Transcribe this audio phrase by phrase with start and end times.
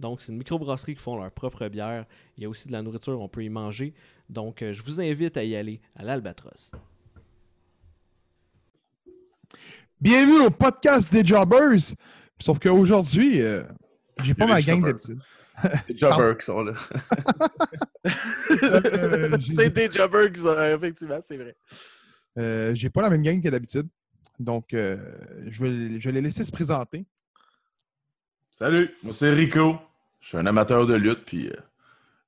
[0.00, 2.06] Donc, c'est une microbrasserie qui font leur propre bière.
[2.38, 3.92] Il y a aussi de la nourriture, on peut y manger.
[4.30, 6.72] Donc, euh, je vous invite à y aller à l'Albatros.
[10.00, 11.94] Bienvenue au podcast des Jobbers.
[12.40, 13.62] Sauf qu'aujourd'hui, euh,
[14.22, 14.94] j'ai pas ma gang jobbers.
[14.94, 15.20] d'habitude.
[15.88, 16.72] Les Jobbers qui sont là.
[18.62, 21.54] Euh, C'est des jobbers qui sont- euh, effectivement, c'est vrai.
[22.38, 23.86] euh, j'ai pas la même gang que d'habitude.
[24.38, 24.96] Donc, euh,
[25.46, 27.04] je, vais, je vais les laisser se présenter.
[28.50, 29.76] Salut, moi c'est Rico.
[30.20, 31.54] Je suis un amateur de lutte, puis euh,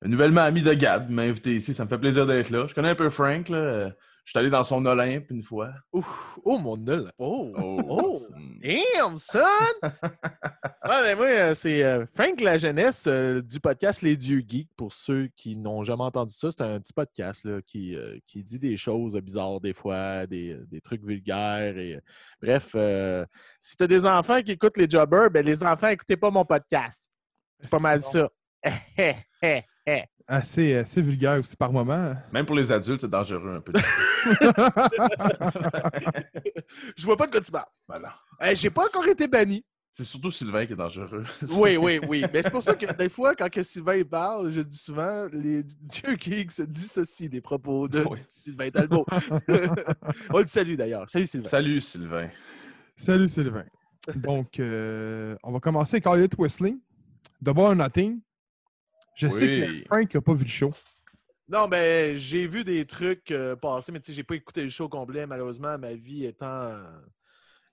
[0.05, 1.75] un nouvellement ami de Gab m'a invité ici.
[1.75, 2.67] Ça me fait plaisir d'être là.
[2.67, 3.48] Je connais un peu Frank.
[3.48, 3.91] Là.
[4.25, 5.71] Je suis allé dans son Olympe une fois.
[5.93, 7.11] Ouf, oh mon nul.
[7.19, 8.23] Oh, oh.
[8.63, 9.39] c'est- Damn, son!
[9.83, 14.70] ouais, mais moi, euh, c'est euh, Frank la jeunesse euh, du podcast Les Dieux Geeks.
[14.77, 18.45] Pour ceux qui n'ont jamais entendu ça, c'est un petit podcast là, qui, euh, qui
[18.45, 21.77] dit des choses bizarres des fois, des, des trucs vulgaires.
[21.77, 21.98] Et,
[22.41, 22.77] bref,
[23.59, 26.45] si tu as des enfants qui écoutent les jobbers, ben les enfants, écoutez pas mon
[26.45, 27.12] podcast.
[27.63, 28.29] C'est pas mal ça.
[30.29, 32.15] Assez, assez vulgaire aussi par moment.
[32.33, 33.73] Même pour les adultes, c'est dangereux un peu.
[36.97, 37.67] Je vois pas de quoi tu parles.
[37.89, 38.15] voilà.
[38.41, 39.65] Hey, J'ai pas encore été banni.
[39.91, 41.25] C'est surtout Sylvain qui est dangereux.
[41.51, 42.25] Oui, oui, oui.
[42.33, 45.65] Mais c'est pour ça que des fois, quand que Sylvain parle, je dis souvent les
[45.65, 48.21] dieux geeks se dissocient des propos de Oui.
[48.29, 49.05] Sylvain Talbot.
[50.31, 51.11] On le salue d'ailleurs.
[51.11, 51.49] Salut Sylvain.
[51.49, 52.29] Salut Sylvain.
[52.97, 53.65] Salut Sylvain.
[54.17, 56.37] Donc, euh, on va commencer avec All Elite
[57.43, 58.21] Double or Nothing.
[59.17, 59.85] Je sais que Oui.
[59.89, 60.73] Frank n'a pas vu le show.
[61.48, 64.69] Non, mais j'ai vu des trucs euh, passer, mais tu sais, j'ai pas écouté le
[64.70, 66.73] show complet, malheureusement, ma vie étant,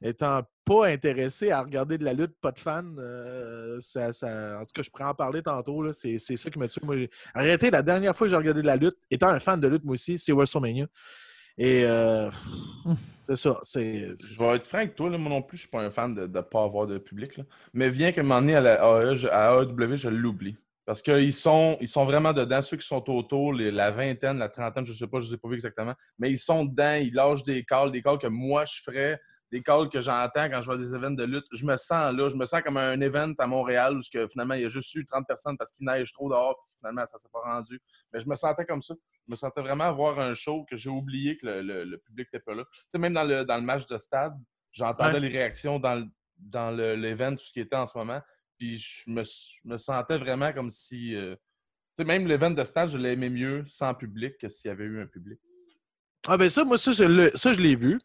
[0.02, 2.96] étant pas intéressée à regarder de la lutte, pas de fan.
[3.00, 5.81] euh, ça, ça- en tout cas, je pourrais en parler tantôt.
[5.84, 6.81] là, C'est c'est ça qui m'a tué.
[6.84, 9.59] Moi, j'ai arrêté la dernière fois que j'ai regardé de la lutte, étant un fan
[9.59, 10.88] de lutte, moi aussi, c'est WrestleMania.
[11.57, 12.30] Et euh,
[14.19, 16.28] Je vais être franc avec toi, moi non plus, je suis pas un fan de
[16.28, 17.40] ne pas avoir de public.
[17.73, 20.57] Mais viens moment donné, à, la je- à AEW, je l'oublie.
[20.85, 22.63] Parce qu'ils sont, ils sont vraiment dedans.
[22.63, 25.35] Ceux qui sont autour, la vingtaine, la trentaine, je ne sais pas, je ne les
[25.35, 25.94] ai pas vus exactement.
[26.18, 29.22] Mais ils sont dedans, ils lâchent des calls, des calls que moi je ferais,
[29.52, 31.46] des calls que j'entends quand je vois des événements de lutte.
[31.52, 34.54] Je me sens là, je me sens comme un event à Montréal où que, finalement
[34.54, 36.56] il y a juste eu 30 personnes parce qu'il neige trop dehors.
[36.60, 37.82] puis Finalement, ça ne s'est pas rendu.
[38.14, 38.94] Mais je me sentais comme ça.
[39.28, 42.28] Je me sentais vraiment avoir un show que j'ai oublié que le, le- le public
[42.32, 42.64] n'était pas là.
[42.72, 44.34] Tu sais, même dans le, dans le match de stade,
[44.72, 45.20] j'entendais Ouais.
[45.20, 48.22] les réactions dans, dans l'event, tout ce qui était en ce moment.
[48.58, 51.16] Puis je me, je me sentais vraiment comme si.
[51.16, 54.72] euh, tu sais, même l'event de stade, je l'aimais mieux sans public que s'il y
[54.72, 55.40] avait eu un public.
[56.28, 58.00] Ah ben ça, moi, ça, je l'ai- ça, je l'ai vu.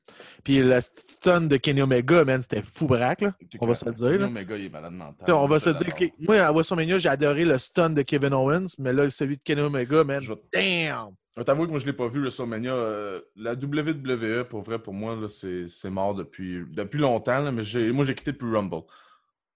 [0.45, 3.35] Puis la petite stun de Kenny Omega, man, c'était fou braque, là.
[3.61, 4.27] On va se le dire, là.
[4.27, 5.35] Omega, il est malade mental.
[5.35, 8.67] On va se dire que moi, à WrestleMania, j'ai adoré le stun de Kevin Owens,
[8.79, 11.11] mais là, celui de Kenny Omega, man, Je damn!
[11.37, 12.73] Je vais t'avouer que moi, je ne l'ai pas vu, WrestleMania.
[12.73, 17.41] Euh, la WWE, pour vrai, pour moi, là, c'est, c'est mort depuis, depuis longtemps.
[17.43, 18.83] là, mais j'ai, moi, j'ai quitté depuis Rumble.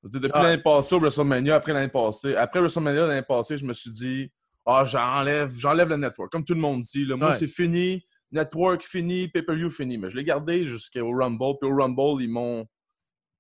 [0.03, 0.43] Dire, depuis Ah.
[0.43, 4.33] l'année passée au WrestleMania, après l'année passée, après WrestleMania l'année passée, je me suis dit,
[4.67, 6.33] ah, j'enlève, j'enlève le network.
[6.33, 7.05] Comme tout le monde dit.
[7.05, 7.15] là.
[7.17, 7.37] moi, Ouais.
[7.39, 8.05] c'est fini.
[8.33, 9.99] Network fini, pay-per-view fini.
[9.99, 11.59] Mais je l'ai gardé jusqu'au Rumble.
[11.61, 12.67] Puis au Rumble, ils m'ont.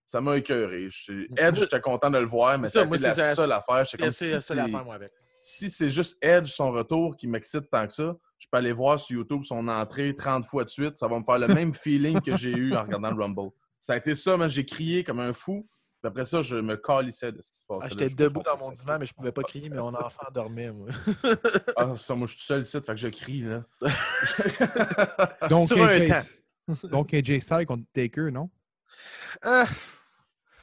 [0.06, 0.88] Ça m'a écœuré.
[0.91, 3.84] Je- Edge, j'étais content de le voir, mais moi, la seule affaire.
[3.99, 5.12] Comme C'est si la seule c'est- affaire, moi, avec.
[5.43, 8.99] si c'est juste Edge, son retour, qui m'excite tant que ça, je peux aller voir
[8.99, 10.97] sur YouTube son entrée 30 fois de suite.
[10.97, 13.50] Ça va me faire le même feeling que j'ai eu en regardant le Rumble.
[13.78, 15.69] Ça a été ça, mais j'ai crié comme un fou.
[16.01, 17.89] Puis après ça, je me calissais de ce qui se passait.
[17.91, 17.97] Ah, là.
[18.09, 20.89] J'étais debout dans mon divan, mais je pouvais pas crier, mais mon enfant dormait, moi.
[21.77, 23.65] Ah, ça, moi, je suis tout seul ici, fait que je crie, là.
[25.51, 26.79] Donc, Sur un AJ, temps.
[26.89, 28.49] donc AJ Styles contre Taker, non?
[29.43, 29.67] Ah,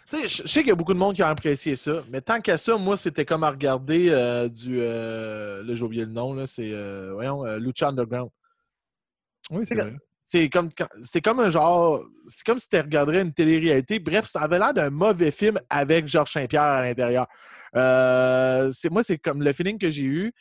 [0.09, 2.03] tu sais, je je sais qu'il y a beaucoup de monde qui a apprécié ça,
[2.09, 4.79] mais tant qu'à ça, moi, c'était comme à regarder euh, du.
[4.79, 6.71] Euh, là, j'ai oublié le nom, là, c'est.
[6.71, 8.29] euh, voyons, euh, Lucha Underground.
[9.49, 9.97] Oui, c'est C'est vrai.
[10.27, 10.69] C'est comme,
[11.03, 12.03] c'est comme un genre.
[12.25, 13.99] C'est comme si tu regarderais une télé-réalité.
[13.99, 17.27] Bref, ça avait l'air d'un mauvais film avec Georges Saint-Pierre à l'intérieur.
[17.75, 20.33] Euh, c'est, moi, c'est comme le feeling que j'ai eu.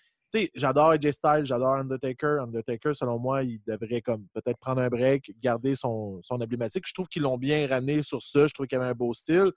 [0.55, 2.39] J'adore AJ Styles, j'adore Undertaker.
[2.41, 6.85] Undertaker, selon moi, il devrait comme peut-être prendre un break, garder son, son emblématique.
[6.89, 8.47] Je trouve qu'ils l'ont bien ramené sur ça.
[8.47, 9.53] Je trouve qu'il avait un beau style.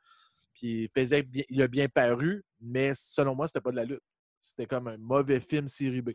[0.53, 4.03] Puis il, faisait il a bien paru, mais selon moi, c'était pas de la lutte.
[4.41, 6.09] C'était comme un mauvais film série B.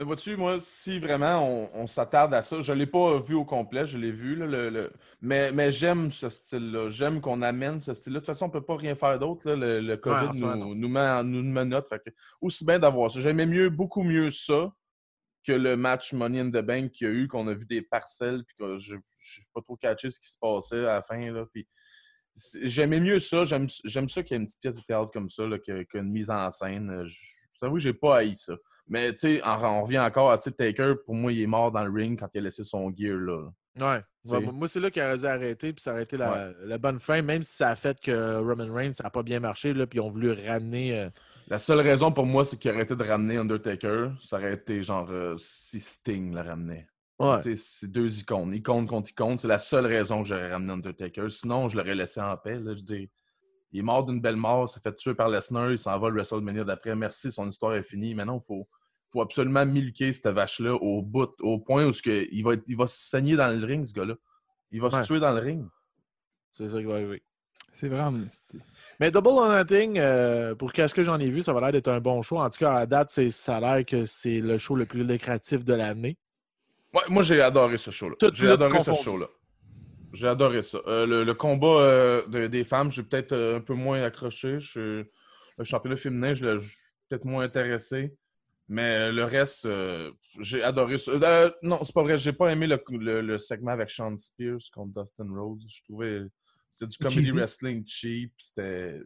[0.00, 3.34] Mais vois-tu, moi, si vraiment on, on s'attarde à ça, je ne l'ai pas vu
[3.34, 6.88] au complet, je l'ai vu, là, le, le- mais, mais j'aime ce style-là.
[6.88, 8.20] J'aime qu'on amène ce style-là.
[8.20, 9.52] De toute façon, on ne peut pas rien faire d'autre.
[9.52, 11.86] Le, le COVID nous, nous, met, nous menotte.
[11.86, 12.08] Fait que,
[12.40, 13.20] aussi bien d'avoir ça.
[13.20, 14.72] J'aimais mieux, beaucoup mieux ça
[15.44, 17.82] que le match Money in the Bank qu'il y a eu, qu'on a vu des
[17.82, 19.00] parcelles, puis que je n'ai
[19.52, 21.30] pas trop catché ce qui se passait à la fin.
[21.30, 21.68] Là, puis
[22.62, 23.44] J'aimais mieux ça.
[23.44, 26.10] J'aime j'aime ça qu'il y ait une petite pièce de théâtre comme ça, là, qu'une
[26.10, 27.04] mise en scène.
[27.06, 27.18] Je
[27.60, 28.54] t'avoue que j'ai pas haï ça.
[28.90, 31.90] Mais tu sais, on, revient encore à Taker, pour moi, il est mort dans le
[31.90, 33.48] ring quand il a laissé son gear là.
[33.78, 34.02] Ouais.
[34.52, 37.22] Moi, c'est là qu'il aurait dû arrêter, puis ça aurait été la, la bonne fin,
[37.22, 39.98] même si ça a fait que Roman Reigns, ça n'a pas bien marché, là, puis
[39.98, 40.98] ils ont voulu ramener.
[40.98, 41.08] euh,
[41.48, 44.10] La seule raison pour moi, c'est qu'il aurait été de ramener Undertaker.
[44.22, 46.88] Ça aurait été genre euh, si Sting le ramenait.
[47.20, 47.38] Ouais.
[47.54, 48.52] C'est deux icônes.
[48.54, 49.38] Icône contre icône.
[49.38, 51.30] C'est la seule raison que j'aurais ramené Undertaker.
[51.30, 52.56] Sinon, je l'aurais laissé en paix.
[52.58, 52.72] là.
[52.72, 53.08] Je veux dire,
[53.72, 56.14] il est mort d'une belle mort, s'est fait tuer par Lesnar, il s'en va le
[56.16, 56.96] WrestleMania d'après.
[56.96, 58.14] Merci, son histoire est finie.
[58.14, 58.66] Maintenant, il faut,
[59.12, 62.64] faut absolument milquer cette vache-là au bout, au point où ce que, il, va, être-
[62.66, 64.14] il va se saigner dans le ring, ce gars-là.
[64.70, 65.02] Il va Ouais.
[65.02, 65.66] se tuer dans le ring.
[66.52, 67.22] C'est ça qui va arriver.
[67.74, 68.18] C'est vraiment.
[69.00, 71.88] Mais Double or Nothing, euh, pour qu'est-ce que j'en ai vu, ça va l'air d'être
[71.88, 72.38] un bon show.
[72.38, 75.02] En tout cas, à date, c'est- ça a l'air que c'est le show le plus
[75.02, 76.18] lucratif de l'année.
[76.94, 78.16] Ouais, moi, j'ai adoré ce show-là.
[78.34, 79.26] J'ai adoré ce show-là.
[80.12, 80.78] J'ai adoré ça.
[80.88, 84.58] Euh, le, le combat euh, de- des femmes, j'ai peut-être un peu moins accroché.
[84.58, 85.04] Je,
[85.56, 86.78] le championnat féminin, je l'ai je suis
[87.08, 88.14] peut-être moins intéressé.
[88.72, 91.10] Mais le reste, euh, j'ai adoré ça.
[91.10, 92.16] Euh, non, c'est pas vrai.
[92.18, 95.60] J'ai pas aimé le, le- le segment avec Sean Spears contre Dustin Rhodes.
[95.68, 96.20] Je trouvais
[96.72, 98.32] c'était du comedy wrestling cheap.
[98.38, 99.00] C'était.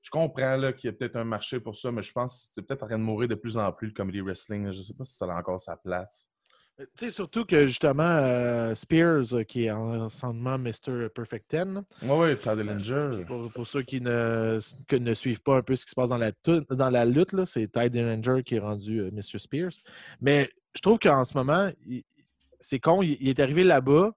[0.00, 2.52] Je comprends là, qu'il y a peut-être un marché pour ça, mais je pense que
[2.54, 4.70] c'est peut-être en train de mourir de plus en plus le comedy wrestling.
[4.70, 6.30] Je sais pas si ça a encore sa place.
[6.76, 11.08] Tu sais, surtout que justement, euh, Spears, euh, qui est ensemble Mr.
[11.14, 13.24] Perfect Ten, là, Ouais, ouais, Todd Dillinger.
[13.26, 16.10] pour, pour ceux qui ne, que ne suivent pas un peu ce qui se passe
[16.10, 16.32] dans la,
[16.70, 19.38] dans la lutte, là, c'est Ty Dillinger qui est rendu euh, Mr.
[19.38, 19.70] Spears.
[20.20, 21.70] Mais je trouve qu'en ce moment,
[22.58, 24.10] c'est con, il, il est arrivé là-bas,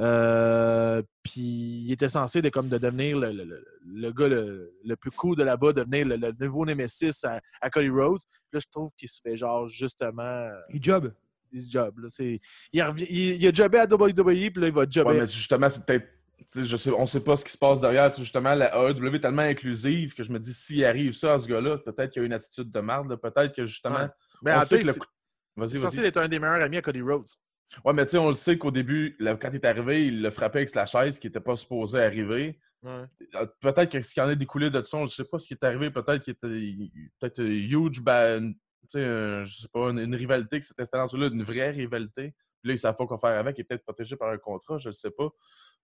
[0.00, 1.40] euh, puis
[1.86, 5.10] il était censé de, comme, de devenir le, le- le- le gars le, le plus
[5.12, 8.20] cool de là-bas, devenir le, le nouveau Nemesis à, à Cody Rhodes.
[8.50, 11.12] Puis Là, je trouve qu'il se fait genre justement euh, Il job.
[11.52, 12.08] Là.
[12.72, 15.10] Il, revient- il, il a jobé à WWE, puis là, il va jobber.
[15.10, 16.08] Ouais, mais justement, c'est peut-être.
[16.54, 18.12] Je sais, on ne sait pas ce qui se passe derrière.
[18.12, 21.46] Justement, la AEW est tellement inclusive que je me dis, s'il arrive ça à ce
[21.46, 23.10] gars-là, peut-être qu'il y a une attitude de merde.
[23.10, 23.16] là.
[23.16, 23.96] Peut-être que justement.
[23.96, 24.06] Ouais.
[24.42, 25.06] mais on sait que le coup-
[25.56, 27.26] Vas-y, un des meilleurs amis à Cody Rhodes.
[27.84, 30.22] Ouais, mais tu sais, on le sait qu'au début, là, quand il est arrivé, il
[30.22, 32.58] l'a frappé avec la chaise qui n'était pas supposé arriver.
[32.86, 33.06] Euh,
[33.60, 35.54] Peut-être que ce qui en est découlé de ça, on ne sait pas ce qui
[35.54, 35.90] est arrivé.
[35.90, 38.00] Peut-être qu'il était peut-être un huge,
[38.98, 42.34] un- je sais pas, une, une rivalité qui s'est installée en là, une vraie rivalité.
[42.60, 43.56] Puis là, ils ne savent pas quoi faire avec.
[43.56, 45.28] Il est peut-être protégé par un contrat, je ne sais pas.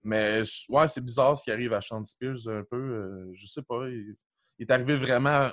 [0.02, 2.76] Mais ouais, c'est bizarre ce qui arrive à Sean Spears un peu.
[2.76, 3.88] euh, je sais pas.
[3.88, 4.14] Il,
[4.58, 5.50] il est arrivé vraiment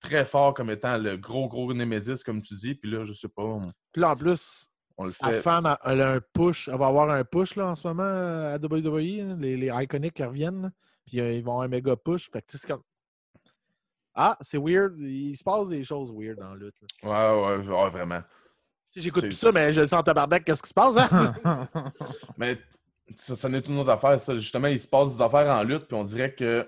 [0.00, 2.74] très fort comme étant le gros, gros Némésis, comme tu dis.
[2.74, 3.60] Puis là, je sais pas, on,
[3.92, 4.68] Puis là, en plus,
[4.98, 5.10] on le
[5.42, 6.68] femme, a- elle a un push.
[6.68, 9.28] Elle va avoir un push là, en ce moment euh, à WWE.
[9.28, 10.62] là, les, les Iconics qui reviennent.
[10.62, 10.70] là.
[11.06, 12.30] Puis euh, ils vont avoir un méga push.
[12.30, 12.82] Fait que tu sais, c'est comme.
[14.16, 14.98] Ah, c'est weird.
[14.98, 16.74] Il se passe des choses weird dans la lutte.
[17.02, 17.34] là.
[17.34, 18.22] Ouais, ouais, ouais, vraiment.
[18.94, 20.42] J'écoute plus ça, mais je le sens en tabarnak.
[20.42, 20.96] Qu'est-ce qui se passe?
[20.96, 21.68] Hein?
[22.38, 22.58] Mais
[23.14, 24.34] ça, ça n'est une autre affaire, ça.
[24.36, 26.66] Justement, il se passe des affaires en lutte, puis on dirait que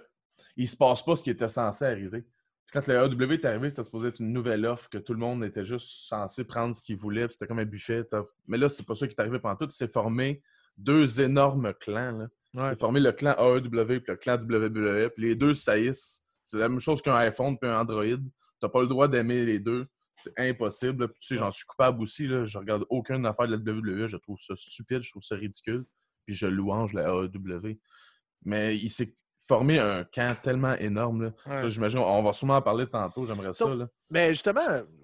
[0.57, 2.27] il se passe pas ce qui était censé arriver.
[2.71, 5.43] Quand le AEW est arrivé, c'était supposé être une nouvelle offre, que tout le monde
[5.43, 8.03] était juste censé prendre ce qu'il voulait, puis c'était comme un buffet.
[8.47, 9.69] Mais là, c'est pas ça qui est arrivé pendant tout.
[9.71, 10.43] C'est formé
[10.77, 12.13] deux énormes clans.
[12.13, 12.27] Là.
[12.55, 12.71] Ouais.
[12.71, 16.23] C'est formé le clan AEW puis le clan WWE, puis les deux saillissent.
[16.49, 18.07] C'est la même chose qu'un iPhone puis un Android.
[18.59, 19.87] T'as pas le droit d'aimer les deux.
[20.17, 21.09] C'est impossible.
[21.09, 22.27] Puis, tu sais, j'en suis coupable aussi.
[22.27, 22.47] Là.
[22.47, 24.07] Je regarde aucune affaire de la WWE.
[24.07, 25.85] Je trouve ça stupide, je trouve ça ridicule.
[26.25, 27.79] Puis je louange la AEW.
[28.47, 28.89] Mais il
[29.49, 31.23] formé un camp tellement énorme.
[31.25, 31.31] Là.
[31.47, 31.63] Ouais.
[31.63, 33.25] Ça, j'imagine, on va sûrement en parler tantôt.
[33.27, 33.67] J'aimerais ça.
[33.75, 33.89] Là.
[34.11, 34.61] mais justement,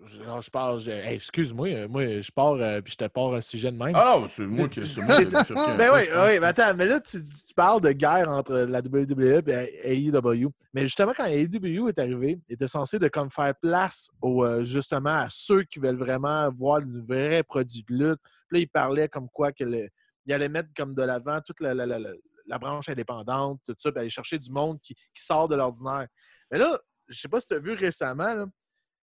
[0.07, 3.77] je, hey, excuse-moi, euh, moi, je pars euh, puis je te pars un sujet de
[3.77, 3.93] même.
[3.95, 5.25] Ah non, c'est moi qui c'est moi qui
[5.79, 9.43] Ben oui, oui, mais attends, mais là, tu, tu parles de guerre entre la WWE
[9.49, 10.51] et AEW.
[10.75, 14.63] Mais justement, quand AEW est arrivé, il était censé de comme faire place au, euh,
[14.63, 18.21] justement à ceux qui veulent vraiment voir le vrai produit de lutte.
[18.49, 19.89] Puis là, il parlait comme quoi que le-
[20.27, 22.11] il allait mettre comme de l'avant toute la, la- la- la-
[22.47, 26.07] la branche indépendante, tout ça, puis aller chercher du monde qui, qui sort de l'ordinaire.
[26.51, 28.47] Mais là, je sais pas si tu as vu récemment, là,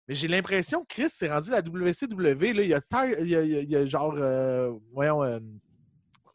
[0.08, 2.54] mais j'ai l'impression que Chris s'est rendu à la WCW.
[2.54, 2.82] Là, il, y a,
[3.22, 5.40] il, y a, il y a- genre, euh, voyons, euh,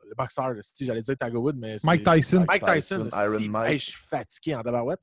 [0.06, 2.44] le boxeur, si j'allais dire Tiger Woods, mais c'est- Mike Tyson.
[2.46, 3.72] Mike Tyson, Tyson, Iron Mike.
[3.72, 5.00] hey, je suis fatigué en tabarouette.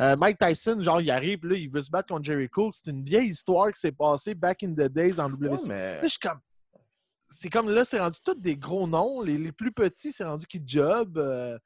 [0.00, 2.70] Euh, Mike Tyson, genre, il arrive, là, il veut se battre contre Jericho.
[2.72, 5.68] C'est une vieille histoire qui s'est passée back in the days en Ouais, WCW.
[5.68, 6.38] mais- Là, je suis comme.
[7.30, 9.22] C'est comme là, c'est rendu tous des gros noms.
[9.22, 11.18] Les, les plus petits, c'est rendu qui job.
[11.18, 11.58] euh,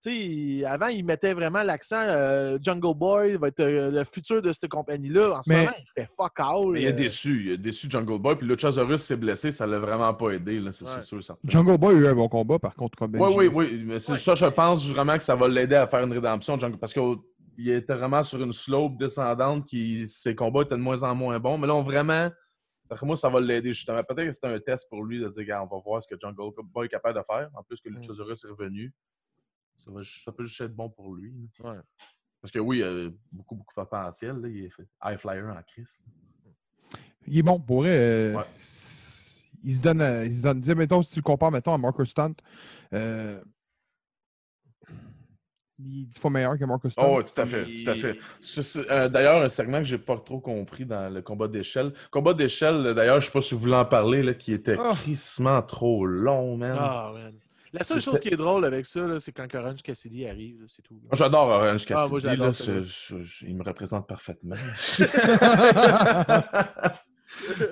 [0.00, 4.52] sais, avant, il mettait vraiment l'accent euh, Jungle Boy va être euh, le futur de
[4.52, 5.38] cette compagnie-là.
[5.38, 6.32] En ce Mais- moment, il fait fuck.
[6.72, 7.44] Mais il est euh, déçu.
[7.46, 8.36] Il est déçu Jungle Boy.
[8.36, 9.50] Puis Luchasaurus s'est blessé.
[9.52, 10.60] Ça l'a vraiment pas aidé.
[10.60, 10.90] là, C'est Ouais.
[10.96, 11.22] c'est sûr.
[11.24, 11.40] certain.
[11.48, 13.82] Jungle Boy a eu un bon combat, par contre, comme Oui, oui, oui.
[13.86, 14.18] Mais c'est Ouais.
[14.18, 17.68] ça, je pense vraiment que ça va l'aider à faire une rédemption, Jungle, parce qu'il
[17.70, 21.58] était vraiment sur une slope descendante qui ses combats étaient de moins en moins bons.
[21.58, 22.28] Mais là, on vraiment.
[22.88, 24.02] D'après moi, ça va l'aider justement.
[24.04, 26.52] Peut-être que c'était un test pour lui de dire, on va voir ce que Jungle
[26.64, 27.50] Boy est capable de faire.
[27.54, 28.92] En plus que Luchasaurus est revenu.
[29.76, 31.34] Ça, va ça peut juste être bon pour lui.
[31.60, 31.76] Ouais.
[32.40, 34.36] Parce que oui, il a beaucoup, beaucoup de potentiel.
[34.36, 34.48] là.
[34.48, 36.00] Il est fait high flyer en crise.
[37.26, 37.90] Il est bon, pour vrai.
[37.90, 38.44] euh, Ouais.
[39.64, 40.00] Il se donne.
[40.00, 40.62] euh, il se donne.
[40.76, 42.34] mettons, si tu le compares, mettons, à Marcus Stunt,
[42.92, 43.42] euh,
[45.78, 47.02] il est dix fois meilleur que Marcus Stunt.
[47.06, 47.64] Oh, oui, tout à fait.
[47.64, 48.18] Tout à fait.
[48.90, 51.92] Euh, d'ailleurs, un segment que j'ai pas trop compris dans le combat d'échelle.
[52.10, 54.92] Combat d'échelle, d'ailleurs, je sais pas si vous voulez en parler, là, qui était Ah.
[54.96, 56.76] crissement trop long, man.
[56.80, 57.34] Ah, man.
[57.72, 60.66] La seule chose qui est drôle avec ça, là, c'est quand Orange Cassidy arrive, là,
[60.68, 60.94] c'est tout.
[60.94, 61.94] Moi, j'adore Orange Cassidy.
[61.94, 64.56] Ah, moi, j'adore là, je- je- il me représente parfaitement.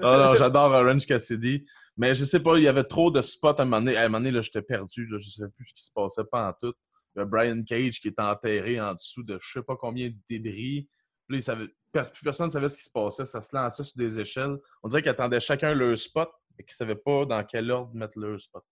[0.02, 1.64] non, non, j'adore Orange Cassidy.
[1.96, 3.96] Mais je sais pas, il y avait trop de spots à un moment donné.
[3.96, 5.06] À un moment donné, là, j'étais perdu.
[5.06, 6.74] Là, je savais plus ce qui se passait pas en tout.
[7.14, 10.08] Il y a Brian Cage qui est enterré en dessous de je sais pas combien
[10.08, 10.88] de débris.
[11.26, 13.24] Puis là, il savait- per- plus personne ne savait ce qui se passait.
[13.24, 14.56] Ça se lançait sur des échelles.
[14.82, 16.28] On dirait qu'ils attendaient chacun leur spot
[16.58, 18.64] et qu'ils ne savaient pas dans quel ordre mettre leur spot.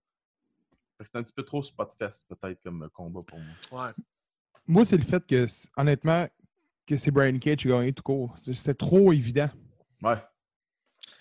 [0.99, 3.39] Fait que C'était un petit peu trop spot fest, peut-être, comme combat pour
[3.71, 3.87] moi.
[3.87, 3.93] Ouais.
[4.67, 5.47] Moi, c'est le fait que,
[5.77, 6.29] honnêtement,
[6.87, 8.37] que c'est Brian Cage qui a gagné tout court.
[8.43, 9.51] C'était trop évident.
[10.03, 10.11] Ouais.
[10.11, 10.19] Ouais,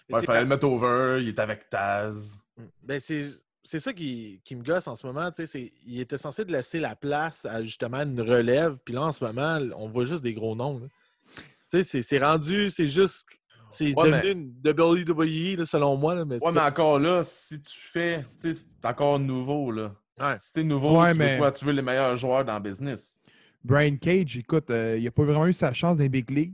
[0.10, 2.38] c'est il fallait pas- le mettre over, il est avec Taz.
[2.84, 3.30] Ben, c'est
[3.64, 5.30] c'est ça qui, qui me gosse en ce moment.
[5.32, 8.78] tu sais, c'est- Il était censé de laisser la place à justement une relève.
[8.84, 10.80] Puis là, en ce moment, on voit juste des gros noms.
[10.80, 10.88] là.
[11.36, 13.28] Tu sais, c'est- c'est rendu, c'est juste.
[13.70, 16.14] C'est Ouais, devenu une WWE, là, selon moi.
[16.16, 19.94] là, mais Ouais, mais encore là, si tu fais, tu sais, c'est encore nouveau, là.
[20.20, 20.36] Ouais.
[20.38, 21.52] Si t'es nouveau, Ouais, tu mais- veux quoi?
[21.54, 23.24] Tu veux les meilleurs joueurs dans le business.
[23.64, 26.54] Brian Cage, écoute, euh, il n'a pas vraiment eu sa chance dans les big leagues.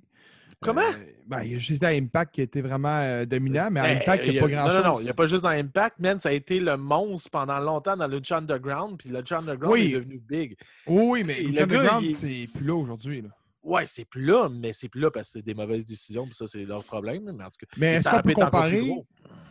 [0.62, 0.82] Comment?
[0.82, 3.98] Euh, ben, il a juste à Impact qui était vraiment euh, dominant, mais à Ben,
[3.98, 4.84] Impact, il n'y a pas Non, grand-chose.
[4.84, 5.00] non, non.
[5.00, 6.18] Il n'y a pas juste dans Impact, man.
[6.20, 8.98] Ça a été le monstre pendant longtemps dans le Underground.
[8.98, 9.92] Puis le Underground Oui.
[9.92, 10.58] est devenu big.
[10.88, 13.24] Oui, mais Le Underground, il c'est plus là aujourd'hui.
[13.62, 16.26] Ouais, c'est plus là, mais c'est plus là parce que c'est des mauvaises décisions.
[16.26, 17.24] Puis ça, c'est leur problème.
[17.38, 18.90] Mais en tout cas, Mais est-ce qu'on peut comparer.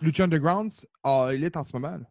[0.03, 0.73] Lucha Underground
[1.05, 1.97] à Elite en ce moment?
[1.99, 2.05] là?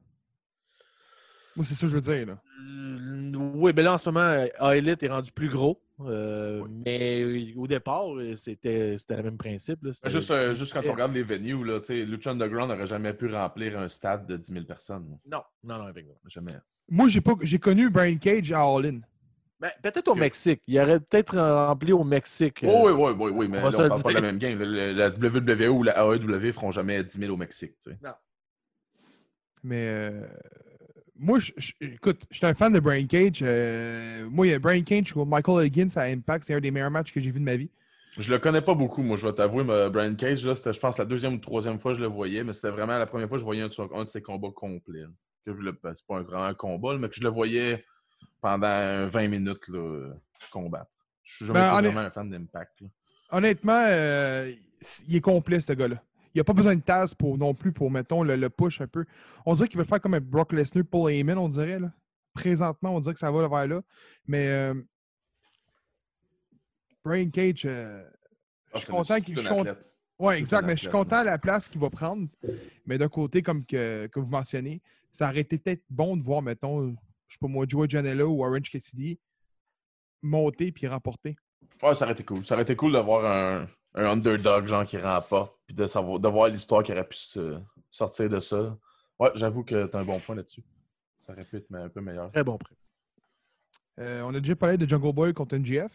[1.55, 2.27] Moi, c'est ça que je veux dire.
[2.27, 2.37] Là.
[2.61, 5.81] Euh, Oui, mais là, en ce moment, euh, A-Elite est rendu plus gros.
[6.01, 6.69] Euh, Oui.
[6.85, 9.83] Mais euh, au départ, euh, c'était c'était le même principe.
[9.83, 12.69] là, c'était- Juste, euh, juste quand on regarde les venues, là, tu sais, Lucha Underground
[12.71, 15.17] n'aurait jamais pu remplir un stade de 10 000 personnes.
[15.25, 16.19] Non, non, non, effectivement.
[16.27, 16.53] Jamais.
[16.89, 18.99] Moi, j'ai pas j'ai connu Brian Cage à All In.
[19.59, 20.15] Ben, Peut-être au.
[20.15, 20.61] Mexique.
[20.67, 22.61] Il aurait peut-être euh, rempli au Mexique.
[22.65, 24.59] euh, Oh, oui, oui, oui, oui, mais on se parle pas de la même game.
[24.61, 27.73] La WWE ou la AEW feront jamais 10 000 au Mexique.
[27.81, 27.97] tu sais.
[29.63, 30.27] Mais euh,
[31.17, 33.39] moi, je- je- écoute, je suis un fan de Brian Cage.
[33.41, 36.45] euh, moi, il y a Brian Cage ou Michael Higgins à Impact.
[36.47, 37.69] C'est un des meilleurs matchs que j'ai vu de ma vie.
[38.17, 39.63] Je le connais pas beaucoup, moi, je vais t'avouer.
[39.63, 42.07] mais Brian Cage, là, c'était, je pense, la deuxième ou troisième fois que je le
[42.09, 44.09] voyais, mais c'était vraiment la première fois que je voyais un, de son- un de
[44.09, 45.01] ses combats complets.
[45.01, 45.07] là.
[45.45, 47.83] Que je le, ben, c'est pas un grand combat, mais que je le voyais
[48.41, 50.13] pendant 20 minutes là,
[50.51, 50.89] combattre.
[51.23, 52.81] Je suis jamais Ben, honnêt- vraiment un fan d'Impact.
[52.81, 52.87] là.
[53.31, 54.51] Honnêtement, euh,
[55.07, 56.01] il est complet, ce gars-là.
[56.35, 58.81] Il n'y a pas besoin de tasse pour, non plus pour, mettons, le, le push
[58.81, 59.05] un peu.
[59.45, 61.79] On dirait qu'il veut faire comme un Brock Lesnar, Paul Heyman, on dirait.
[61.79, 61.93] Là.
[62.33, 63.81] Présentement, on dirait que ça va vers là.
[64.27, 64.73] Mais euh,
[67.05, 68.03] Brian Cage, euh,
[68.73, 70.65] Ah, je suis content qu'il C'est exact.
[70.65, 72.27] Mais je suis content de la place qu'il va prendre.
[72.85, 74.81] Mais d'un côté, comme que, que vous mentionnez,
[75.13, 78.43] ça aurait été peut-être bon de voir, mettons, je sais pas moi, Joey Janela ou
[78.43, 79.17] Orange Cassidy
[80.21, 81.37] monter puis remporter.
[81.85, 82.45] Ouais, ça aurait été cool.
[82.45, 86.27] Ça aurait été cool d'avoir un, un underdog, genre, qui remporte, puis de, savoir, de
[86.27, 87.59] voir l'histoire qui aurait pu se
[87.91, 88.77] sortir de ça.
[89.19, 90.63] Ouais, j'avoue que tu as un bon point là-dessus.
[91.25, 92.31] Ça aurait pu être un peu meilleur.
[92.31, 92.75] Très bon prix.
[93.99, 95.91] Euh, on a déjà parlé de Jungle Boy contre NGF.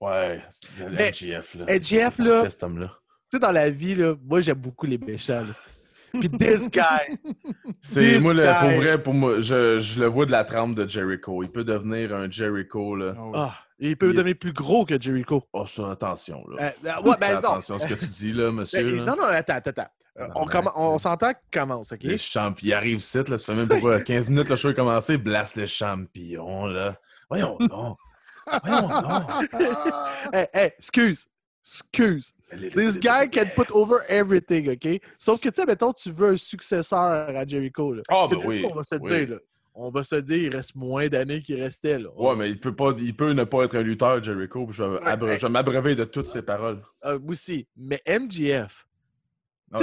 [0.00, 1.64] Ouais, c'est MGF, là.
[1.68, 2.88] Il là- fait, cet homme-là.
[3.30, 5.42] Tu sais, dans la vie, là, moi, j'aime beaucoup les méchants.
[5.42, 5.54] là.
[6.20, 7.18] Puis this guy.
[7.80, 10.88] C'est moi, le- pour vrai, pour moi, je, je le vois de la trempe de
[10.88, 11.42] Jericho.
[11.42, 13.14] Il peut devenir un Jericho, là.
[13.34, 15.42] Ah, il peut Il- devenir plus gros que Jericho.
[15.52, 16.72] Oh, ça, attention, là.
[16.84, 17.38] Euh, ouais, ben non.
[17.38, 18.82] attention à ce que tu dis, là, monsieur.
[18.82, 19.04] Ben, là.
[19.04, 19.90] non, non, attends, attends, attends.
[20.20, 22.04] Euh, on, on s'entend qu'il commence, OK?
[22.04, 22.68] Les champions.
[22.68, 25.16] Il arrive ici, là, ça fait même pas euh, 15 minutes le show est commencé.
[25.16, 26.96] Blast les champions, là.
[27.28, 27.98] Voyons donc.
[28.62, 29.50] Voyons donc.
[30.32, 31.26] Hey, hey, excuse.
[31.64, 32.32] Excuse.
[32.76, 35.00] This guy can put over everything, OK?
[35.18, 37.94] Sauf que, tu sais, mettons, tu veux un successeur à Jericho.
[37.94, 38.02] Là.
[38.08, 39.10] Ah, que ben oui, On va se oui.
[39.10, 39.36] dire, là.
[39.76, 42.08] On va se dire, il reste moins d'années qu'il restait, là.
[42.14, 44.68] Ouais, mais il peut, pas, il peut ne pas être un lutteur, Jericho.
[44.70, 46.80] Je vais, m'abreuver de toutes ses paroles.
[47.04, 47.66] Euh, aussi.
[47.76, 48.86] Mais MGF,
[49.72, 49.80] Ah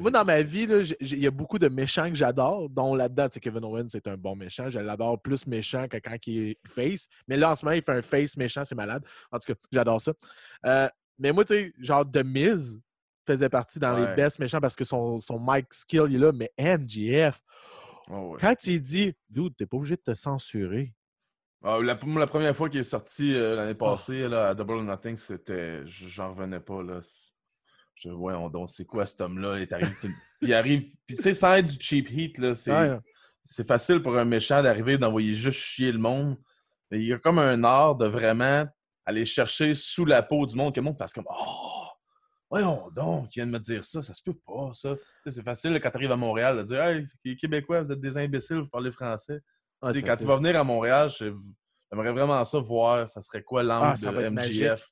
[0.00, 0.68] moi, dans ma vie,
[1.00, 4.16] il y a beaucoup de méchants que j'adore, dont là-dedans, c'est Kevin Owens, c'est un
[4.16, 4.68] bon méchant.
[4.68, 7.08] Je l'adore plus méchant que quand il est face.
[7.26, 9.02] Mais là, en ce moment, il fait un face méchant, c'est malade.
[9.32, 10.12] En tout cas, j'adore ça.
[10.64, 10.88] Euh,
[11.18, 12.78] mais moi, tu sais, genre, The Miz
[13.26, 16.30] faisait partie dans les best méchants parce que son, son mic skill, il est là.
[16.32, 17.40] Mais MGF,
[18.10, 18.38] Oh, ouais.
[18.40, 20.92] quand tu dit, dude, t'es pas obligé de te censurer.
[21.62, 23.56] Ah, la, première fois qu'il est sorti euh, Ah.
[23.56, 25.80] l'année passée là, à Double or Nothing, c'était.
[25.86, 26.82] J'en revenais pas.
[26.82, 27.00] Là.
[27.94, 29.58] Je voyons donc, c'est quoi cet homme-là?
[29.60, 30.08] Il tout-
[30.40, 30.90] Puis il arrive.
[31.06, 32.70] Puis sais, sans être du cheap heat, là, c'est.
[32.70, 32.98] Ouais.
[33.40, 36.36] c'est facile pour un méchant d'arriver d'envoyer juste chier le monde.
[36.90, 38.66] Mais il y a comme un art de vraiment
[39.06, 41.83] aller chercher sous la peau du monde que le monde fasse comme Oh!
[42.54, 44.94] Voyons donc, il vient de me dire ça, ça se peut pas, ça.
[45.26, 48.16] C'est facile quand tu arrives à Montréal de dire Hey, les Québécois, vous êtes des
[48.16, 49.40] imbéciles, vous parlez français.
[49.82, 53.86] Ah, quand tu vas venir à Montréal, j'aimerais vraiment ça voir, ça serait quoi l'angle
[53.94, 54.28] Ah, ça va de.
[54.28, 54.88] MGF.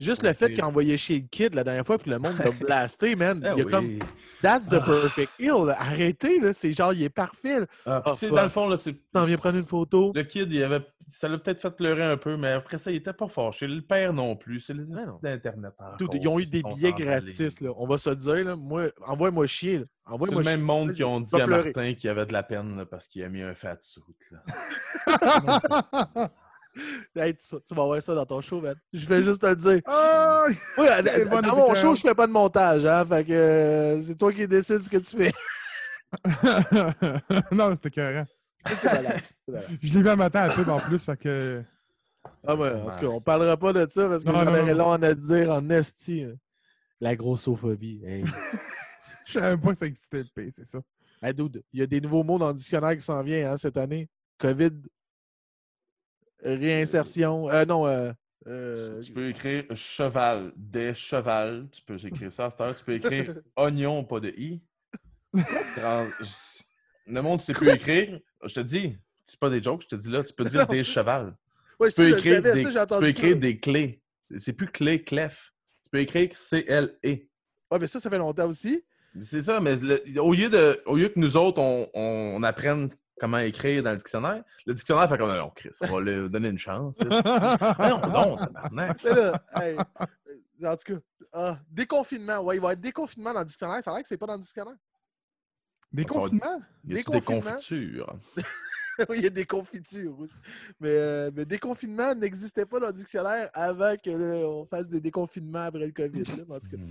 [0.00, 2.34] Juste le fait qu'il a envoyé chier le kid la dernière fois, puis le monde
[2.36, 3.42] t'a blasté, man.
[3.44, 3.70] Ah il y a oui.
[3.70, 3.98] comme
[4.42, 4.84] That's the Ah.
[4.86, 5.66] perfect heel.
[5.66, 5.76] là.
[5.78, 6.52] Arrêtez, là.
[6.54, 7.66] C'est genre, il est parfait.
[7.84, 8.94] Ah, c'est- dans le fond, là, c'est.
[9.12, 10.12] T'en viens prendre une photo.
[10.14, 10.80] Le kid, il avait...
[11.06, 13.66] ça l'a peut-être fait pleurer un peu, mais après ça, il était pas fâché.
[13.66, 14.60] Le père non plus.
[14.60, 15.74] C'est les sites d'Internet.
[16.14, 17.70] Ils ont eu des billets gratis, là.
[17.76, 18.56] On va se le dire, là.
[18.56, 19.84] Moi, envoie-moi chier.
[20.24, 21.72] C'est le même monde qui ont dit à pleurer.
[21.74, 24.02] Martin qu'il avait de la peine là, parce qu'il a mis un fat suit.
[24.32, 24.40] Là.
[27.16, 28.76] Hey, tu, tu vas voir ça dans ton show, man.
[28.92, 29.80] Je vais juste te le dire.
[29.86, 30.44] Ah!
[30.78, 30.86] Oui,
[31.42, 33.04] dans, mon show, je fais pas de montage, hein.
[33.04, 35.32] Fait que euh, c'est toi qui décides ce que tu fais.
[37.52, 38.24] non, c'était carré.
[39.82, 41.62] Je l'ai vu un matin à pub en plus, fait que.
[42.46, 44.92] Ah ouais, en tout cas, on parlera pas de ça parce que j'en aurais long
[44.92, 46.24] à dire en esti.
[46.24, 46.34] hein.
[47.00, 48.02] La grossophobie.
[48.04, 48.24] Hey.
[49.26, 50.80] Je savais pas que ça existait le P, c'est ça.
[51.22, 53.56] Hey, dude, il y a des nouveaux mots dans le dictionnaire qui s'en viennent hein,
[53.56, 54.08] cette année.
[54.38, 54.72] COVID,
[56.42, 57.50] réinsertion.
[57.50, 58.12] Euh, non, euh,
[58.46, 61.68] euh, Tu peux écrire cheval, des cheval.
[61.72, 62.74] Tu peux écrire ça à cette heure.
[62.74, 64.60] Tu peux écrire oignon, pas de i.
[65.76, 66.06] Trans-
[67.06, 68.20] Le monde sait plus écrire.
[68.44, 70.22] Je te dis, c'est pas des jokes, je te dis là.
[70.22, 71.36] Tu peux dire des cheval.
[71.80, 73.38] ouais, Tu peux écrire, savais, des, ça, tu peux écrire ça.
[73.40, 74.02] des clés.
[74.38, 75.52] C'est plus clé, clef.
[75.84, 77.08] Tu peux écrire C-L-E.
[77.08, 78.84] Ouais, mais ça, ça fait longtemps aussi.
[79.18, 82.88] C'est ça, mais le- au, lieu de, au lieu que nous autres, on, on apprenne
[83.20, 86.48] comment écrire dans le dictionnaire, le dictionnaire fait comme non, Chris, on va lui donner
[86.48, 86.98] une chance.
[87.78, 89.02] non, non, tabarnak.
[89.02, 89.76] Là, hey,
[90.62, 91.00] euh, en tout cas,
[91.32, 92.38] ah, déconfinement.
[92.40, 93.84] Ouais, il va y avoir déconfinement dans le dictionnaire.
[93.84, 94.74] Ça a l'air que c'est pas dans le dictionnaire.
[95.92, 96.60] Va- confinements?
[96.84, 97.40] Y a des Déconfinement.
[97.42, 98.16] confitures?
[99.08, 100.34] oui, il y a des confitures aussi.
[100.80, 105.00] Mais, euh, mais déconfinement n'existait pas dans le dictionnaire avant que là, on fasse des
[105.00, 106.22] déconfinements après le COVID.
[106.24, 106.44] là.
[106.48, 106.76] En tout cas.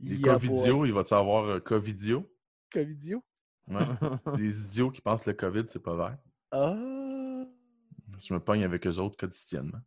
[0.00, 2.28] Des il covidios, il va-tu avoir euh, covidio?
[2.70, 3.22] Covidio?
[3.68, 3.78] Ouais.
[4.26, 6.16] C'est des idiots qui pensent que le COVID, c'est pas vrai.
[6.52, 7.44] Ah!
[8.26, 9.80] Je me pogne avec eux autres quotidiennement.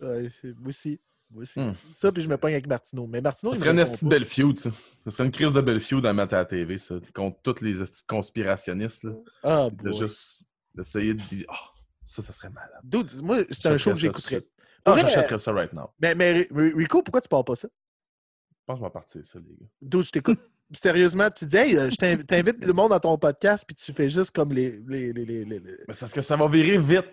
[0.00, 1.00] Ouais, moi aussi.
[1.30, 1.60] Moi aussi.
[1.60, 1.72] Hmm.
[1.96, 3.06] Ça, puis je me pogne avec Martineau.
[3.06, 4.16] Mais Martineau, Ça serait une répond esti de pas.
[4.16, 4.70] belle feud, ça.
[5.04, 6.96] Ça serait une crise de belle feud à mettre à la TV, ça.
[7.14, 7.74] Contre tous les
[8.08, 9.12] conspirationnistes, là.
[9.42, 9.98] Ah, De boy.
[9.98, 11.58] juste d'essayer de dire, ah,
[12.04, 12.80] ça, ça serait malade.
[12.84, 14.46] Dude, moi, c'est un show que j'écouterais.
[14.84, 15.90] Ah, j'achèterais ça right now.
[16.00, 17.68] Mais, mais Ri- Rico, pourquoi tu parles pas ça?
[17.68, 19.66] Je pense que je vais partir ça, les gars.
[19.82, 20.40] Dude, je t'écoute.
[20.72, 23.92] Sérieusement, tu dis, hey, euh, je t'inv- t'invite le monde dans ton podcast, puis tu
[23.92, 24.80] fais juste comme les.
[24.88, 27.06] les, les, les, parce que ça va virer vite.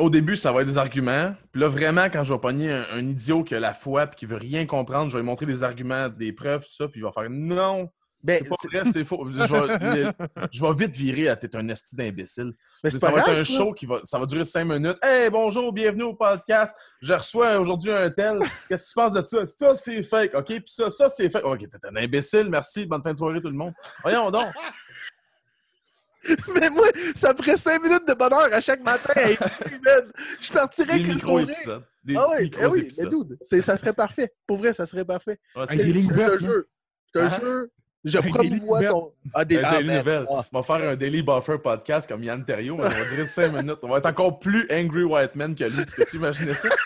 [0.00, 1.34] Au début, ça va être des arguments.
[1.52, 4.26] Puis là, vraiment, quand je vais pogner un, idiot qui a la foi et qui
[4.26, 7.04] veut rien comprendre, je vais lui montrer des arguments, des preuves, tout ça, puis il
[7.04, 7.88] va faire non,
[8.22, 9.28] Ben, c'est pas c'est- vrai, c'est faux.
[9.30, 9.46] Je vais,
[10.04, 12.52] le- je vais vite virer à t'es un esti d'imbécile.
[12.82, 13.34] mais c'est Ça pas va grave.
[13.34, 13.52] être un ça.
[13.58, 14.98] show qui va, ça va durer cinq minutes.
[15.02, 16.76] Hey, bonjour, bienvenue au podcast.
[17.00, 18.40] Je reçois aujourd'hui un tel.
[18.68, 19.46] Qu'est-ce que tu penses de ça?
[19.46, 20.34] Ça, c'est fake.
[20.34, 21.44] OK, puis ça, ça, c'est fake.
[21.44, 22.48] OK, t'es un imbécile.
[22.50, 22.86] Merci.
[22.86, 23.72] Bonne fin de soirée, tout le monde.
[24.02, 24.48] Voyons donc.
[26.60, 29.12] Mais moi, ça me ferait 5 minutes de bonheur à chaque matin.
[30.40, 31.84] Je partirais avec micro-épisodes.
[32.04, 34.32] Des Ah oui, eh oui, mais dude, c'est- ça serait parfait.
[34.46, 35.38] Pour vrai, ça serait parfait.
[35.54, 36.38] Ouais, Avec des c'est- lignes je vertes,
[37.12, 37.64] te là.
[38.04, 39.12] Je promouvois ton.
[39.34, 40.24] Ah, des Un ah, Daily.
[40.28, 40.44] Ah.
[40.52, 43.52] On va faire un Daily Buffer podcast comme Yann Terriot, mais on va durer 5
[43.52, 43.78] minutes.
[43.82, 45.84] On va être encore plus Angry White Man que lui.
[45.84, 46.68] Tu peux imaginer ça?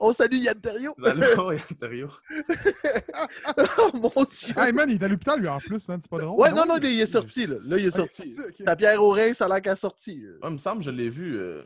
[0.00, 0.94] On salue Yann Terriot.
[1.04, 2.10] Allô, Yann Terriot?
[3.78, 4.54] oh mon Dieu.
[4.56, 6.40] Hey man, il est à l'hôpital lui en plus, man, c'est pas drôle.
[6.40, 7.56] Ouais, non, non, il est sorti, là.
[7.64, 8.36] Là, il est sorti.
[8.38, 8.64] Ok.
[8.64, 10.20] Ta pierre au rein, ça a l'air qu'elle est sortie.
[10.42, 11.38] Ouais, il me semble que je l'ai vu.
[11.38, 11.62] euh,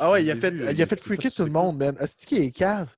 [0.00, 1.94] Ah ouais, je il a fait, vu, il a fait freaker tout le monde, man.
[2.00, 2.88] Asti qui est cave.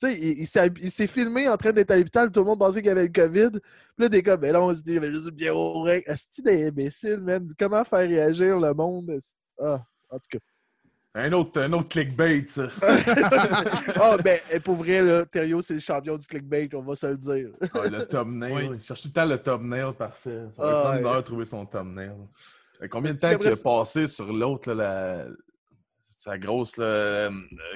[0.00, 2.46] Tu sais, il, il s'est- il s'est filmé en train d'être à l'hôpital, tout le
[2.46, 3.50] monde pensait qu'il avait le COVID.
[3.52, 3.60] Puis
[3.98, 6.00] là, des gars, ben là, on se dit, il avait juste bière au rein.
[6.06, 7.50] Asti d'imbécile, man?
[7.58, 9.10] Comment faire réagir le monde?
[9.58, 10.38] Ah, en tout cas.
[11.18, 12.68] Un autre, un autre clickbait, ça.
[13.98, 17.06] Ah, ben, et pour vrai, là, Thériault, c'est le champion du clickbait, on va se
[17.06, 17.48] le dire.
[17.72, 18.52] Ah, le thumbnail.
[18.52, 18.70] Oui.
[18.74, 20.42] Il cherche tout le temps le thumbnail parfait.
[20.58, 21.10] Ça va Ah, prendre une ouais.
[21.10, 22.12] heure de trouver son thumbnail.
[22.82, 25.26] Euh, Combien de Est-ce temps qu'il a passé sur l'autre, là, la...
[26.26, 27.30] sa grosse, là, euh,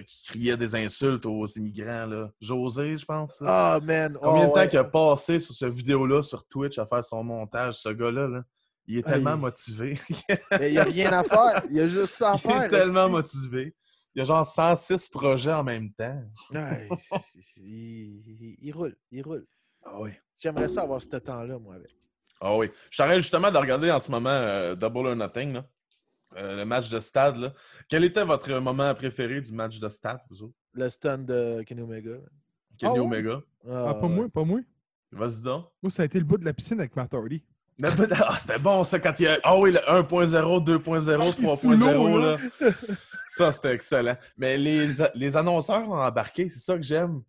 [0.06, 2.30] qui criait des insultes aux immigrants, là.
[2.40, 3.40] José, je pense.
[3.40, 4.18] man.
[4.20, 4.68] Combien oh, de temps ouais.
[4.68, 8.26] qu'il a passé sur cette vidéo-là sur Twitch à faire son montage, ce gars-là?
[8.26, 8.42] là?
[8.86, 9.98] Il est Ah, tellement il- motivé.
[10.60, 11.62] Il n'y a rien à faire.
[11.70, 12.62] Il y a juste ça à il faire.
[12.64, 13.76] est tellement motivé.
[14.14, 16.20] Il y a genre 106 projets en même temps.
[16.52, 16.88] Ouais,
[17.56, 19.46] il, il- il roule, il roule.
[19.84, 20.10] Ah oui.
[20.36, 21.90] J'aimerais ça avoir ce temps-là, moi, avec.
[22.40, 22.68] Ah oui.
[22.90, 25.64] Je t'arrête justement de regarder en ce moment euh, Double or Nothing, là.
[26.37, 27.37] Euh, le match de stade.
[27.37, 27.53] Là.
[27.88, 30.55] Quel était votre moment préféré du match de stade, vous autres?
[30.75, 32.12] Le stun de Kenny Omega.
[32.79, 32.99] Kenny Ah ouais?
[33.01, 33.40] Omega.
[33.69, 34.61] Ah, pas moi, pas moi.
[35.12, 35.66] Vas-y donc.
[35.83, 37.43] Moi, ça a été le bout de la piscine avec Matt Hardy.
[37.83, 39.38] Ah, c'était bon ça quand il y a.
[39.43, 42.21] Ah oui, le 1.0, 2.0, Ah, il est sous l'eau, 3.0.
[42.21, 42.37] là.
[42.61, 42.71] Là.
[43.29, 44.16] Ça, c'était excellent.
[44.37, 47.23] Mais les, les annonceurs ont embarqué, c'est ça que j'aime.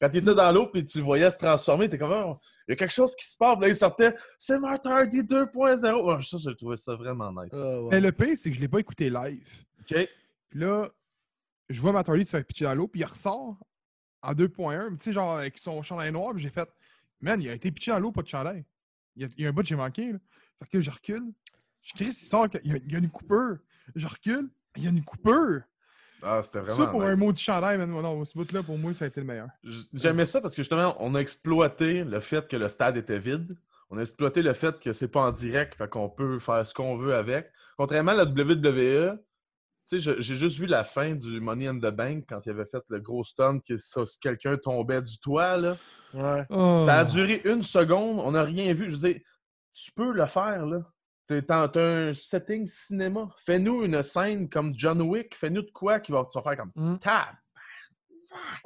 [0.00, 2.72] Quand il était dans l'eau puis tu le voyais se transformer, t'es comme Oh, il
[2.72, 3.58] y a quelque chose qui se passe.
[3.58, 6.04] Là, il sortait C'est Matt Hardy 2.0.
[6.04, 7.52] Ouais, ça, j'ai trouvé ça vraiment nice.
[7.52, 7.62] ça.
[7.62, 7.88] Ah, ouais.
[7.92, 9.46] Mais le pire, c'est que je l'ai pas écouté live.
[9.80, 10.08] OK.
[10.48, 10.88] Puis là,
[11.68, 13.56] je vois Matt Hardy se faire pitcher dans l'eau, puis il ressort
[14.22, 16.68] en 2.1, mais tu sais, genre avec son chandail noir, puis j'ai fait,
[17.20, 18.64] man, il a été pitché dans l'eau, pas de chandail.
[19.14, 20.18] Il y a, il y a un bout que j'ai manqué, là.
[20.58, 21.32] Fait que je recule.
[21.82, 23.58] Je crie, il sort, il y a, il y a une coupeur.
[23.94, 25.62] Je recule, il y a une coupeur.
[26.22, 26.76] Ah, c'était vraiment.
[26.76, 29.20] Ça, pour un mot de chandail, man, non, ce bout-là, pour moi, ça a été
[29.20, 29.48] le meilleur.
[29.92, 33.56] J'aimais ça parce que justement, on a exploité le fait que le stade était vide.
[33.90, 36.74] On a exploité le fait que c'est pas en direct, fait qu'on peut faire ce
[36.74, 37.50] qu'on veut avec.
[37.76, 39.18] Contrairement à la WWE,
[39.88, 42.64] tu sais, j'ai juste vu la fin du Money in the Bank quand il avait
[42.66, 43.74] fait le gros stun que
[44.20, 45.56] quelqu'un tombait du toit.
[45.56, 45.76] Là.
[46.14, 46.44] Ouais.
[46.84, 47.08] Ça a Oh.
[47.08, 48.86] duré une seconde, on n'a rien vu.
[48.90, 49.20] Je veux dire,
[49.72, 50.78] tu peux le faire, là.
[51.26, 53.28] T'es- T'as t'as un setting cinéma.
[53.44, 55.34] Fais-nous une scène comme John Wick.
[55.36, 56.98] Fais-nous de quoi qui va, vas faire comme Mm.
[56.98, 57.34] tab.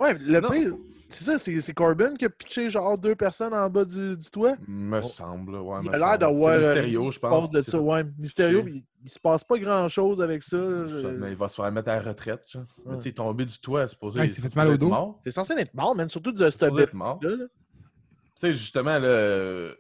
[0.01, 0.73] Ouais, le pire,
[1.11, 4.57] c'est ça, c'est Corbin qui a pitché genre deux personnes en bas du, du toit.
[4.67, 5.79] Me On- semble, ouais.
[5.85, 6.57] Il me a l'air d'avoir.
[6.57, 7.51] C'est euh, Mysterio, je pense.
[7.53, 8.03] de ça, ouais.
[8.19, 10.57] Mysterio, il, il se passe pas grand chose avec ça.
[10.57, 12.43] Mais il va se faire mettre à la retraite.
[12.51, 12.65] genre.
[12.85, 12.97] Mais Ouais.
[12.97, 14.21] tu sais, il est tombé du toit, c'est supposé.
[14.21, 14.89] Ah, il s'est fait mal au dos.
[14.89, 15.21] Mort.
[15.23, 17.19] T'es censé être mort, man, surtout de Il cette est supposé être mort.
[17.23, 17.31] là.
[17.37, 17.47] Tu
[18.35, 19.77] sais, justement, le,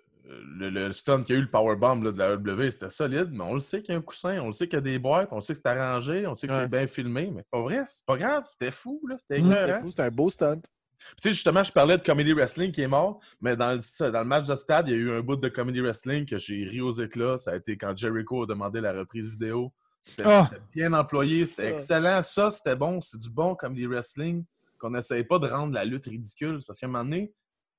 [0.56, 3.28] le, le stun qu'il y a eu, le powerbomb là, de la AEW, c'était solide,
[3.32, 4.82] mais on le sait qu'il y a un coussin, on le sait qu'il y a
[4.82, 6.60] des boîtes, on le sait que c'est arrangé, on sait que Ouais.
[6.62, 9.50] c'est bien filmé, mais pas vrai, c'est pas grave, c'était fou, là, c'était Mm.
[9.52, 9.80] C'est écœurant.
[9.82, 10.60] fou, C'est un beau stunt.
[10.60, 14.18] Tu sais, justement, je parlais de Comedy Wrestling qui est mort, mais dans le, dans
[14.20, 16.64] le match de stade, il y a eu un bout de Comedy Wrestling que j'ai
[16.64, 17.38] ri aux éclats.
[17.38, 19.72] Ça a été quand Jericho a demandé la reprise vidéo.
[20.04, 20.46] C'était Ah!
[20.50, 21.70] c'était bien employé, c'était Ah.
[21.70, 22.22] excellent.
[22.22, 23.00] Ça, c'était bon.
[23.00, 24.44] C'est du bon Comedy Wrestling
[24.78, 26.58] qu'on n'essaye pas de rendre la lutte ridicule.
[26.66, 27.32] Parce qu'à un moment donné,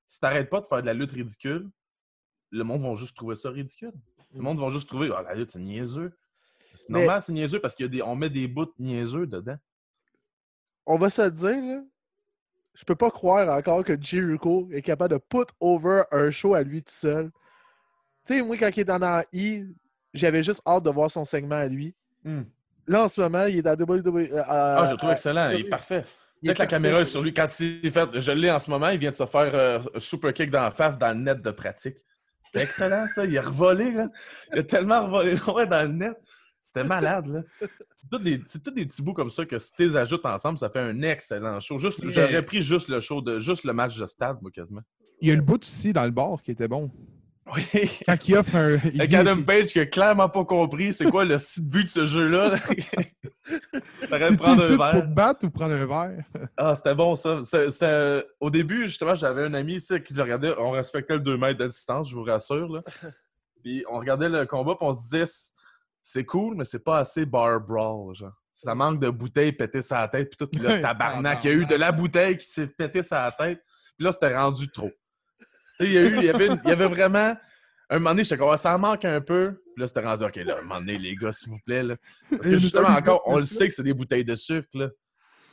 [0.07, 1.69] si t'arrêtes pas de faire de la lutte ridicule,
[2.51, 3.91] le monde va juste trouver ça ridicule.
[4.33, 4.43] Le Mm.
[4.43, 6.11] monde va juste trouver Ah, la lutte, c'est niaiseux.
[6.75, 9.57] C'est Mais- normal, c'est niaiseux parce qu'on met des bouts niaiseux dedans.
[10.85, 11.81] On va se dire, là.
[12.73, 16.63] Je peux pas croire encore que Jericho est capable de put over un show à
[16.63, 17.29] lui tout seul.
[18.25, 19.65] Tu sais, moi, quand il est dans la I,
[20.13, 21.93] j'avais juste hâte de voir son segment à lui.
[22.23, 22.43] Hmm.
[22.87, 24.31] Là, en ce moment, il est dans WWE.
[24.31, 25.49] euh, Ah, à- je le trouve à- excellent.
[25.49, 25.69] Il est oui.
[25.69, 26.05] parfait.
[26.43, 28.19] que la caméra est sur lui, quand il fait.
[28.19, 30.71] Je l'ai en ce moment, il vient de se faire euh, super kick dans la
[30.71, 31.97] face dans le net de pratique.
[32.51, 33.25] C'était excellent, ça.
[33.25, 34.09] Il a revolé, là.
[34.51, 36.17] Il a tellement revolé loin dans le net.
[36.61, 37.41] C'était malade, là.
[37.95, 40.79] C'est tous des, petits bouts comme ça que si tu les ajoutes ensemble, ça fait
[40.79, 41.77] un excellent show.
[41.77, 44.81] Juste, J'aurais pris juste le show de juste le match de stade, moi, quasiment.
[45.21, 46.91] Il y a le bout aussi dans le bar qui était bon.
[47.55, 47.99] Oui.
[48.07, 48.69] Quand il offre un.
[48.85, 51.83] il Avec dit- Adam Page qui a clairement pas compris c'est quoi le site but
[51.83, 52.55] de ce jeu-là.
[54.09, 55.01] T'aurais prendre un pour verre.
[55.01, 56.23] te battre ou prendre un verre?
[56.57, 57.39] Ah, c'était bon ça.
[57.43, 60.53] C'est- Au début, justement, j'avais un ami ici qui le regardait.
[60.57, 62.67] On respectait le 2 mètres de distance, je vous rassure.
[62.71, 62.81] Là.
[63.63, 65.23] Puis on regardait le combat, puis on se disait
[66.03, 68.15] c'est cool, mais c'est pas assez bar brawl.
[68.15, 68.31] Genre.
[68.53, 70.59] Ça manque de bouteilles pétées sur la tête, puis tout.
[70.63, 73.61] Là, tabarnak, il y a eu de la bouteille qui s'est pétée sur la tête.
[73.97, 74.91] Puis là, c'était rendu trop.
[75.81, 77.35] Il y, a eu, il, y avait il y avait vraiment.
[77.89, 79.61] Un moment donné, j'étais comme, Ah, ça en manque un peu.
[79.73, 81.83] Puis là, c'était rendu, OK, là, un moment donné, les gars, s'il vous plaît.
[81.83, 81.97] Là.
[82.29, 84.69] Parce que justement, encore, on le sait que c'est des bouteilles de sucre.
[84.73, 84.89] Là.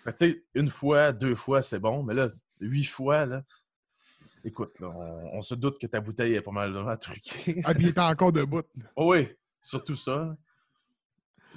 [0.04, 2.02] Fait que, tu sais, une fois, deux fois, c'est bon.
[2.02, 2.28] Mais là,
[2.60, 3.42] huit fois, là.
[4.44, 7.60] Écoute, là, on, on se doute que ta bouteille est pas mal truquée.
[7.64, 8.62] Ah, puis il était encore debout.
[8.94, 9.28] Oh oui,
[9.60, 10.36] surtout ça.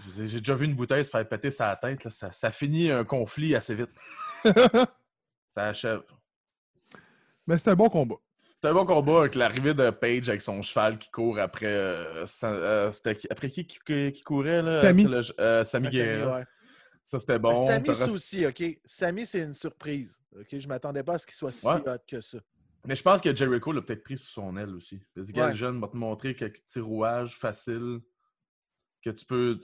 [0.09, 2.03] J'ai déjà vu une bouteille se faire péter sa tête.
[2.03, 2.11] Là.
[2.11, 3.91] Ça, ça finit un conflit assez vite.
[5.53, 6.01] Ça achève.
[7.45, 8.15] Mais c'était un bon combat.
[8.61, 11.65] C'était un bon combat avec l'arrivée de Page avec son cheval qui court après.
[11.65, 14.83] euh, euh, c'était qui- après qui, qui, qui courait là?
[14.93, 16.37] Le- euh, Sami Ah, Sammy, Guerrera.
[16.37, 16.45] ouais.
[17.03, 17.65] Ça, c'était bon.
[17.65, 18.63] C'est rest- aussi, OK?
[18.85, 20.15] Sammy, c'est une surprise.
[20.39, 20.45] OK?
[20.59, 21.73] Je m'attendais pas à ce qu'il soit si Ouais.
[21.89, 22.37] hot que ça.
[22.85, 25.01] Mais je pense que Jericho l'a peut-être pris sous son aile aussi.
[25.15, 25.55] Il a dit, Ouais.
[25.55, 27.99] jeune va te montrer quelques petits rouages faciles
[29.03, 29.59] que tu peux,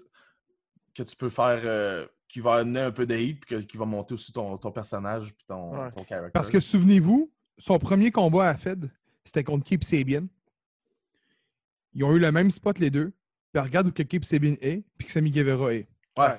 [0.96, 3.78] que tu peux faire, euh, qui va amener un peu de hit, puis que- qui
[3.78, 5.92] va monter aussi ton, ton personnage puis ton, Ouais.
[5.92, 6.32] ton character.
[6.34, 8.90] Parce que souvenez-vous, son premier combat à Fed,
[9.26, 10.28] c'était contre Keep Sabian.
[11.94, 13.14] Ils ont eu le même spot les deux.
[13.54, 15.88] Puis regarde où que Keep Sabian est, puis que Sammy Guevara est.
[16.18, 16.38] Ouais.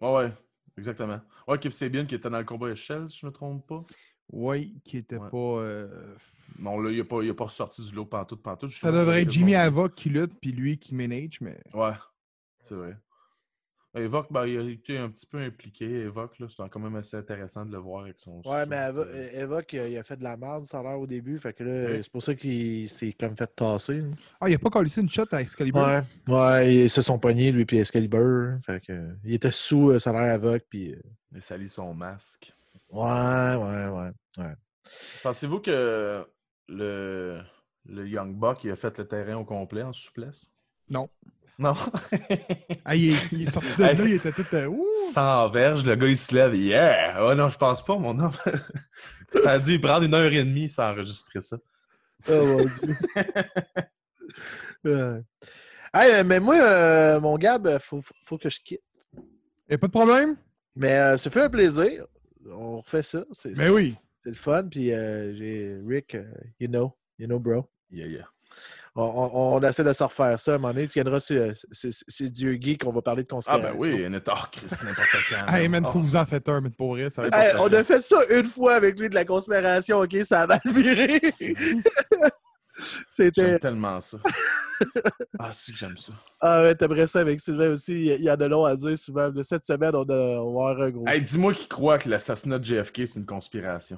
[0.00, 0.32] Ouais, ouais,
[0.76, 1.20] exactement.
[1.48, 3.82] Ouais, Kip Sabian qui était dans le combat échelle, si je me trompe pas.
[4.30, 5.30] Oui, qui était Ouais.
[5.30, 5.36] pas.
[5.36, 6.14] euh,
[6.58, 8.08] Non, là, il n'a pas, il a pas ressorti du lot.
[8.62, 11.58] Je sais Ça devrait être Jimmy Havoc qui lutte, puis lui qui manage, mais.
[11.74, 11.92] Ouais,
[12.68, 12.96] c'est vrai.
[13.94, 15.84] Evoque, ben, il a été un petit peu impliqué.
[15.84, 18.40] Evoque, là, c'est quand même assez intéressant de le voir avec son.
[18.46, 20.82] Ouais, mais son- Eva, Eva qui a- il a fait de la merde, ça a
[20.82, 21.38] l'air au début.
[21.38, 22.00] Fait que là, Ouais.
[22.02, 24.00] c'est pour ça qu'il s'est comme fait tasser.
[24.00, 24.08] là.
[24.40, 25.82] Ah, il a pas collé une shot à Excalibur?
[25.82, 28.58] Ouais, ouais, ils se sont pognés, lui puis Excalibur.
[28.64, 30.94] Fait que, euh, il était sous euh, salaire aveugle, puis...
[30.94, 31.00] euh,
[31.34, 32.54] Il salit son masque.
[32.90, 34.54] ouais, ouais, ouais, ouais.
[35.22, 36.24] Pensez-vous que
[36.68, 37.40] le,
[37.86, 40.46] le Young Buck il a fait le terrain au complet en souplesse?
[40.88, 41.08] Non.
[41.58, 41.74] Non.
[42.84, 44.44] Ah, il, est, il est sorti de là, il était tout.
[44.54, 44.84] euh, ouh!
[45.12, 46.54] Sans verge, le gars il se lève.
[46.54, 47.24] Yeah!
[47.24, 48.32] Ouais, non, je pense pas, mon homme.
[49.42, 51.56] ça a dû prendre une heure et demie sans enregistrer ça.
[52.28, 52.96] Oh mon Dieu.
[54.84, 55.20] Ouais.
[55.94, 58.80] Hey, mais moi, euh, mon Gab, faut, faut- faut que je quitte.
[59.68, 60.36] Y a pas de problème?
[60.74, 62.06] Mais euh, ça fait un plaisir.
[62.50, 63.24] On refait ça.
[63.32, 63.94] C'est Ben oui.
[64.24, 64.66] c'est le fun.
[64.68, 66.24] Puis euh, j'ai Rick, euh,
[66.58, 67.68] you know, you know, bro.
[67.90, 68.24] Yeah, yeah.
[68.94, 70.86] On, on- on essaie de se refaire ça à un moment donné.
[70.86, 73.70] Tu viendras sur, sur, sur Dieu geek, on va parler de Ah, conspiration.
[73.72, 75.08] ben oui, un état Chris, n'importe
[75.46, 75.52] quand.
[75.54, 77.34] Hey, man, faut que vous en faites un, mais pour vrai, ça va être.
[77.36, 80.16] Hey, on a fait ça une fois avec lui de la conspiration, ok?
[80.24, 81.20] Ça a mal viré.
[83.08, 83.42] C'était.
[83.42, 84.18] J'aime tellement ça.
[85.38, 86.12] Ah, si que j'aime ça.
[86.40, 87.92] Ah ouais, t'aimerais ça avec Sylvain aussi.
[87.92, 89.30] Il y- en a long à dire souvent.
[89.30, 91.04] De cette semaine, on, a, on va avoir un gros.
[91.06, 93.96] Hey, dis-moi qui croit que l'assassinat de JFK, c'est une conspiration.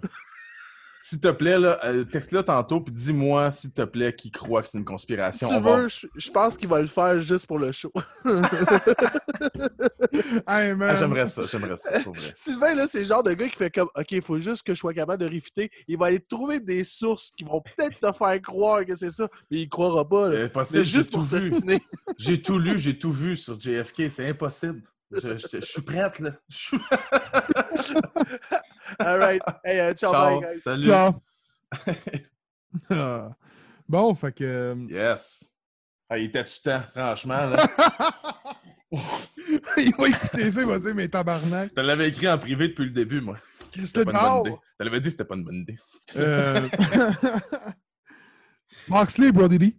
[1.06, 4.68] S'il te plaît, là, euh, texte-le tantôt, puis dis-moi, s'il te plaît, qui croit que
[4.68, 5.48] c'est une si conspiration.
[5.50, 7.92] tu On va- veux, je, je pense qu'il va le faire juste pour le show.
[10.48, 10.72] Hey.
[10.80, 12.30] Ah, j'aimerais ça, j'aimerais ça, pour vrai.
[12.34, 14.72] Sylvain, là, c'est le genre de gars qui fait comme OK, il faut juste que
[14.74, 15.70] je sois capable de réfuter.
[15.88, 19.28] Il va aller trouver des sources qui vont peut-être te faire croire que c'est ça,
[19.50, 20.30] mais il croira pas.
[20.64, 21.50] C'est j'ai juste tout pour vu.
[21.50, 21.80] s'astiner.
[22.18, 24.82] J'ai tout lu, j'ai tout vu sur JFK, c'est impossible.
[25.10, 26.30] Je, je- je suis prête, là.
[26.48, 26.78] Je suis-
[28.98, 29.42] All right.
[29.64, 30.60] Hey, euh, ciao, Ciao, bye, guys.
[30.60, 30.88] salut.
[30.88, 31.22] Ciao.
[33.88, 34.44] Bon, fait que.
[34.44, 35.44] euh, Yes.
[36.08, 37.46] Ah, il était du temps, franchement.
[37.50, 37.56] Là?
[39.76, 41.68] il va écouter ça, il va dire, mais tabarnak.
[41.70, 43.36] Je te l'avais écrit en privé depuis le début, moi.
[43.72, 44.50] Qu'est-ce C'était que pas une bonne idée.
[44.78, 44.78] t'as?
[44.78, 45.76] Te l'avais dit que c'était pas une bonne idée.
[46.16, 46.68] Euh...
[48.88, 49.76] Moxley, Brody Lee.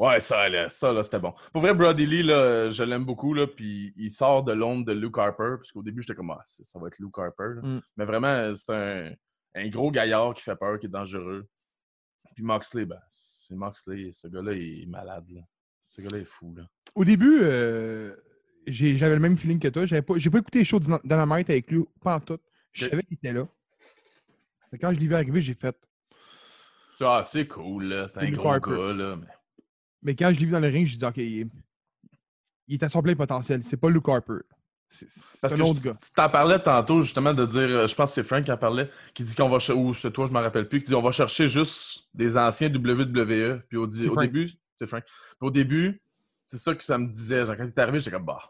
[0.00, 1.34] Ouais, ça, là, ça, là, c'était bon.
[1.52, 4.92] Pour vrai, Brody Lee, là, je l'aime beaucoup, là, puis il sort de l'ombre de
[4.92, 7.60] Luke Harper, parce qu'au début, j'étais comme, ah, ça va être Luke Harper.
[7.62, 7.80] Mm.
[7.98, 9.12] Mais vraiment, c'est un,
[9.56, 11.46] un gros gaillard qui fait peur, qui est dangereux.
[12.34, 14.10] Puis Moxley, ben, c'est Moxley.
[14.14, 15.42] Ce gars-là, il est malade, là.
[15.84, 16.62] Ce gars-là est fou, là.
[16.94, 18.16] Au début, euh,
[18.66, 19.84] j'ai- j'avais le même feeling que toi.
[19.84, 22.38] J'avais pas, j'ai pas écouté les shows dans la avec lui, pas en tout.
[22.72, 23.46] Je savais qu'il était là.
[24.80, 25.76] Quand je l'ai vu arriver, j'ai fait.
[27.00, 28.08] Ah, c'est cool, là.
[28.08, 28.70] C'est un Luke gros Harper.
[28.70, 29.16] gars, là.
[29.16, 29.26] mais-
[30.02, 31.46] Mais quand je l'ai vu dans le ring, j'ai dit, OK, il est,
[32.68, 33.62] il est à son plein potentiel.
[33.62, 34.38] C'est pas Luke Harper.
[34.92, 35.06] C'est
[35.40, 35.96] Parce un que autre je- gars.
[36.02, 38.56] tu t'en parlais tantôt, justement, de dire, euh, je pense que c'est Frank qui en
[38.56, 40.94] parlait, qui dit qu'on va chercher, ou c'est toi, je me rappelle plus, qui dit
[40.96, 43.62] on va chercher juste des anciens WWE.
[43.68, 45.04] Puis au, début, c'est Frank.
[45.04, 46.02] Puis au début,
[46.46, 47.46] c'est ça que ça me disait.
[47.46, 48.40] Genre, quand il est arrivé, j'étais comme, bah,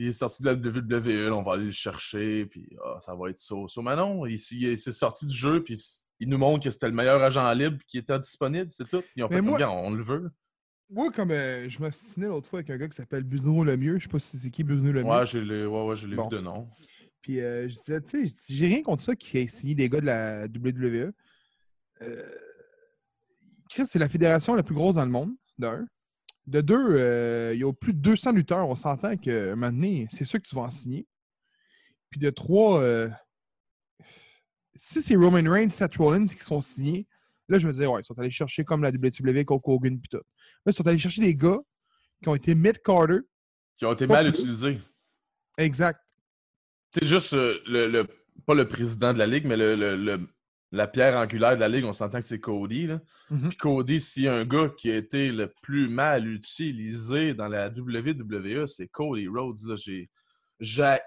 [0.00, 3.28] il est sorti de la WWE, on va aller le chercher, puis ah, ça va
[3.28, 3.54] être ça.
[3.82, 5.78] Mais non, il, s'est sorti du jeu, puis
[6.18, 9.02] il nous montre que c'était le meilleur agent libre qui était disponible, c'est tout.
[9.14, 10.30] Ils ont fait moi- on le veut.
[10.88, 14.04] Moi, comme euh, je m'assinais l'autre fois avec un gars qui s'appelle Bruno Lemieux, je
[14.04, 15.10] sais pas si c'est qui Bruno Lemieux.
[15.10, 16.28] Ouais, je l'ai ouais, ouais, Bon.
[16.28, 16.68] vu de nom.
[17.20, 20.00] Puis euh, je disais, tu sais, j'ai rien contre ça qui ait signé des gars
[20.00, 21.12] de la WWE.
[22.00, 22.34] Euh,
[23.68, 25.86] Chris, c'est la fédération la plus grosse dans le monde, d'un.
[26.50, 28.68] De deux, euh, il y a plus de 200 lutteurs.
[28.68, 31.06] On s'entend que maintenant, c'est sûr que tu vas en signer.
[32.10, 33.08] Puis de trois, euh,
[34.74, 37.06] si c'est Roman Reigns, Seth Rollins qui sont signés,
[37.48, 40.08] là, je veux dire, ouais, ils sont allés chercher comme la WWE, Hulk Hogan, puis
[40.08, 40.16] tout.
[40.16, 40.22] Là,
[40.66, 41.58] ils sont allés chercher des gars
[42.20, 43.20] qui ont été mid-carter.
[43.76, 44.40] Qui ont été mal plus.
[44.40, 44.80] utilisés.
[45.56, 46.00] Exact.
[46.92, 48.06] C'est juste euh, le, le-
[48.44, 50.26] pas le président de la ligue, mais le, le- le-
[50.72, 52.86] la pierre angulaire de la ligue, on s'entend que c'est Cody.
[52.86, 53.00] Là.
[53.30, 53.48] Mhm.
[53.48, 57.48] Puis Cody, s'il y a un gars qui a été le plus mal utilisé dans
[57.48, 59.64] la WWE, c'est Cody Rhodes.
[59.66, 59.76] Là.
[59.76, 60.10] J'ai,
[60.60, 61.00] j'haïssais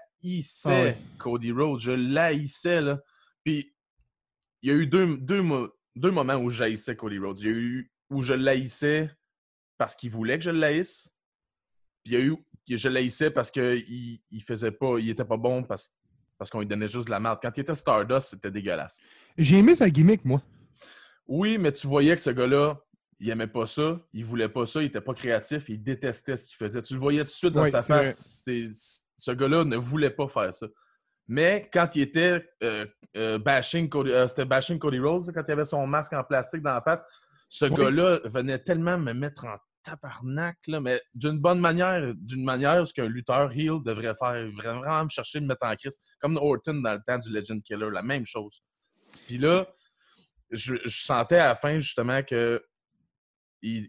[0.64, 0.98] Ah ouais.
[1.18, 1.80] Cody Rhodes.
[1.80, 2.82] Je l'haïssais.
[2.82, 3.00] Là.
[3.42, 3.74] Puis
[4.62, 5.42] il y a eu deux, deux,
[5.96, 7.40] deux moments où j'haïssais Cody Rhodes.
[7.40, 9.10] Il y a eu où je l'haïssais
[9.78, 11.10] parce qu'il voulait que je le haïsse.
[12.02, 12.36] Puis il y a eu
[12.68, 15.94] que je l'haïssais parce qu'il il faisait pas, il était pas bon parce,
[16.38, 17.38] parce qu'on lui donnait juste de la merde.
[17.40, 18.98] Quand il était Stardust, c'était dégueulasse.
[19.38, 20.42] J'ai aimé sa gimmick, moi.
[21.26, 22.78] Oui, mais tu voyais que ce gars-là,
[23.20, 26.46] il aimait pas ça, il voulait pas ça, il était pas créatif, il détestait ce
[26.46, 26.82] qu'il faisait.
[26.82, 28.44] Tu le voyais tout de suite dans Oui, sa face.
[29.16, 30.66] Ce gars-là ne voulait pas faire ça.
[31.26, 32.84] Mais quand il était euh,
[33.16, 36.74] euh, bashing Cody, euh, bashing Cody Rhodes, quand il avait son masque en plastique dans
[36.74, 37.02] la face,
[37.48, 37.74] ce Oui.
[37.74, 42.92] gars-là venait tellement me mettre en tabarnak, là, mais d'une bonne manière, d'une manière ce
[42.92, 46.94] qu'un lutteur heel devrait faire, vraiment me chercher, me mettre en crise, comme Orton dans
[46.94, 48.62] le temps du Legend Killer, la même chose.
[49.26, 49.66] Puis là,
[50.50, 52.62] je, je sentais à la fin, justement, que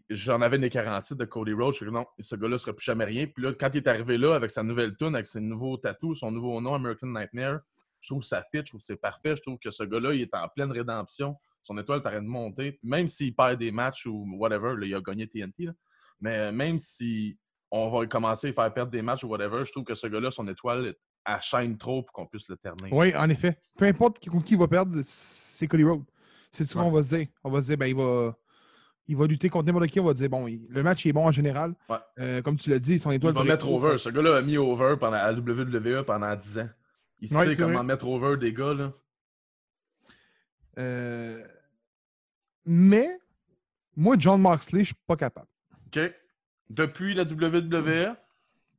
[0.09, 1.73] j'en avais une garantie de Cody Rhodes.
[1.73, 3.27] Je suis non, ce gars-là ne sera plus jamais rien.
[3.27, 6.19] Puis là, quand il est arrivé là, avec sa nouvelle tune, avec ses nouveaux tatous,
[6.19, 7.59] son nouveau nom, American Nightmare,
[7.99, 9.35] je trouve ça fit, je trouve que c'est parfait.
[9.35, 11.35] Je trouve que ce gars-là, il est en pleine rédemption.
[11.61, 12.79] Son étoile est de monter.
[12.83, 15.65] Même s'il perd des matchs ou whatever, là, il a gagné TNT.
[15.65, 15.73] là.
[16.21, 17.37] Mais même si
[17.71, 20.31] on va commencer à faire perdre des matchs ou whatever, je trouve que ce gars-là,
[20.31, 22.89] son étoile, elle shine trop pour qu'on puisse le terminer.
[22.91, 23.57] Oui, en effet.
[23.77, 26.03] Peu importe qui, il va perdre, c'est Cody Rhodes.
[26.51, 27.27] C'est ce qu'on va se dire.
[27.43, 28.33] On va se dire, ben, il va,
[29.07, 29.99] il va lutter contre n'importe qui.
[29.99, 31.73] On va dire, bon, il- le match est bon en général.
[31.89, 31.97] Ouais.
[32.19, 33.97] Euh, comme tu l'as dit, son Il étoile va brille mettre over.
[33.97, 36.69] Ce gars-là a mis over pendant, à la WWE pendant 10 ans.
[37.19, 37.83] Il Ouais, sait comment vrai.
[37.83, 38.73] mettre over des gars.
[38.73, 38.93] Là.
[40.77, 41.43] Euh,
[42.65, 43.17] mais,
[43.95, 45.47] moi, John Moxley, je suis pas capable.
[45.97, 46.13] OK?
[46.69, 48.15] Depuis la WWE,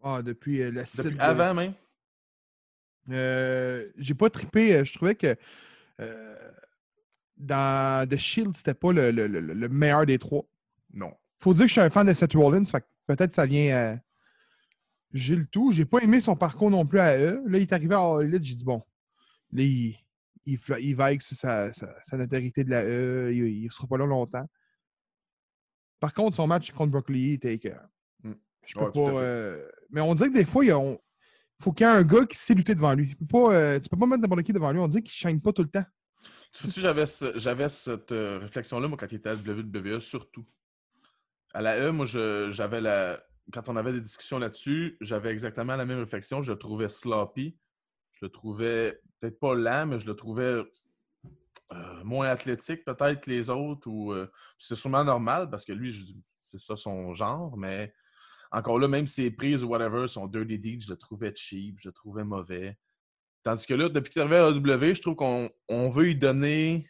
[0.02, 1.74] Ah, depuis euh, site depuis de- avant même?
[3.10, 4.74] Euh, j'ai pas trippé.
[4.74, 5.36] euh, Je trouvais que
[6.00, 6.36] euh,
[7.36, 10.44] dans The Shield, c'était pas le, le- le- le meilleur des trois.
[10.92, 11.12] Non.
[11.38, 14.00] Faut dire que je suis un fan de Seth Rollins, fait que peut-être ça vient.
[15.12, 15.70] j'ai le tout.
[15.70, 17.42] J'ai pas aimé son parcours non plus à eux.
[17.46, 18.82] Là, il est arrivé à All j'ai dit bon.
[19.52, 19.96] Là, il,
[20.44, 23.30] il, il vague sur sa, sa, sa notoriété de la E.
[23.32, 24.48] Il, il sera pas là longtemps.
[26.00, 27.88] Par contre, son match contre Brock Lee était écœurant.
[28.22, 28.32] Mm.
[28.66, 29.00] Je peux Ouais, pas.
[29.22, 30.98] euh, Mais on dirait que des fois, il on-
[31.62, 33.08] faut qu'il y ait un gars qui sait lutter devant lui.
[33.08, 34.78] Tu peux pas, euh, tu peux pas mettre n'importe qui devant lui.
[34.78, 35.84] On dirait qu'il ne chaîne pas tout le temps.
[36.52, 40.00] Tu sais, j'avais, ce- j'avais cette euh, réflexion-là, moi, quand il était à la WWE,
[40.00, 40.44] surtout.
[41.54, 43.22] À la E, moi, je- j'avais la.
[43.52, 46.42] Quand on avait des discussions là-dessus, j'avais exactement la même réflexion.
[46.42, 47.56] Je le trouvais sloppy.
[48.12, 50.62] Je le trouvais peut-être pas lent, mais je le trouvais
[51.72, 53.88] euh, moins athlétique peut-être que les autres.
[53.88, 57.92] Ou, euh, c'est sûrement normal parce que lui, c'est ça son genre, mais
[58.52, 61.88] encore là, même ses prises ou whatever, son dirty deed, je le trouvais cheap, je
[61.88, 62.78] le trouvais mauvais.
[63.42, 66.04] Tandis que là, depuis qu'il est arrivé à la W, je trouve qu'on on veut
[66.04, 66.88] lui donner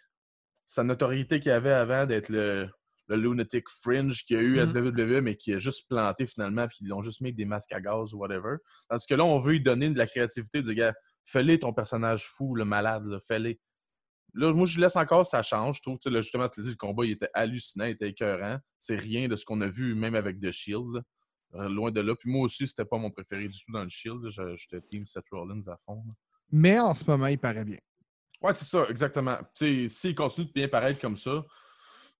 [0.66, 2.68] sa notoriété qu'il avait avant d'être le,
[3.08, 4.72] le lunatic fringe qu'il y a eu à Mhm.
[4.72, 7.72] WWE, mais qui a juste planté finalement, puis ils l'ont juste mis avec des masques
[7.72, 8.56] à gaz ou whatever.
[8.88, 11.72] Tandis que là, on veut lui donner de la créativité, de dire, gars, fais-le ton
[11.72, 13.54] personnage fou, le malade, fais-le.
[14.36, 15.76] Là, moi, je laisse encore, ça change.
[15.78, 17.92] Je trouve, tu sais, là, justement, tu l'as dit, le combat, il était hallucinant, il
[17.92, 18.58] était écœurant.
[18.78, 20.94] C'est rien de ce qu'on a vu, même avec The Shield.
[20.94, 21.00] là.
[21.54, 22.14] Euh, loin de là.
[22.14, 24.28] Puis moi aussi, c'était pas mon préféré du tout dans le Shield.
[24.28, 26.04] J'étais team Seth Rollins à fond.
[26.50, 27.78] Mais en ce moment, il paraît bien.
[28.42, 29.38] Ouais, c'est ça, exactement.
[29.54, 31.44] Tu sais, s'il continue de bien paraître comme ça,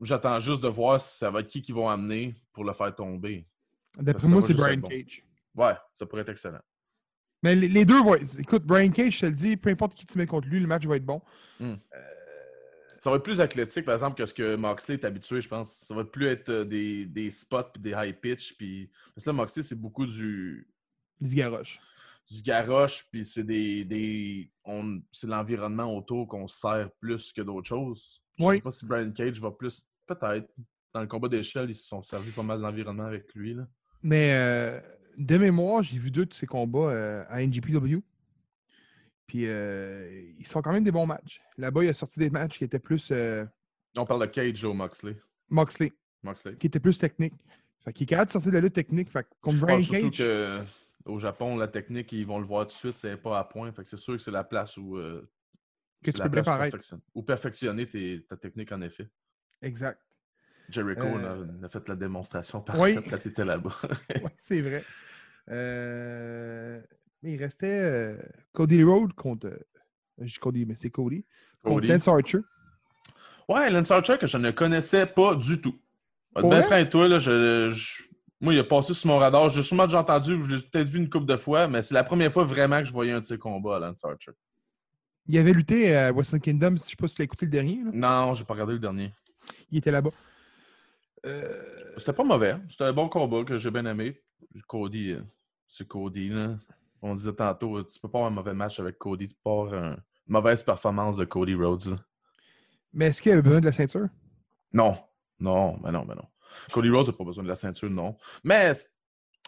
[0.01, 2.95] j'attends juste de voir si ça va être qui qui vont amener pour le faire
[2.95, 3.47] tomber.
[3.99, 4.89] D'après moi, c'est Brian bon.
[4.89, 5.23] Cage.
[5.55, 6.61] Ouais, ça pourrait être excellent.
[7.43, 10.19] Mais les, deux vont Écoute, Brian Cage, je te le dis, peu importe qui tu
[10.19, 11.21] mets contre lui, le match va être bon.
[12.99, 15.71] Ça va être plus athlétique, par exemple, que ce que Moxley est habitué, je pense.
[15.71, 18.57] Ça va plus être euh, des, des spots puis des high pitch.
[18.57, 18.91] Puis...
[19.15, 20.67] Parce que là, Moxley, c'est beaucoup du,
[21.23, 21.79] se garoche.
[22.29, 23.85] du garoche, puis c'est des.
[23.85, 28.23] des on, c'est l'environnement autour qu'on se sert plus que d'autres choses.
[28.39, 28.57] Je Oui.
[28.57, 29.85] sais pas si Brian Cage va plus.
[30.07, 30.49] Peut-être.
[30.93, 33.55] Dans le combat d'échelle, ils se sont servis pas mal de l'environnement avec lui.
[33.55, 33.69] Là.
[34.03, 34.81] Mais euh,
[35.17, 37.99] de mémoire, j'ai vu deux de ses combats euh, à NGPW.
[39.27, 41.41] Puis euh, ils sont quand même des bons matchs.
[41.59, 43.45] Là-bas, il a sorti des matchs qui étaient plus euh,
[43.97, 45.17] On parle de Cage au Moxley.
[45.51, 46.57] Moxley, Moxley.
[46.57, 47.35] qui étaient plus techniques.
[47.85, 49.11] Fait qu'il est capable de sortir de la lutte technique.
[49.11, 50.61] Fait contre Brian Ouais, surtout Cage, que
[51.07, 53.71] au Japon, la technique, ils vont le voir tout de suite, c'est pas à point.
[53.73, 54.97] Fait que c'est sûr que c'est la place où.
[54.97, 55.29] euh,
[56.05, 56.71] Que tu peux préparer.
[56.71, 59.09] perfectionner- Où perfectionner tes- ta technique, en effet.
[59.63, 60.01] exact.
[60.69, 62.95] Jericho Euh, a, a fait la démonstration Oui.
[62.95, 63.77] parfaite quand il était là-bas.
[64.41, 64.85] C'est vrai.
[65.51, 66.81] Euh,
[67.23, 68.17] mais il restait euh,
[68.53, 69.47] Cody Rhodes contre.
[69.47, 69.59] euh,
[70.19, 71.25] je dis Cody, mais c'est Cody.
[71.63, 71.87] Contre.
[71.87, 72.39] Lance Archer.
[73.49, 75.79] Ouais, Lance Archer que je ne connaissais pas du tout.
[76.35, 76.65] Pour vrai?
[76.73, 78.03] avec toi, là, je, je-
[78.41, 79.49] moi, il a passé sur mon radar.
[79.49, 82.05] J'ai sûrement déjà entendu, je l'ai peut-être vu une couple de fois, mais c'est la
[82.05, 84.33] première fois vraiment que je voyais un de ses combats à Lance Archer.
[85.29, 87.81] Il avait lutté à Western Kingdom, je sais pas si tu l'as écouté le dernier.
[87.85, 87.91] là.
[87.93, 89.13] Non, j'ai pas regardé le dernier.
[89.71, 90.11] Il était là-bas.
[91.25, 92.57] Euh, C'était pas mauvais.
[92.69, 94.21] C'était un bon combat que j'ai bien aimé.
[94.69, 95.17] Cody,
[95.69, 96.29] c'est Cody.
[96.31, 96.59] Là.
[97.03, 99.27] On disait tantôt, euh, tu peux pas avoir un mauvais match avec Cody.
[99.29, 99.99] Tu peux pas avoir un- une
[100.29, 101.87] mauvaise performance de Cody Rhodes.
[101.87, 101.97] là.
[102.93, 104.09] mais est-ce qu'il avait besoin de la ceinture?
[104.73, 104.97] Non.
[105.39, 106.25] Non, mais non, mais non.
[106.73, 108.17] Cody Rhodes n'a pas besoin de la ceinture, non.
[108.43, 108.73] Mais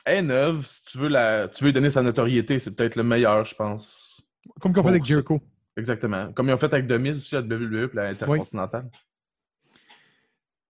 [0.04, 0.66] elle est neuve.
[0.66, 1.48] Si tu veux, la...
[1.48, 4.20] tu veux lui donner sa notoriété, c'est peut-être le meilleur, je pense.
[4.60, 5.04] Comme qu'on fait avec.
[5.04, 5.40] Jericho.
[5.76, 6.32] Exactement.
[6.32, 8.90] Comme ils ont fait avec Demise aussi à WWE et la Intercontinentale.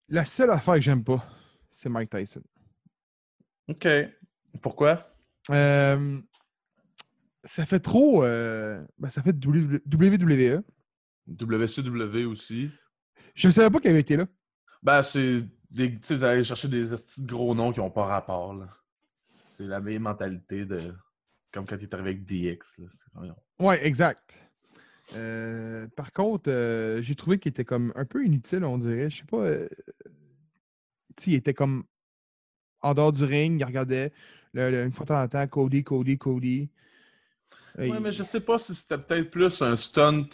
[0.09, 1.25] La seule affaire que j'aime pas,
[1.71, 2.43] c'est Mike Tyson.
[3.69, 3.87] OK.
[4.63, 5.07] Pourquoi?
[5.51, 6.21] Euh,
[7.45, 8.25] ça fait trop.
[8.25, 10.63] euh, ben, ça fait WWE.
[11.27, 12.71] WCW aussi.
[13.35, 14.27] Je ne savais pas qu'il avait été là.
[14.83, 15.45] Ben, c'est
[15.75, 16.87] tu sais, d'aller chercher des
[17.21, 18.55] gros noms qui n'ont pas rapport.
[18.55, 18.69] là.
[19.21, 20.95] C'est la même mentalité de.
[21.53, 22.79] Comme quand tu es arrivé avec DX.
[22.79, 23.35] Là.
[23.59, 24.35] Ouais, exact.
[25.15, 29.11] Euh, par contre, euh, j'ai trouvé qu'il était comme un peu inutile, on dirait.
[29.11, 29.39] Je sais pas.
[29.39, 29.69] euh,
[31.17, 31.85] tu sais, il était comme
[32.81, 34.13] en dehors du ring, il regardait
[34.53, 36.69] le- le- une fois de temps en temps Cody, Cody, Cody.
[37.79, 40.27] Euh, Ouais, mais je sais pas si c'était peut-être plus un stunt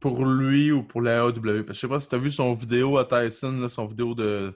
[0.00, 1.64] pour lui ou pour la AEW.
[1.64, 3.86] Parce que je sais pas si tu as vu son vidéo à Tyson, là, son
[3.86, 4.52] vidéo de,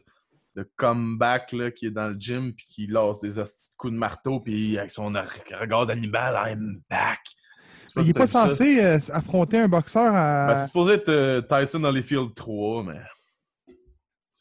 [0.55, 3.33] de comeback là, qui est dans le gym puis qui lance des
[3.79, 7.21] coups de marteau puis avec son regard d'animal, I'm back.
[7.97, 10.47] Il si est t'as pas censé euh, affronter un boxeur à.
[10.49, 13.01] Ben, c'est supposé être euh, Tyson Holyfield 3, mais.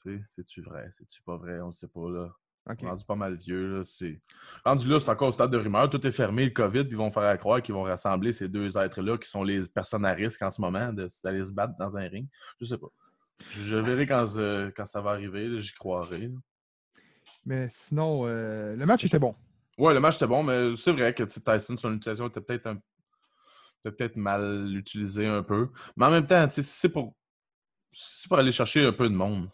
[0.04, 0.90] C'est- C'est-tu vrai?
[0.98, 1.60] C'est-tu pas vrai?
[1.62, 2.30] On le sait pas, là.
[2.70, 2.82] Ok.
[2.82, 3.84] Rendu pas mal vieux, là.
[3.84, 4.20] C'est...
[4.66, 5.90] Rendu là, c'est encore au stade de rumeur.
[5.90, 8.78] Tout est fermé, le COVID, puis ils vont faire croire qu'ils vont rassembler ces deux
[8.78, 12.08] êtres-là qui sont les personnes à risque en ce moment d'aller se battre dans un
[12.08, 12.28] ring.
[12.60, 12.88] Je sais pas.
[13.52, 16.28] Je, verrai quand, euh, quand ça va arriver, j'y croirai.
[16.28, 16.38] là.
[17.46, 19.36] Mais sinon, euh, le match était bon.
[19.78, 22.80] Ouais, le match était bon, mais c'est vrai que Tyson, son utilisation était peut-être un-
[23.84, 25.70] peut-être mal utilisée un peu.
[25.96, 27.16] Mais en même temps, si c'est pour...
[27.94, 29.50] si c'est pour aller chercher un peu de monde.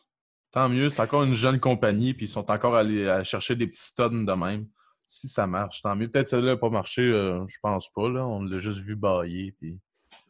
[0.53, 3.65] Tant mieux, c'est encore une jeune compagnie, puis ils sont encore allés à chercher des
[3.65, 4.67] petits studs de même.
[5.07, 6.07] Si ça marche, tant mieux.
[6.07, 8.07] Peut-être celle-là n'a pas marché, euh, je pense pas.
[8.07, 8.25] Là.
[8.25, 9.51] On l'a juste vu bailler.
[9.59, 9.79] Puis...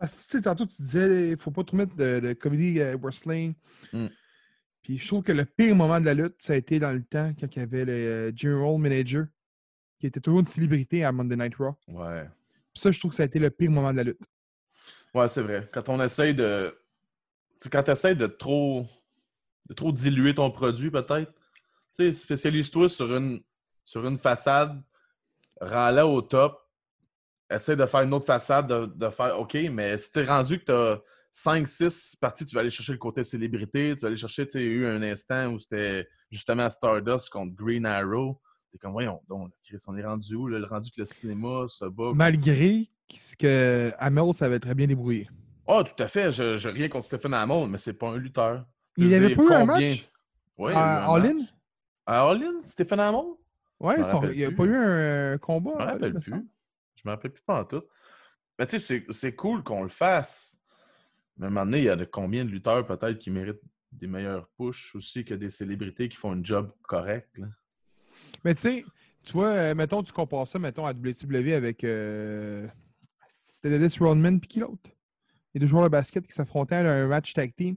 [0.07, 3.53] Sais, tantôt, tu disais, il faut pas trop mettre de, de comedy euh, wrestling.
[3.91, 4.07] Mm.
[4.81, 7.03] Puis je trouve que le pire moment de la lutte, ça a été dans le
[7.03, 9.25] temps quand il y avait le euh, General Manager,
[9.99, 11.75] qui était toujours une célébrité à Monday Night Raw.
[11.89, 12.23] Ouais.
[12.73, 14.23] Puis ça, je trouve que ça a été le pire moment de la lutte.
[15.13, 15.69] Ouais, c'est vrai.
[15.73, 16.73] Quand on essaye de.
[17.57, 18.87] C'est quand tu essaies de trop.
[19.67, 21.31] De trop diluer ton produit, peut-être.
[21.95, 23.41] Tu sais, spécialise-toi sur une,
[23.85, 24.81] sur une façade,
[25.61, 26.59] rends-la au top,
[27.49, 30.65] essaie de faire une autre façade, de, de faire OK, mais si t'es rendu que
[30.65, 30.99] tu as
[31.33, 34.61] 5-6 parties, tu vas aller chercher le côté célébrité, tu vas aller chercher, tu sais,
[34.61, 38.39] il y a eu un instant où c'était justement Stardust contre Green Arrow.
[38.71, 40.47] T'es comme, voyons, donc, Chris, on est rendu où?
[40.47, 40.59] là?
[40.59, 42.11] Le rendu que le cinéma se bat.
[42.15, 42.89] Malgré
[43.37, 45.29] que Amel savait très bien débrouiller.
[45.67, 46.31] Ah, tout à fait.
[46.31, 48.65] Je, je rien contre Stephen Amell, mais c'est pas un lutteur.
[48.97, 50.09] Il veux avait pas eu un match?
[50.57, 51.31] Ouais, il y a à un All match.
[51.31, 51.45] In?
[52.05, 52.61] À All In?
[52.65, 53.21] Stephen Amell?
[53.79, 55.71] Ouais, me son- il n'y a pas eu un combat.
[55.73, 56.31] Je me à All In, rappelle me plus.
[56.95, 57.83] Je me rappelle plus pas en tout.
[58.59, 60.57] Mais tu sais, c'est- cool qu'on le fasse.
[61.37, 63.61] Mais à un moment donné, il y a de combien de lutteurs peut-être qui méritent
[63.91, 67.29] des meilleurs pushs aussi que des célébrités qui font un job correct.
[67.37, 67.47] là?
[68.43, 68.85] Mais tu sais,
[69.23, 71.83] tu vois, euh, mettons, tu compares ça, mettons, à WCW avec.
[71.83, 72.67] euh,
[73.27, 74.89] C'était Dennis Rodman puis qui l'autre?
[75.53, 77.75] Les deux joueurs de basket qui s'affrontaient dans un match tag team.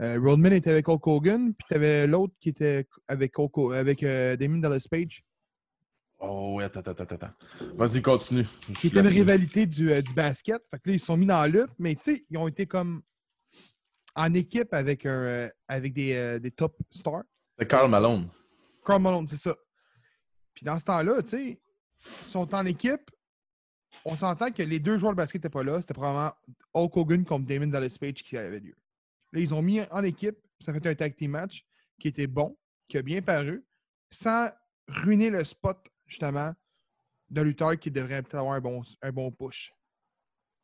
[0.00, 4.02] Euh, Rodman était avec Hulk Hogan, puis tu avais l'autre qui était avec, Hulk avec
[4.02, 5.22] euh, Damien Dallas Page,
[6.20, 7.14] Oh, ouais, attends, attends, attends.
[7.14, 7.30] attends.
[7.76, 8.42] Vas-y, continue.
[8.42, 10.60] Je qui suis était une rivalité du, euh, du basket.
[10.68, 12.66] Fait que là, ils sont mis dans la lutte, mais tu sais, ils ont été
[12.66, 13.02] comme
[14.16, 17.22] en équipe avec, un, euh, avec des, des top stars.
[17.56, 18.28] C'est Carl Malone.
[18.84, 19.54] Karl Malone, c'est ça.
[20.54, 21.60] Puis dans ce temps-là, tu sais,
[22.04, 23.12] ils sont en équipe.
[24.04, 25.80] On s'entend que les deux joueurs de basket n'étaient pas là.
[25.80, 26.32] C'était probablement
[26.74, 28.74] Hulk Hogan contre Damon Dallas Page qui avait lieu.
[29.32, 30.36] Là, ils ont mis en équipe.
[30.60, 31.64] Ça fait un tag team match
[32.00, 32.56] qui était bon,
[32.88, 33.64] qui a bien paru,
[34.10, 34.48] sans
[34.88, 36.54] ruiner le spot, justement,
[37.30, 39.72] d'un lutteur qui devrait peut-être avoir un bon, un bon push.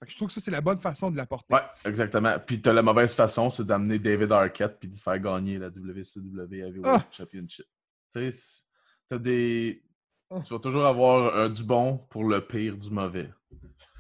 [0.01, 1.53] Fait que je trouve que ça, c'est la bonne façon de l'apporter.
[1.55, 2.37] Ouais, exactement.
[2.45, 6.61] Puis t'as la mauvaise façon, c'est d'amener David Arquette puis de faire gagner la WCW
[6.61, 7.07] Heavyweight Ah!
[7.11, 7.67] Championship.
[8.13, 8.65] Tu sais, c'est-
[9.09, 9.83] t'as des.
[10.31, 10.41] Ah.
[10.45, 13.31] Tu vas toujours avoir euh, du bon pour le pire du mauvais.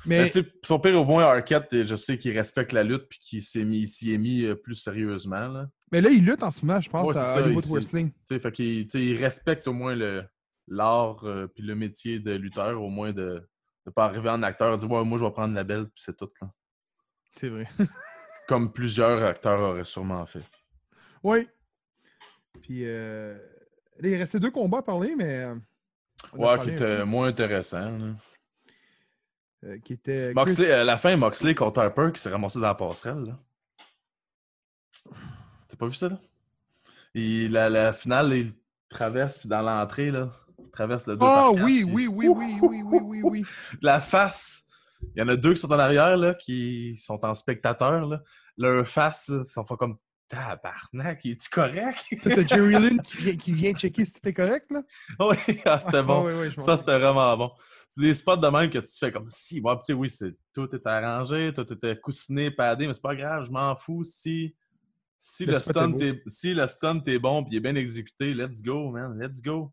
[0.06, 0.30] Mais
[0.64, 3.86] son pire au moins, Arquette, je sais qu'il respecte la lutte puis qu'il s'est mis,
[3.88, 5.48] s'y est mis euh, plus sérieusement.
[5.48, 5.66] Là.
[5.92, 7.72] Mais là, il lutte en ce moment, je pense, Ouais, c'est à ça, Hollywood il-
[7.72, 8.12] Wrestling.
[8.28, 10.24] Fait qu'il il respecte au moins le
[10.66, 13.46] l'art euh, puis le métier de lutteur, au moins de
[13.86, 16.02] ne pas arriver en acteur et dire ouais, moi je vais prendre la belle puis
[16.04, 16.30] c'est tout.
[16.40, 16.48] Là.
[17.38, 17.68] C'est vrai.
[18.48, 20.42] Comme plusieurs acteurs auraient sûrement fait.
[21.22, 21.46] oui.
[22.62, 23.34] Puis, euh,
[23.98, 25.44] là, il restait deux combats à parler, mais.
[25.44, 25.54] euh,
[26.32, 27.90] Ouais, qui était moins intéressant.
[27.98, 28.14] là.
[29.64, 30.32] Euh, qui était.
[30.32, 33.34] Chris- Moxley, à la fin, Moxley contre Harper qui s'est ramassé dans la passerelle.
[35.68, 36.18] T'as pas vu ça, là?
[37.14, 38.52] Et la, la finale, il
[38.88, 42.28] traverse, puis dans l'entrée, là, il traverse le 2 Ah quatre, oui, puis oui, oui,
[42.28, 43.44] oui, oui, oui, oui, oui.
[43.82, 44.66] La face,
[45.14, 48.20] il y en a deux qui sont en arrière, là, qui sont en spectateur, là.
[48.56, 49.96] Leur face, là, ils sont pas comme
[50.28, 52.06] tabarnak, es-tu correct?
[52.22, 54.82] T'as Jerry Lynn qui vient, qui vient checker si est correct, là?
[55.20, 56.24] oui, ah, c'était bon.
[56.24, 57.50] Ah, oui, oui, je m'en Ça, c'était vraiment bon.
[57.94, 60.10] C'est des spots de même que tu te fais comme si, ouais, tu sais, oui,
[60.10, 64.02] c'est, tout est arrangé, tout était coussiné, padé, mais c'est pas grave, je m'en fous
[64.04, 64.54] si.
[65.16, 68.90] Si Le stunt si le stunt est bon et il est bien exécuté, let's go,
[68.90, 69.72] man, let's go.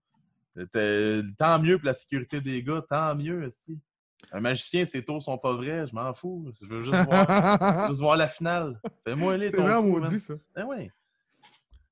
[0.72, 3.78] T'es- Tant mieux pour la sécurité des gars, tant mieux aussi.
[4.32, 6.52] Un magicien, ses tours sont pas vrais, je m'en fous.
[6.62, 8.80] Je veux juste voir, juste voir la finale.
[9.06, 9.84] Fais-moi les C'est ton man.
[9.90, 10.36] maudit, ça.
[10.56, 10.90] Ben oui.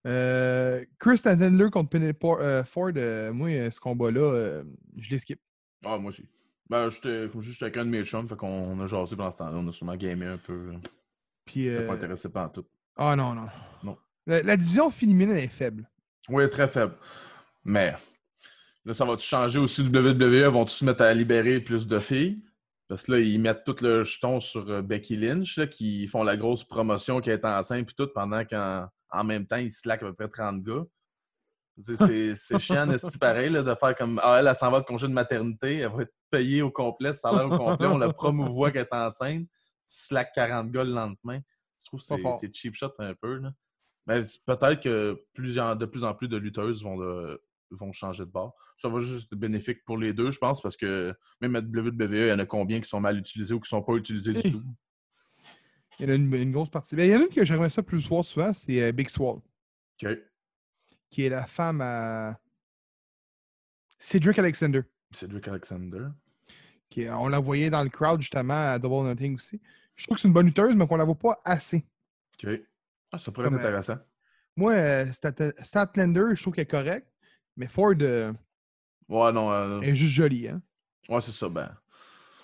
[0.07, 4.63] Euh, Chris Statlander contre Penny euh, Ford, euh, moi, euh, ce combat-là, euh,
[4.97, 5.41] je l'ai skip.
[5.85, 6.25] Ah, moi aussi.
[6.69, 9.31] Ben, j'étais, comme je j'étais avec un de mes chums, fait qu'on a jasé pendant
[9.31, 9.57] ce temps-là.
[9.57, 10.71] On a sûrement gamé un peu.
[10.71, 10.77] là.
[11.45, 12.65] Puis, euh, pas intéressé par tout.
[12.95, 13.47] Ah non, non.
[13.83, 13.97] Non.
[14.27, 15.89] La, la division féminine elle est faible.
[16.29, 16.95] Oui, très faible.
[17.63, 17.95] Mais
[18.85, 19.81] là, ça va-tu changer aussi?
[19.81, 22.43] WWE vont-tu se mettre à libérer plus de filles?
[22.87, 26.23] Parce que là, ils mettent tout le jeton sur euh, Becky Lynch, là, qui font
[26.23, 30.03] la grosse promotion qui est enceinte puis tout, pendant qu'en en même temps, ils slackent
[30.03, 30.83] à peu près 30 gars.
[31.81, 35.07] C'est chiant, c'est pareil, là, de faire comme Ah, elle, elle s'en va de congé
[35.07, 38.81] de maternité, elle va être payée au complet, salaire au complet, on la promouvoit qu'elle
[38.91, 39.49] est enceinte, tu
[39.85, 41.39] slack 40 gars le lendemain.
[41.79, 42.05] Je trouve que
[42.39, 43.37] c'est- cheap shot un peu.
[43.37, 43.51] Là.
[44.07, 48.31] Mais peut-être que plusieurs, de plus en plus de lutteuses vont, de- vont changer de
[48.31, 48.55] bord.
[48.75, 52.25] Ça va juste être bénéfique pour les deux, je pense, parce que même à WWE,
[52.25, 54.51] il y en a combien qui sont mal utilisés ou qui sont pas utilisés du
[54.51, 54.63] tout?
[55.99, 56.95] Il y en a une, une grosse partie.
[56.95, 59.09] Ben, il y en a une que j'aimerais ça plus voir souvent, c'est euh, Big
[59.09, 59.37] Swall,
[60.03, 60.17] OK.
[61.09, 62.39] Qui est la femme à
[63.97, 64.81] Cedric Alexander.
[65.11, 66.07] Cedric Alexander.
[66.89, 69.61] Qui, on la voyait dans le crowd justement à Double Nothing aussi.
[69.95, 71.85] Je trouve que c'est une bonne lutteuse, mais qu'on la voit pas assez.
[72.43, 72.49] OK.
[73.11, 73.97] Ah, ça pourrait être Comme, euh, intéressant.
[74.55, 77.07] Moi, euh, Stat- Statlander, je trouve qu'elle est correcte,
[77.57, 78.33] mais Ford euh,
[79.07, 79.51] Ouais, non.
[79.51, 80.47] euh, elle est juste jolie.
[80.47, 80.61] Hein?
[81.09, 81.49] Ouais, c'est ça.
[81.49, 81.75] Ben,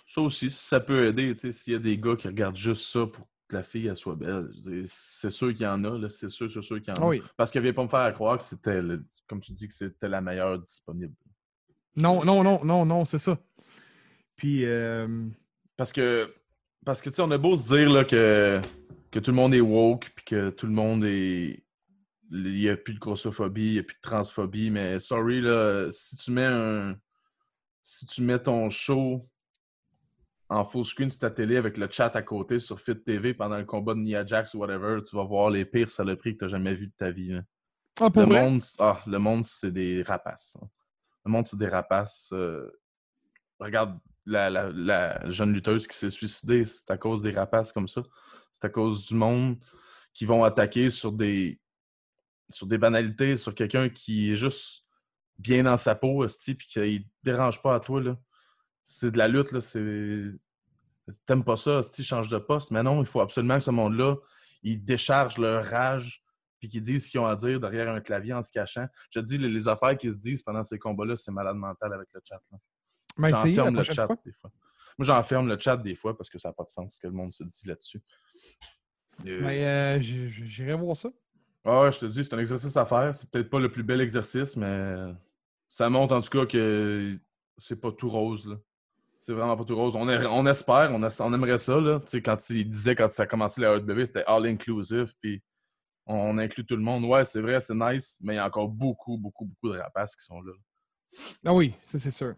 [0.07, 2.55] ça aussi, si ça peut aider, tu sais, s'il y a des gars qui regardent
[2.57, 4.49] juste ça pour la fille elle soit belle,
[4.85, 7.07] c'est sûr qu'il y en a, c'est sûr, c'est sûr qu'il y en a.
[7.07, 7.21] Oui.
[7.37, 8.81] Parce qu'elle vient pas me faire croire que c'était,
[9.27, 11.13] comme tu dis, que c'était la meilleure disponible.
[11.95, 13.37] Non, non, non, non, non, c'est ça.
[14.35, 15.07] Puis, euh,
[15.77, 16.33] Parce que,
[16.85, 18.61] parce que tu sais, on a beau se dire là, que,
[19.11, 21.63] que tout le monde est woke, puis que tout le monde est.
[22.31, 25.89] Il n'y a plus de grossophobie, il n'y a plus de transphobie, mais sorry, là,
[25.91, 26.95] si tu mets un.
[27.83, 29.21] Si tu mets ton show
[30.49, 33.57] en full screen sur ta télé avec le chat à côté sur Fit TV pendant
[33.57, 36.45] le combat de Nia Jax ou whatever, tu vas voir les pires saloperies que tu
[36.45, 37.39] n'as jamais vues de ta vie.
[37.99, 38.41] ah, pour Le vrai?
[38.41, 40.57] monde, ah, le monde, c'est des rapaces.
[40.61, 40.67] hein.
[41.25, 42.29] Le monde, c'est des rapaces.
[42.33, 42.69] euh,
[43.59, 47.87] Regarde la, la- la jeune lutteuse qui s'est suicidée, c'est à cause des rapaces comme
[47.87, 48.03] ça.
[48.51, 49.57] C'est à cause du monde
[50.13, 51.59] qui vont attaquer sur des
[52.49, 54.83] sur des banalités, sur quelqu'un qui est juste
[55.39, 58.01] bien dans sa peau, puis qui ne dérange pas à toi.
[58.01, 58.17] là.
[58.85, 59.61] C'est de la lutte, là.
[59.61, 60.23] C'est.
[61.25, 62.71] T'aimes pas ça, esti, change de poste.
[62.71, 64.15] Mais non, il faut absolument que ce monde-là,
[64.63, 66.23] ils déchargent leur rage
[66.59, 68.87] puis qu'ils disent ce qu'ils ont à dire derrière un clavier en se cachant.
[69.11, 71.93] Je te dis, les, les affaires qu'ils se disent pendant ces combats-là, c'est malade mental
[71.93, 72.41] avec le chat.
[72.51, 72.57] là.
[73.17, 74.17] Mais J'en essayez la ferme le chat fois.
[74.25, 74.51] des fois.
[74.97, 76.99] Moi, j'en ferme le chat des fois parce que ça n'a pas de sens ce
[76.99, 78.01] que le monde se dit là-dessus.
[79.25, 81.09] Euh, Mais euh, j'irai voir ça.
[81.65, 83.13] ah je te dis, c'est un exercice à faire.
[83.13, 84.95] C'est peut-être pas le plus bel exercice, mais
[85.69, 87.17] ça montre en tout cas que
[87.57, 88.45] c'est pas tout rose.
[88.47, 88.55] là.
[89.25, 89.95] C'est vraiment pas tout rose.
[89.95, 91.79] On, est- on espère, on, aimerait ça.
[91.79, 91.99] Là.
[92.01, 95.41] Tu sais, Quand il disait, quand ça a commencé la AEW, c'était all-inclusive, puis
[96.05, 97.05] on, on inclut tout le monde.
[97.05, 100.15] Ouais, c'est vrai, c'est nice, mais il y a encore beaucoup, beaucoup, beaucoup de rapaces
[100.15, 100.53] qui sont là.
[101.43, 102.35] Ah oui, ça c'est sûr.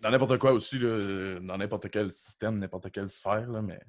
[0.00, 3.80] Dans n'importe quoi aussi, là, dans n'importe quel système, n'importe quelle sphère, là, mais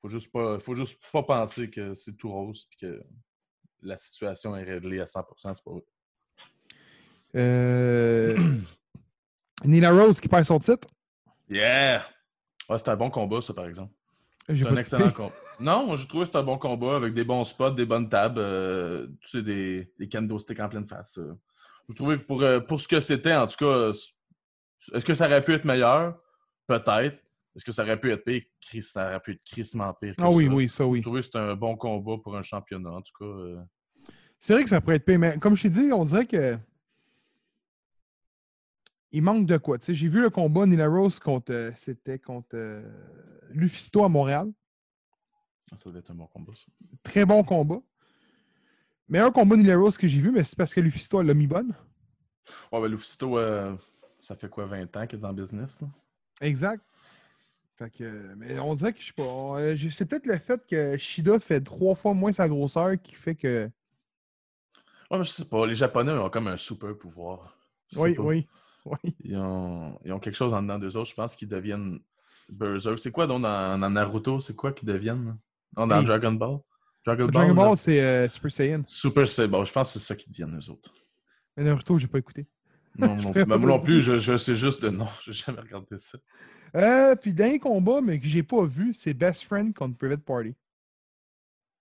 [0.00, 3.04] faut juste pas, faut juste pas penser que c'est tout rose et que
[3.82, 5.84] la situation est réglée à 100%, c'est pas vrai.
[7.36, 8.36] Euh...
[9.64, 10.88] Nina Rose qui perd son titre.
[11.50, 12.02] Yeah!
[12.68, 13.92] Ouais, c'est un bon combat, ça, par exemple.
[14.46, 15.34] C'est un excellent combat.
[15.58, 18.08] Non, moi, j'ai trouvé que c'était un bon combat avec des bons spots, des bonnes
[18.08, 21.18] tables, euh, tu sais, des, des kendo sticks en pleine face.
[21.18, 21.34] euh.
[21.88, 23.90] Je trouvais que pour, euh, pour ce que c'était, en tout cas,
[24.94, 26.16] est-ce que ça aurait pu être meilleur?
[26.66, 27.18] Peut-être.
[27.56, 28.42] Est-ce que ça aurait pu être pire?
[28.60, 30.14] Chris, ça aurait pu être crissement pire.
[30.16, 30.52] que Ah oui, ça.
[30.54, 31.00] oui, ça Je oui.
[31.00, 33.24] trouvais que c'était un bon combat pour un championnat, en tout cas.
[33.24, 33.58] euh.
[34.38, 36.56] C'est vrai que ça pourrait être payé, mais comme je t'ai dit, on dirait que.
[39.12, 39.78] Il manque de quoi.
[39.86, 41.52] J'ai vu le combat Nina Rose contre.
[41.52, 42.82] euh, C'était contre euh,
[43.50, 44.50] Lufisto à Montréal.
[45.66, 46.66] Ça doit être un bon combat, ça.
[47.02, 47.80] Très bon combat.
[49.08, 51.46] Meilleur combat Nina Rose que j'ai vu, mais c'est parce que Lufisto elle l'a mis
[51.46, 51.74] bonne.
[52.72, 53.74] Ouais, ben, Lufisto, euh,
[54.20, 55.80] ça fait quoi, 20 ans qu'il est dans le business?
[55.80, 55.88] Là?
[56.40, 56.82] Exact.
[57.76, 59.90] Fait que, mais on dirait que je sais pas.
[59.90, 63.70] C'est peut-être le fait que Shida fait trois fois moins sa grosseur qui fait que.
[65.10, 65.66] Ouais, mais je sais pas.
[65.66, 67.56] Les Japonais ont comme un super pouvoir.
[67.96, 68.22] Oui, pas.
[68.22, 68.46] oui.
[68.90, 69.16] Oui.
[69.24, 71.10] Ils ont, ils ont quelque chose en dedans d'eux autres.
[71.10, 72.00] Je pense qu'ils deviennent
[72.48, 72.98] Berserk.
[72.98, 74.40] C'est quoi donc dans, dans Naruto?
[74.40, 75.36] C'est quoi qu'ils deviennent?
[75.76, 76.06] Non, dans Oui.
[76.06, 76.58] Dragon Ball?
[77.06, 77.54] Dragon, Dragon?
[77.54, 78.82] Ball, c'est euh, Super Saiyan.
[78.84, 79.64] Super Saiyan.
[79.64, 80.92] Je pense que c'est ça qu'ils deviennent, eux autres.
[81.56, 82.46] Mais Naruto, j'ai pas écouté.
[82.98, 85.06] Non, non, moi non plus, je, je sais juste de non.
[85.24, 86.18] J'ai jamais regardé ça.
[86.76, 90.54] Euh, puis dernier combat, mais que j'ai pas vu, c'est Best Friend contre Private Party.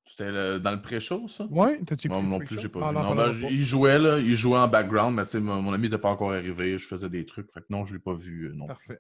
[0.10, 1.46] C'était le- dans le pré-show, ça?
[1.52, 2.24] Ouais, t'as-tu écouté?
[2.24, 2.98] Non, plus, j'ai pas Ah, vu.
[2.98, 4.18] non, ben, il jouait, là.
[4.18, 6.78] Il jouait en background, mais tu sais, mon, mon ami n'était pas encore arrivé.
[6.80, 7.52] Je faisais des trucs.
[7.52, 8.48] Fait que non, je l'ai pas vu.
[8.48, 8.66] euh, non.
[8.68, 9.00] Parfait.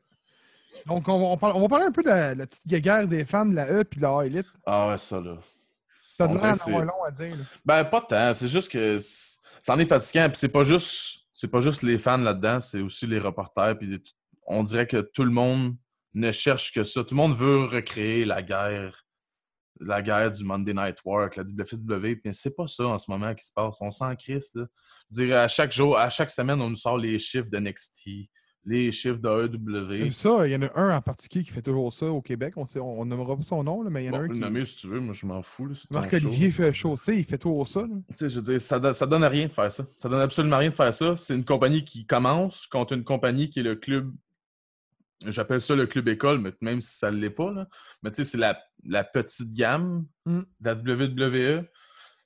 [0.86, 3.08] Donc, on va, on parle- on va parler un peu de la, la petite guerre
[3.08, 4.46] des fans de la E puis de la A Elite.
[4.68, 5.38] Ah ouais, ça, là.
[5.96, 7.36] Ça on a dirait l'air que c'est- d'avoir long à dire.
[7.36, 7.44] là.
[7.66, 8.34] Ben, pas tant.
[8.36, 10.28] C'est juste que c- ça en est fatigant.
[10.30, 13.78] Puis c'est pas juste, c'est pas juste les fans là-dedans, c'est aussi les reporters.
[13.80, 14.04] Puis les-
[14.46, 15.76] on dirait que tout le monde
[16.14, 17.04] ne cherche que ça.
[17.04, 19.04] Tout le monde veut recréer la guerre,
[19.80, 21.44] la guerre du Monday Night War avec la.
[21.44, 23.78] Puis c'est pas ça en ce moment qui se passe.
[23.82, 24.56] On s'en crisse.
[24.56, 24.66] là.
[25.12, 28.30] Je dirais à chaque jour, à chaque semaine, on nous sort les chiffres de NXT,
[28.66, 29.30] les chiffres de
[30.08, 30.12] AEW.
[30.12, 32.54] Ça, il y en a un en particulier qui fait toujours ça au Québec.
[32.58, 34.28] On sait, on nommera pas son nom, là, mais il y en a Bon, un
[34.28, 34.40] le qui.
[34.40, 35.70] nommer si tu veux, moi je m'en fous.
[35.92, 37.86] Marc-Olivier fait chaussée, il fait toujours ça.
[38.20, 39.86] je veux dire, ça, donne- ça donne rien de faire ça.
[39.96, 41.16] Ça donne absolument rien de faire ça.
[41.18, 44.12] C'est une compagnie qui commence contre une compagnie qui est le club.
[45.26, 47.52] J'appelle ça le club école, mais même si ça ne l'est pas.
[47.52, 47.68] Là.
[48.04, 50.42] Mais tu sais, c'est la, la petite gamme Mm.
[50.60, 51.66] de la WWE.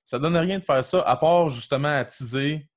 [0.04, 2.68] Ça donne rien de faire ça, à part justement attiser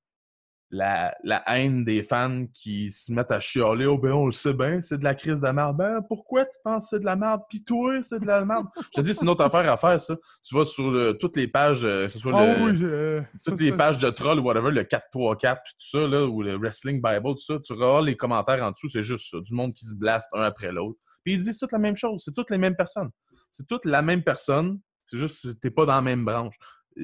[0.71, 3.87] la, la haine des fans qui se mettent à chialer.
[3.87, 5.77] Oh, ben, on le sait bien, c'est de la crise de la merde.
[5.77, 7.43] Ben, pourquoi tu penses que c'est de la merde?
[7.49, 8.67] Puis toi, c'est de la merde.
[8.77, 10.17] Je te dis, c'est une autre affaire à faire, ça.
[10.43, 13.51] Tu vas sur le- toutes les pages, euh, que ce soit le, oui, euh, ça,
[13.53, 13.77] toutes les ça.
[13.77, 17.23] pages de troll ou whatever, le 4-3-4 puis tout ça, là, ou le Wrestling Bible,
[17.35, 19.39] tout ça, tu auras les commentaires en dessous, c'est juste ça.
[19.41, 20.99] Du monde qui se blaste un après l'autre.
[21.25, 22.23] Puis ils disent toutes la même chose.
[22.25, 23.11] C'est toutes les mêmes personnes.
[23.51, 24.79] C'est toutes la même personne.
[25.05, 26.55] C'est juste que t'es pas dans la même branche.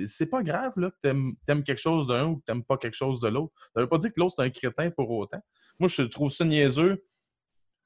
[0.06, 2.96] C'est pas grave là, que t'aimes aimes quelque chose d'un ou que t'aimes pas quelque
[2.96, 3.52] chose de l'autre.
[3.74, 5.40] Ça veut pas dire que l'autre c'est un crétin pour autant.
[5.78, 7.04] Moi, je trouve ça niaiseux.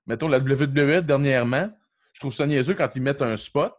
[0.06, 1.68] Mettons la WWE dernièrement,
[2.12, 3.74] je trouve ça niaiseux quand ils mettent un spot,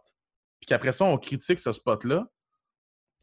[0.60, 2.26] puis qu'après ça, on critique ce spot-là.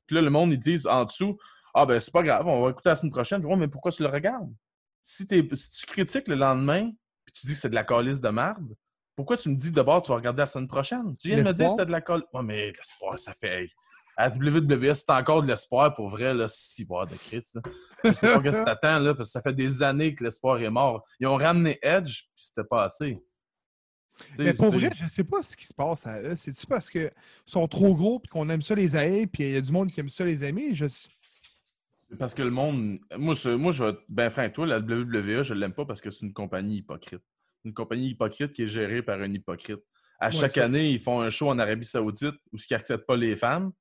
[0.08, 1.38] Puis là, le monde, ils disent en dessous
[1.74, 3.46] Ah, ben, c'est pas grave, on va écouter la semaine prochaine.
[3.46, 4.54] Ouais, mais pourquoi tu le regardes?
[5.02, 6.92] Si, si tu critiques le lendemain,
[7.26, 8.76] puis tu dis que c'est de la calice de merde,
[9.16, 11.16] pourquoi tu me dis d'abord tu vas regarder la semaine prochaine?
[11.16, 12.26] Tu viens de me dire que c'était de la calice.
[12.34, 13.70] Ouais, mais l'espoir, ça fait.
[14.18, 17.56] À WWE, c'est encore de l'espoir pour vrai, là, si voir de Christ.
[17.56, 17.62] là.
[18.04, 20.62] Je sais pas qu'est-ce que t'attends, là, parce que ça fait des années que l'espoir
[20.62, 21.04] est mort.
[21.20, 23.22] Ils ont ramené Edge, puis c'était pas assez.
[24.38, 26.36] Mais pour vrai, je sais pas ce qui se passe à eux.
[26.38, 27.12] C'est-tu parce qu'ils
[27.46, 29.92] sont trop gros et qu'on aime ça les haïr, puis il y a du monde
[29.92, 30.74] qui aime ça les aimer?
[30.74, 30.86] Je...
[30.88, 33.00] C'est Parce que le monde.
[33.18, 36.00] Moi, je, moi, je vais être ben franc toi, la WWE, je l'aime pas parce
[36.02, 37.24] que c'est une compagnie hypocrite.
[37.66, 39.82] Une compagnie hypocrite qui est gérée par un hypocrite.
[40.20, 40.64] À Ouais, chaque ça.
[40.66, 43.72] année, ils font un show en Arabie Saoudite où ils n'acceptent pas les femmes.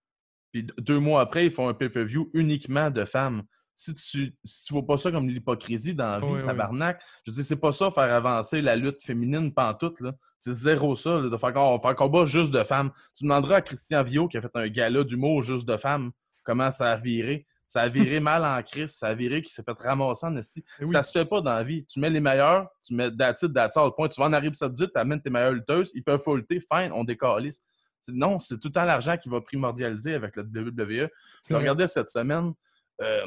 [0.54, 3.42] Puis deux mois après, ils font un pay-per-view uniquement de femmes.
[3.74, 6.44] Si tu si tu vois pas ça comme l'hypocrisie dans la vie, ouais.
[6.44, 10.00] tabarnak, je dis, c'est pas ça faire avancer la lutte féminine pantoute.
[10.00, 10.12] là.
[10.38, 12.92] C'est zéro ça, là, de faire, un combat juste de femmes.
[13.16, 16.12] Tu demanderas à Christian Vio qui a fait un gala d'humour juste de femmes
[16.44, 17.48] comment ça a viré.
[17.66, 20.64] Ça a viré mal en crise, ça a viré qui s'est fait ramasser en esti.
[20.78, 20.92] Eh oui.
[20.92, 21.84] Ça se fait pas dans la vie.
[21.86, 23.42] Tu mets les meilleurs, tu mets that's
[23.76, 23.90] all.
[23.96, 24.08] Point.
[24.08, 27.02] Tu vas en Arabie Saoudite, tu amènes tes meilleures lutteuses, ils peuvent faulter, fine, on
[27.02, 27.60] décalisse.
[28.08, 31.08] Non, c'est tout le temps l'argent qui va primordialiser avec la WWE.
[31.48, 32.52] Je regardais cette semaine
[33.00, 33.26] euh,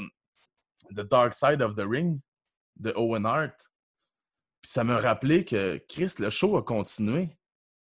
[0.96, 2.20] The Dark Side of the Ring
[2.78, 3.56] de Owen Hart.
[4.62, 7.30] Puis ça me rappelait que Chris, le show a continué.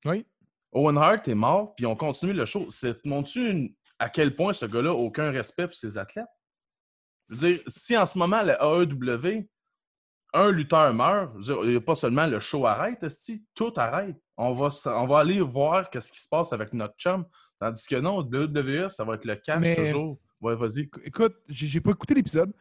[0.04, 0.26] Oui.
[0.72, 2.68] Owen Hart est mort, puis on continue le show.
[2.70, 6.26] C'est montre-tu une- à quel point ce gars-là a aucun respect pour ses athlètes?
[7.28, 9.46] Je veux dire, si en ce moment, le AEW,
[10.32, 11.32] un lutteur meurt,
[11.64, 14.16] il n'y a pas seulement le show arrête, esti, tout arrête.
[14.36, 17.24] On va, on va aller voir ce qui se passe avec notre chum.
[17.58, 20.18] Tandis que non, WWE, ça va être le cash Mais- toujours.
[20.40, 20.84] Ouais, vas-y.
[20.84, 22.52] Éc- Écoute, j'ai pas écouté l'épisode.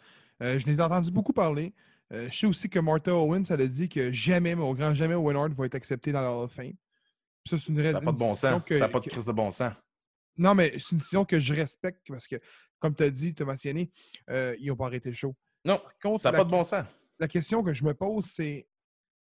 [0.44, 1.74] Euh, je n'ai entendu beaucoup parler.
[2.12, 4.94] Euh, je sais aussi que Martha Owens, elle a dit que jamais, mais au grand
[4.94, 6.74] jamais, Owen Hart va être accepté dans la Hall of Fame.
[7.46, 8.00] Puis Ça, c'est une Ça raison.
[8.00, 8.62] n'a pas de bon sens.
[8.68, 9.72] Ça n'a pas de crise de bon sens.
[10.38, 12.36] Non, mais c'est une décision que je respecte parce que,
[12.80, 13.92] comme tu as dit, tu as mentionné,
[14.30, 15.34] euh, ils n'ont pas arrêté le show.
[15.64, 16.84] Non, Par contre, ça n'a pas de bon sens.
[17.20, 18.68] La question que je me pose, c'est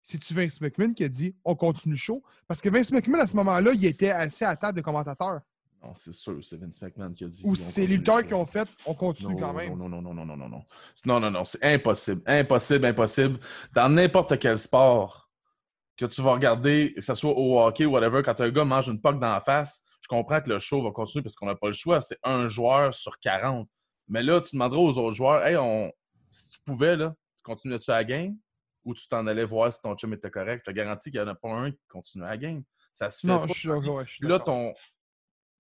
[0.03, 2.23] c'est-tu Vince McMahon qui a dit on continue show?
[2.47, 5.41] Parce que Vince McMahon, à ce moment-là, il était assis à la table de commentateur.
[5.83, 7.43] Non, c'est sûr, c'est Vince McMahon qui a dit.
[7.45, 9.77] Ou c'est les le lutteurs qui ont fait on continue Non, quand même.
[9.77, 10.65] Non, non, non, non, non, non, non.
[11.05, 12.23] Non, non, non, c'est impossible.
[12.27, 13.39] Impossible, impossible.
[13.75, 15.31] Dans n'importe quel sport
[15.97, 18.89] que tu vas regarder, que ce soit au hockey ou whatever, quand un gars mange
[18.89, 21.55] une poque dans la face, je comprends que le show va continuer parce qu'on n'a
[21.55, 22.01] pas le choix.
[22.01, 23.69] C'est un joueur sur 40.
[24.09, 25.93] Mais là, tu demanderas aux autres joueurs, hey, on...
[26.31, 27.15] si tu pouvais, là,
[27.49, 28.37] continuais-tu à la game?
[28.85, 30.63] Ou tu t'en allais voir si ton chum était correct?
[30.67, 32.63] Je te garantis qu'il n'y en a pas un qui continue à la game.
[32.93, 33.47] Ça se fait Non, pas.
[33.49, 33.97] je suis d'accord.
[33.97, 34.73] ouais, je suis Puis là, ton.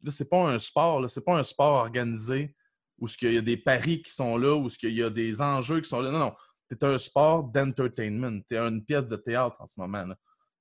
[0.02, 1.08] Là, c'est pas un sport, là.
[1.08, 2.54] C'est pas un sport organisé
[2.98, 5.80] où il y a des paris qui sont là, où il y a des enjeux
[5.80, 6.10] qui sont là.
[6.10, 6.34] Non, non.
[6.70, 8.40] C'est un sport d'entertainment.
[8.48, 10.04] Tu es une pièce de théâtre en ce moment.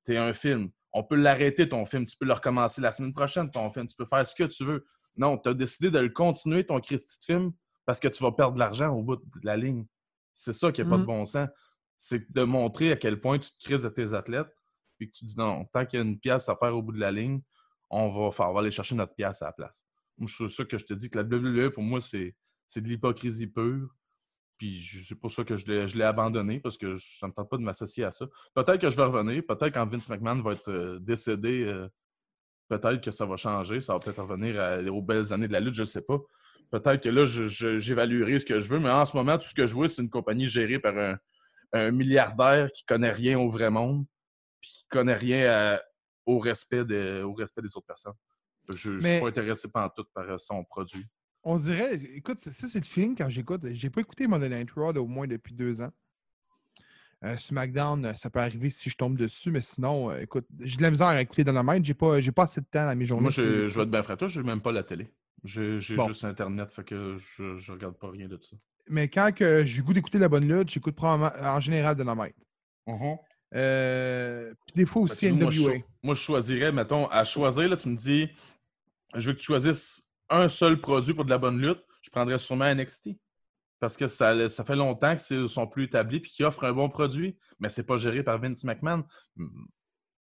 [0.06, 0.70] Tu es un film.
[0.94, 2.06] On peut l'arrêter, ton film.
[2.06, 3.88] Tu peux le recommencer la semaine prochaine, ton film.
[3.88, 4.86] Tu peux faire ce que tu veux.
[5.18, 7.52] Non, tu as décidé de le continuer, ton Christy de film,
[7.86, 9.86] parce que tu vas perdre de l'argent au bout de la ligne.
[10.38, 11.08] C'est ça qui n'a pas de Mhm.
[11.08, 11.50] bon sens.
[11.96, 14.48] C'est de montrer à quel point tu te crises de tes athlètes,
[14.98, 16.92] puis que tu dis non, tant qu'il y a une pièce à faire au bout
[16.94, 17.42] de la ligne,
[17.90, 19.84] on va, faire, on va aller chercher notre pièce à la place.
[20.18, 22.36] Moi, c'est ça que je te dis que la WWE, pour moi, c'est
[22.66, 23.90] c'est de l'hypocrisie pure.
[24.58, 27.34] Puis c'est pour ça que je l'ai je l'ai abandonné, parce que ça ne me
[27.36, 28.26] tente pas de m'associer à ça.
[28.54, 31.88] Peut-être que je vais revenir, peut-être quand Vince McMahon va être euh, décédé, euh,
[32.68, 33.80] peut-être que ça va changer.
[33.82, 36.18] Ça va peut-être revenir à- aux belles années de la lutte, je ne sais pas.
[36.70, 37.26] Peut-être que là,
[37.80, 40.02] j'évaluerai ce que je veux, mais en ce moment, tout ce que je vois, c'est
[40.02, 41.18] une compagnie gérée par un,
[41.74, 44.06] un milliardaire qui connaît rien au vrai monde,
[44.62, 45.82] puis qui connaît rien à-
[46.26, 48.14] au, respect de- au respect des autres personnes.
[48.70, 51.06] Je ne suis pas intéressé par tout par euh, son produit.
[51.44, 53.62] On dirait, écoute, ça, c'est le feeling quand j'écoute.
[53.72, 55.92] J'ai pas écouté Monday Night Raw au moins depuis deux ans.
[57.24, 60.78] Euh, SmackDown, euh, ça peut arriver si je tombe dessus, mais sinon, euh, écoute, j'ai
[60.78, 61.84] de la misère à écouter Dynamite.
[61.86, 63.24] J'ai pas, j'ai pas assez de temps à mes journées.
[63.24, 64.04] Moi, je, je vais être bien.
[64.04, 65.08] Toi, je n'ai même pas la télé.
[65.44, 66.08] J'ai Bon.
[66.08, 68.56] juste Internet, fait que je ne regarde pas rien de ça.
[68.90, 72.36] Mais quand que j'ai goût d'écouter la bonne lutte, j'écoute probablement en général Dynamite.
[73.54, 75.74] Euh, puis des fois aussi vois, moi, je, NWA.
[76.04, 78.30] moi, je choisirais, mettons, à choisir, là, tu me dis,
[79.16, 82.38] je veux que tu choisisses un seul produit pour de la bonne lutte, je prendrais
[82.38, 83.12] sûrement NXT.
[83.80, 86.90] Parce que ça, ça fait longtemps qu'ils sont plus établis et qu'ils offrent un bon
[86.90, 89.04] produit, mais c'est pas géré par Vince McMahon.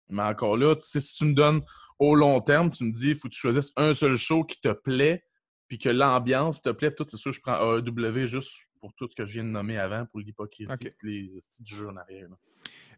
[0.08, 1.62] Mais encore là, tu sais, si tu me donnes
[1.98, 4.60] au long terme, tu me dis, il faut que tu choisisses un seul show qui
[4.60, 5.24] te plaît,
[5.68, 9.14] puis que l'ambiance te plaît, tout, c'est sûr, je prends AEW juste pour tout ce
[9.16, 10.84] que je viens de nommer avant, pour l'hypocrisie, Ok.
[10.84, 12.28] et les styles du jeu en arrière.
[12.28, 12.36] là.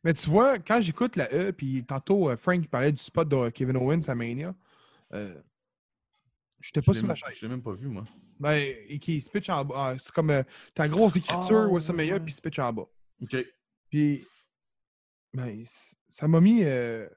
[0.04, 3.48] Mais tu vois, quand j'écoute la E, puis tantôt euh, Frank parlait du spot de
[3.50, 4.54] Kevin Owens à Mania,
[5.14, 5.34] euh,
[6.60, 7.34] j'étais pas sur même- chaise.
[7.36, 8.04] Je l'ai même pas vu, moi.
[8.38, 9.74] Ben, et qui se pitch en bas.
[9.76, 10.42] Ah, C'est comme, euh,
[10.76, 12.20] la grosse écriture, Ah, WrestleMania, ouais.
[12.20, 12.86] puis il se pitch en bas.
[13.22, 13.36] OK.
[13.90, 14.24] Puis,
[15.32, 15.64] ben,
[16.08, 16.62] ça m'a mis.
[16.64, 17.08] euh,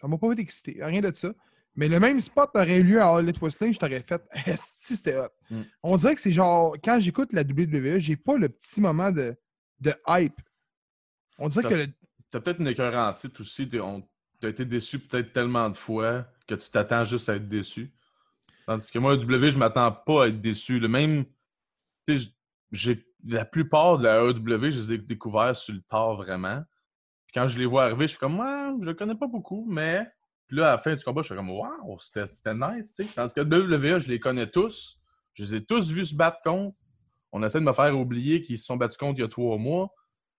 [0.00, 1.32] ça m'a pas fait excité, rien de ça.
[1.74, 4.22] Mais le même spot aurait eu lieu à All Elite Wrestling, je t'aurais fait.
[4.46, 5.28] Esti, c'était hot.
[5.50, 5.62] Mm.
[5.82, 9.34] On dirait que c'est genre, quand j'écoute la WWE, j'ai pas le petit moment de,
[9.80, 10.38] de hype.
[11.38, 11.74] On dirait que.
[11.74, 11.86] Le-
[12.30, 13.68] T'as peut-être une écœur en titre aussi.
[13.68, 17.92] T'as été déçu peut-être tellement de fois que tu t'attends juste à être déçu.
[18.66, 20.78] Tandis que moi, à W, je m'attends pas à être déçu.
[20.78, 21.24] Le même.
[22.06, 22.28] Tu sais,
[22.70, 26.64] j'ai la plupart de la AEW, je les ai découverts sur le tard vraiment.
[27.34, 30.06] Quand je les vois arriver, je suis comme, ouais, je le connais pas beaucoup, mais.
[30.46, 32.24] Puis là, à la fin du combat, je suis comme, waouh, c'était
[32.54, 33.08] nice, tu sais.
[33.14, 35.00] Tandis que WWE, je les connais tous.
[35.34, 36.76] Je les ai tous vus se battre contre.
[37.32, 39.56] On essaie de me faire oublier qu'ils se sont battus contre il y a trois
[39.56, 39.88] mois.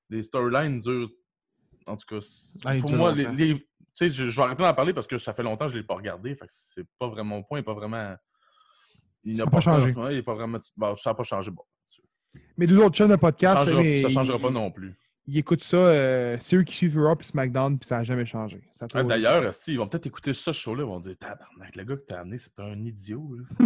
[0.09, 1.09] Les storylines durent.
[1.87, 2.23] En tout cas,
[2.63, 3.25] Ah, pour moi, les,
[3.99, 5.87] je, je vais arrêter d'en parler parce que ça fait longtemps que je ne l'ai
[5.87, 6.35] pas regardé.
[6.35, 8.15] Fait que c'est pas vraiment mon point, pas vraiment.
[9.23, 9.93] Il n'a pas changé.
[9.95, 10.59] moment, il est pas vraiment.
[10.77, 11.49] bon, ça n'a pas changé.
[11.49, 11.63] Bon,
[12.57, 14.93] Mais deux autres chaînes de podcast, changera, ça changera ils- pas non plus.
[15.25, 18.25] Ils écoutent ça, euh, c'est eux qui suivent Raw puis SmackDown, puis ça n'a jamais
[18.25, 18.61] changé.
[18.93, 21.95] Ah, D'ailleurs, si, ils vont peut-être écouter ce show-là, ils vont dire Tabarnak, le gars
[21.95, 23.37] que t'as amené, c'est un idiot.
[23.37, 23.65] Là.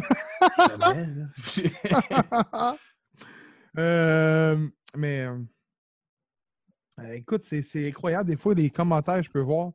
[0.77, 2.75] Jamais, là.
[3.77, 5.37] Euh, mais euh,
[6.99, 8.29] euh, écoute, c'est incroyable.
[8.29, 9.71] Des fois, les commentaires, je peux voir.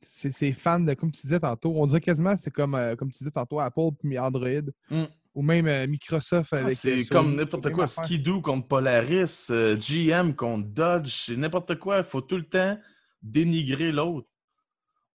[0.00, 3.30] c'est fans de, comme tu disais tantôt, on dirait quasiment c'est comme, comme tu disais
[3.30, 4.70] tantôt, Apple puis Android.
[4.90, 5.04] Mm.
[5.38, 6.76] Ou même euh, Microsoft Ah, avec.
[6.76, 7.86] c'est euh, comme n'importe quoi.
[7.86, 11.98] Skidoo contre Polaris, euh, GM contre Dodge, c'est n'importe quoi.
[11.98, 12.76] Il faut tout le temps
[13.22, 14.26] dénigrer l'autre.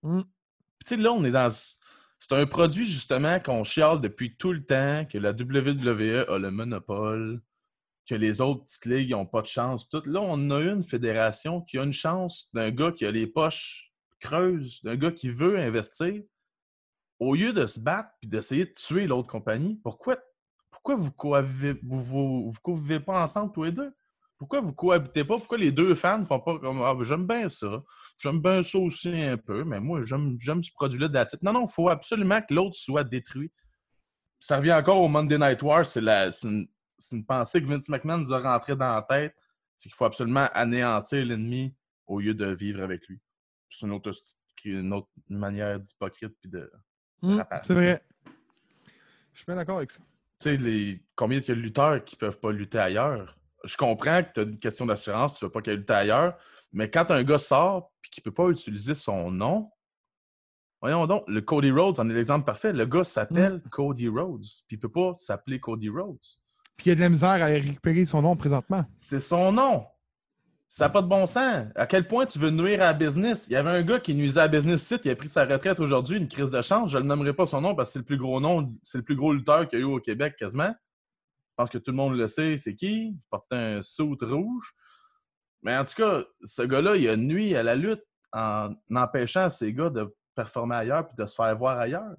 [0.01, 0.21] Mm.
[0.21, 0.27] Tu
[0.87, 1.49] sais, là, on est dans.
[1.51, 6.51] C'est un produit, justement, qu'on chiale depuis tout le temps, que la WWE a le
[6.51, 7.41] monopole,
[8.07, 9.89] que les autres petites ligues n'ont pas de chance.
[9.89, 10.03] Tout.
[10.05, 13.91] Là, on a une fédération qui a une chance d'un gars qui a les poches
[14.21, 16.21] creuses, d'un gars qui veut investir.
[17.23, 20.17] Au lieu de se battre et d'essayer de tuer l'autre compagnie, pourquoi,
[20.69, 23.95] pourquoi vous cohabitez, vous, vous, convivez pas ensemble tous les deux?
[24.37, 25.37] Pourquoi vous cohabitez pas?
[25.37, 27.81] Pourquoi les deux fans font pas comme Ah, ben, j'aime bien ça.
[28.19, 31.45] J'aime bien ça aussi un peu, mais moi, j'aime ce produit-là de la titre.
[31.45, 33.53] Non, non, il faut absolument que l'autre soit détruit.
[34.41, 35.85] Ça revient encore au Monday Night War.
[35.85, 36.67] C'est une,
[37.13, 39.33] une pensée que Vince McMahon nous a rentrée dans la tête.
[39.77, 41.73] C'est qu'il faut absolument anéantir l'ennemi
[42.05, 43.21] au lieu de vivre avec lui.
[43.69, 44.11] C'est une autre,
[44.65, 46.69] une autre manière d'hypocrite puis de.
[47.23, 47.61] Mm, rapace.
[47.65, 48.03] c'est vrai.
[49.33, 50.01] Je suis bien d'accord avec ça.
[50.39, 51.01] Tu sais, les...
[51.15, 53.35] combien il y a de lutteurs qui peuvent pas lutter ailleurs?
[53.63, 56.37] Je comprends que tu as une question d'assurance, tu ne veux pas qu'il lutte ailleurs,
[56.73, 59.71] mais quand un gars sort et qu'il ne peut pas utiliser son nom,
[60.81, 62.73] voyons donc, le Cody Rhodes en est l'exemple parfait.
[62.73, 66.19] Le gars s'appelle Cody Rhodes, puis il ne peut pas s'appeler Cody Rhodes.
[66.75, 68.83] Puis il y a de la misère à récupérer son nom présentement.
[68.97, 69.85] C'est son nom.
[70.75, 71.67] Ça n'a pas de bon sens.
[71.75, 73.45] À quel point tu veux nuire à la business?
[73.47, 75.45] Il y avait un gars qui nuisait à la business site, il a pris sa
[75.45, 76.89] retraite aujourd'hui, une crise de chance.
[76.89, 78.97] Je ne le nommerai pas son nom parce que c'est le plus gros nom, c'est
[78.97, 80.71] le plus gros lutteur qu'il y a eu au Québec quasiment.
[80.71, 83.09] Je pense que tout le monde le sait, c'est qui?
[83.09, 84.73] Il portait un saut rouge.
[85.61, 89.73] Mais en tout cas, ce gars-là, il a nuit à la lutte en empêchant ces
[89.73, 92.15] gars de performer ailleurs puis de se faire voir ailleurs.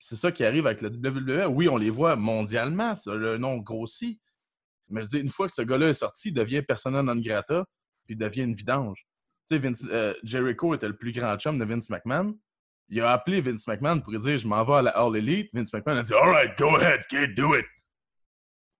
[0.00, 1.46] C'est ça qui arrive avec la WWE.
[1.54, 4.20] Oui, on les voit mondialement, le nom grossit.
[4.88, 7.64] Mais je dis, une fois que ce gars-là est sorti, il devient persona non grata,
[8.12, 9.06] il devient une vidange.
[9.48, 12.38] Tu sais, Vince- euh, Jericho était le plus grand chum de Vince McMahon.
[12.88, 15.50] Il a appelé Vince McMahon pour lui dire Je m'en vais à la All Elite.
[15.52, 17.66] Vince McMahon a dit All right, go ahead, kid, do it.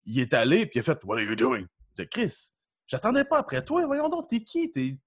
[0.05, 1.64] Il est allé, puis il a fait What are you doing?
[1.97, 2.51] Dit Chris,
[2.87, 3.85] j'attendais pas après toi.
[3.87, 4.70] Voyons donc, t'es qui?
[4.70, 4.99] T'es-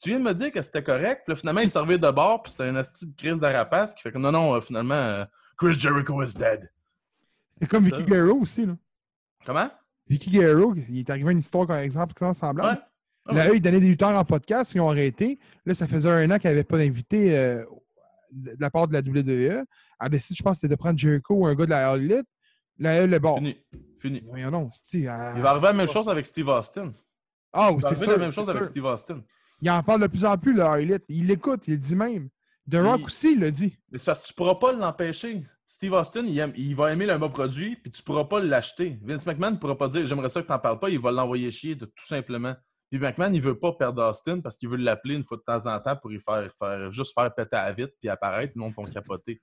[0.00, 2.42] Tu viens de me dire que c'était correct, puis là, finalement, il servait de bord,
[2.42, 5.24] puis c'était une astuce de crise d'arapace qui fait que non, non, euh, finalement, euh,
[5.56, 6.68] Chris Jericho is dead.
[7.60, 8.02] C'est comme Vicky.
[8.04, 8.76] Guerrero aussi, là.
[9.46, 9.70] Comment?
[10.08, 12.78] Vicky Guerrero, il est arrivé une histoire, par exemple, qui semblable.
[12.78, 12.84] Ouais.
[13.26, 15.38] Ah Là, eux, ils donnaient des lutteurs en podcast, ils ont arrêté.
[15.64, 17.64] Là, ça faisait un an qu'il n'y avait pas d'invité euh,
[18.32, 19.30] de la part de la WWE.
[19.30, 19.64] Elle
[19.98, 22.26] a décidé, je pense, c'était de prendre Jericho ou un gars de la All Elite.
[22.78, 23.36] Là, elle, le bon.
[23.36, 23.56] Fini.
[24.00, 24.22] Fini.
[24.26, 26.92] Voyons non, c'est Il va arriver la même chose avec Steve Austin.
[27.52, 28.64] Ah oui, Il va c'est arriver la même chose c'est avec.
[28.64, 29.22] Steve Austin.
[29.60, 31.04] Il en parle de plus en plus, le All Elite.
[31.08, 32.28] Il l'écoute, il le dit même.
[32.68, 33.78] The Rock Il- aussi, il l'a dit.
[33.92, 35.44] Mais c'est parce que tu pourras pas l'empêcher.
[35.68, 38.98] Steve Austin, il, aime- il va aimer le mot produit, puis tu pourras pas l'acheter.
[39.02, 41.12] Vince McMahon ne pourra pas dire J'aimerais ça que tu n'en parles pas, il va
[41.12, 42.54] l'envoyer chier, de- tout simplement.
[42.92, 45.64] Puis McMahon, il veut pas perdre Austin parce qu'il veut l'appeler une fois de temps
[45.66, 48.60] en temps pour y faire, faire juste faire péter à la vitre puis apparaître, le
[48.60, 49.40] monde vont capoter.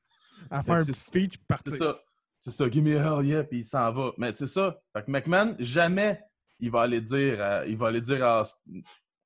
[0.52, 1.72] À faire un petit speech partir.
[1.72, 2.00] C'est ça.
[2.38, 2.70] C'est ça.
[2.70, 4.12] Give me hell yeah, puis il s'en va.
[4.20, 4.80] Mais c'est ça.
[4.96, 6.22] Fait que McMahon, jamais
[6.60, 8.60] il va aller dire, à- il va aller dire à Austin.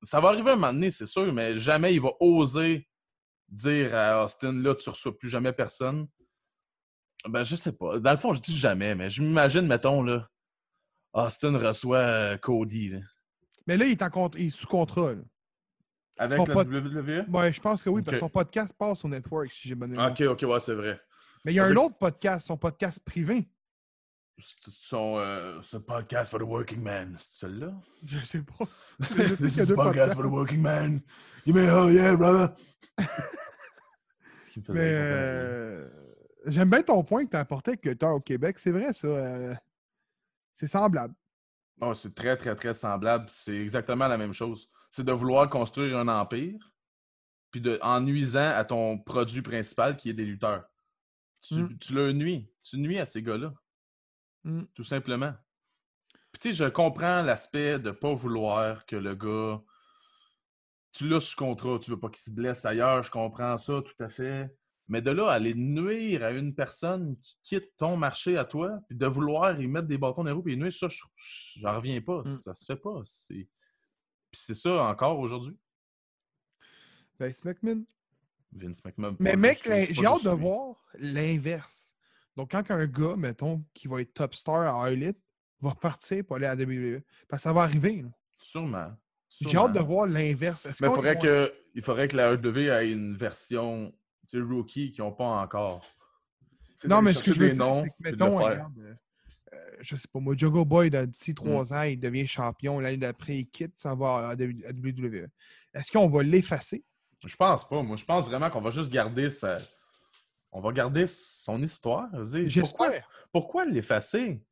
[0.02, 2.88] Ça va arriver un moment donné, c'est sûr, mais jamais il va oser
[3.50, 6.08] dire à Austin, là, tu reçois plus jamais personne.
[7.28, 7.98] Ben, je sais pas.
[8.00, 10.26] Dans le fond, je dis jamais, mais je m'imagine, mettons, là,
[11.12, 13.00] Austin reçoit euh, Cody, là.
[13.66, 15.12] Mais là, il est, en il est sous contrat.
[15.14, 15.20] là.
[16.18, 17.52] Avec Son la WWE?
[17.52, 20.12] Je pense que oui, parce que son podcast passe au network, si j'ai bonne mémoire.
[20.12, 21.00] Ok, ok, ouais, c'est vrai.
[21.44, 23.48] Mais il y a un Avec- autre podcast, son podcast privé.
[24.68, 27.14] Son euh, ce podcast for the working man.
[27.18, 27.72] C'est celui-là?
[28.04, 28.64] Je sais pas.
[29.00, 30.14] Je sais This is a podcast podcasts.
[30.14, 31.00] for the working man.
[31.46, 32.52] Give me hell yeah, brother.
[34.68, 35.88] Mais euh,
[36.46, 38.58] j'aime bien ton point que tu as apporté avec le temps au Québec.
[38.58, 39.06] C'est vrai, ça.
[39.08, 39.54] euh,
[40.56, 41.14] c'est semblable.
[41.80, 43.26] Oh, c'est très, très, très semblable.
[43.28, 44.70] C'est exactement la même chose.
[44.90, 46.72] C'est de vouloir construire un empire,
[47.50, 50.64] puis de, en nuisant à ton produit principal qui est des lutteurs.
[51.40, 51.78] Tu, Mm.
[51.78, 52.50] tu leur nuis.
[52.62, 53.52] Tu nuis à ces gars-là.
[54.44, 54.62] Mm.
[54.74, 55.34] Tout simplement.
[56.32, 59.60] Puis tu sais, je comprends l'aspect de pas vouloir que le gars.
[60.92, 64.02] Tu l'as sous contrat, tu veux pas qu'il se blesse ailleurs, je comprends ça tout
[64.02, 64.56] à fait.
[64.88, 68.96] Mais de là, aller nuire à une personne qui quitte ton marché à toi, puis
[68.98, 71.02] de vouloir y mettre des bâtons dans les roues, puis y nuire, ça, je-
[71.60, 72.20] j'en reviens pas.
[72.22, 72.26] Mm.
[72.26, 73.00] Ça se fait pas.
[73.04, 73.48] C'est...
[74.30, 75.56] Puis c'est ça encore aujourd'hui.
[77.18, 77.84] Vince McMahon.
[78.52, 79.16] Vince McMahon.
[79.20, 80.36] Mais mec, j'ai hâte de lui.
[80.38, 81.94] voir l'inverse.
[82.36, 85.18] Donc, quand un gars, mettons, qui va être top star à Elite,
[85.60, 88.02] va partir pour aller à la WWE, parce que ça va arriver.
[88.02, 88.08] là.
[88.38, 88.92] Sûrement.
[89.40, 90.66] J'ai hâte de voir l'inverse.
[90.66, 93.92] Est-ce Mais faudrait que, il faudrait que la EW ait une version
[94.28, 95.84] tu sais, rookie qu'ils n'ont pas encore.
[96.86, 100.20] Non, mais ce que je veux dire, noms, que, mettons, regarde, euh, je sais pas
[100.20, 101.06] moi, Jungle Boy, dans Mm.
[101.06, 102.80] d'ici trois ans, il devient champion.
[102.80, 105.28] L'année d'après, il quitte, ça va à WWE.
[105.72, 106.84] Est-ce qu'on va l'effacer?
[107.24, 107.82] Je pense pas.
[107.82, 109.56] Moi, je pense vraiment qu'on va juste garder sa...
[110.52, 112.08] On va garder son histoire.
[112.60, 112.92] Pourquoi,
[113.32, 114.40] pourquoi l'effacer?
[114.40, 114.44] Tu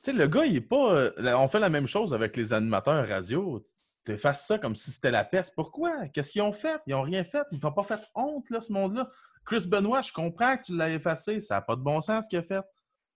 [0.00, 0.94] sais, le gars, il est pas...
[0.94, 3.62] euh, On fait la même chose avec les animateurs radio.
[4.06, 5.54] Tu effaces ça comme si c'était la peste.
[5.56, 6.06] Pourquoi?
[6.08, 6.80] Qu'est-ce qu'ils ont fait?
[6.86, 7.42] Ils ont rien fait.
[7.50, 9.10] Ils t'ont pas fait honte, là, ce monde-là.
[9.44, 11.40] Chris Benoit, je comprends que tu l'as effacé.
[11.40, 12.64] Ça n'a pas de bon sens ce qu'il a fait.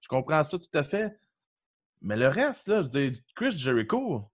[0.01, 1.17] Je comprends ça tout à fait.
[2.03, 4.29] Mais le reste, là, je dire, Chris Jericho,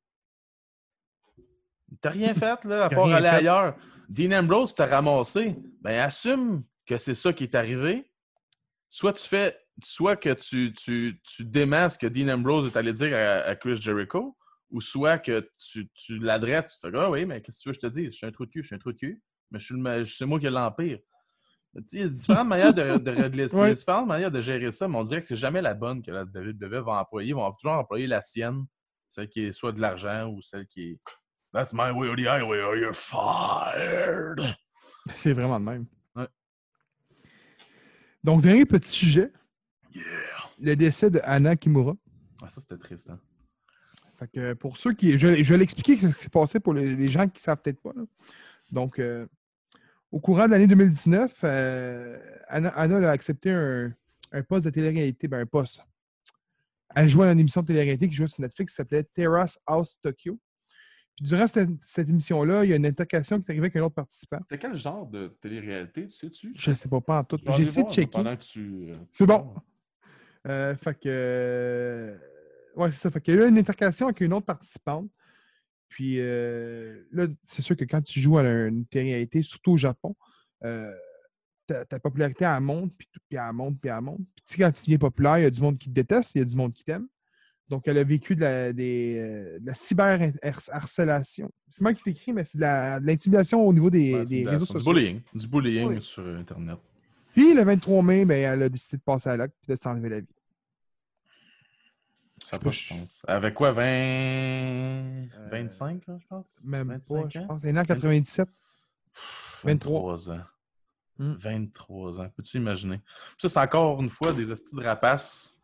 [2.01, 3.37] t'as rien fait, là, à part aller fait.
[3.37, 3.77] ailleurs.
[4.09, 5.57] Dean Ambrose t'a ramassé.
[5.83, 8.11] Ben, assume que c'est ça qui est arrivé.
[8.89, 12.95] Soit tu fais, soit que tu, tu, tu déments ce que Dean Ambrose est allé
[12.95, 14.37] dire à, à Chris Jericho,
[14.71, 17.75] ou soit que tu, tu l'adresses, tu fais Ah oui, mais qu'est-ce que tu veux
[17.75, 18.07] que je te dise?
[18.13, 20.17] Je suis un trou de cul, je suis un trou de cul, mais je suis
[20.17, 20.99] c'est moi qui ai l'Empire.
[21.93, 23.73] Il y a différentes manières de, régler ça.
[23.73, 26.23] Différentes manières de gérer ça, mais on dirait que c'est jamais la bonne que la
[26.23, 27.31] WWE va employer.
[27.31, 28.65] Ils vont toujours employer la sienne,
[29.09, 31.01] celle qui est soit de l'argent ou celle qui est
[31.53, 34.41] That's my way or the highway or you're fired.
[35.15, 35.87] C'est vraiment le même.
[36.15, 36.27] Ouais.
[38.25, 39.33] Donc, dernier petit sujet,
[39.95, 40.05] Yeah.
[40.59, 41.95] le décès de Anna Kimura.
[42.43, 43.09] Ah, ça, c'était triste.
[43.09, 43.19] Hein?
[44.19, 45.19] Fait que pour ceux qui.
[45.19, 47.61] Je, je vais l'expliquer ce qui s'est passé pour les, les gens qui ne savent
[47.63, 47.93] peut-être pas.
[47.95, 48.03] là.
[48.73, 49.27] Donc, euh,
[50.11, 53.93] au courant de l'année 2019, euh, Anna, Anna a accepté un,
[54.33, 55.29] un poste de télé-réalité.
[55.29, 55.81] Ben, un poste.
[56.95, 59.99] Elle jouait dans une émission de télé-réalité qui jouait sur Netflix qui s'appelait Terrace House
[60.03, 60.39] Tokyo.
[61.17, 63.83] Puis durant cette, cette émission-là, il y a une intercation qui est arrivée avec un
[63.83, 64.39] autre participant.
[64.43, 66.53] C'était quel genre de télé-réalité, tu sais-tu?
[66.57, 67.39] Je ne sais pas, pas en tout.
[67.57, 68.19] J'ai essayé de checker.
[68.19, 69.55] Euh, C'est bon.
[70.47, 72.19] Euh, fait que.
[72.77, 73.11] Ouais, c'est ça.
[73.11, 75.11] Fait qu'il y a eu une intercation avec une autre participante.
[75.89, 80.15] Puis euh, là, c'est sûr que quand tu joues à une télé-réalité, surtout au Japon,
[80.65, 80.93] euh,
[81.67, 84.19] ta, ta popularité, elle monte, puis, puis elle monte, puis elle monte.
[84.35, 86.35] Puis tu sais, quand tu deviens populaire, il y a du monde qui te déteste,
[86.35, 87.07] il y a du monde qui t'aime.
[87.69, 91.51] Donc, elle a vécu de la, des, euh, de la cyber-harcelation.
[91.69, 94.67] C'est moi qui t'écris, mais c'est de l'intimidation au niveau des, Ouais, des de réseaux
[94.67, 94.93] Du sociaux.
[94.93, 95.21] bullying.
[95.35, 96.01] Du bullying Oui.
[96.01, 96.79] sur Internet.
[97.33, 100.09] Puis le 23 mai, ben, elle a décidé de passer à l'acte et de s'enlever
[100.09, 100.27] la vie.
[102.45, 103.23] Ça n'a pas de Je- sens.
[103.27, 105.29] Avec quoi, 20...
[105.51, 106.61] 25, là, je pense?
[106.65, 107.47] Même 25 pas, je ans?
[107.49, 107.63] pense.
[107.65, 108.49] Elle est née en 97.
[109.65, 110.17] 23.
[110.17, 110.45] 23 ans.
[111.19, 111.33] Hmm.
[111.39, 112.29] 23 ans.
[112.37, 113.01] Peux-tu imaginer?
[113.39, 115.61] Ça, c'est encore une fois des estis de rapaces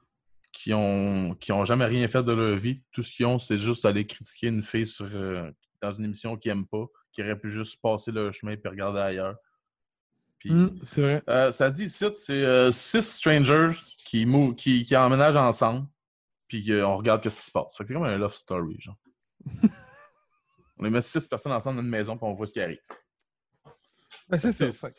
[0.51, 2.83] qui ont, qui ont jamais rien fait de leur vie.
[2.91, 5.51] Tout ce qu'ils ont, c'est juste d'aller critiquer une fille sur, euh,
[5.81, 9.01] dans une émission qu'ils n'aiment pas, qui aurait pu juste passer leur chemin et regarder
[9.01, 9.37] ailleurs.
[10.39, 11.23] Puis, Hmm, c'est vrai.
[11.29, 13.73] euh, ça dit ici, c'est euh, six strangers
[14.05, 15.87] qui, mou- qui, qui emménagent ensemble,
[16.53, 17.75] puis euh, on regarde qu'est-ce qui se passe.
[17.75, 18.99] Fait que c'est comme un love story, genre.
[20.79, 22.81] on les met six personnes ensemble dans une maison, puis on voit ce qui arrive.
[24.29, 24.89] Ben, c'est ça.
[24.89, 24.95] Fait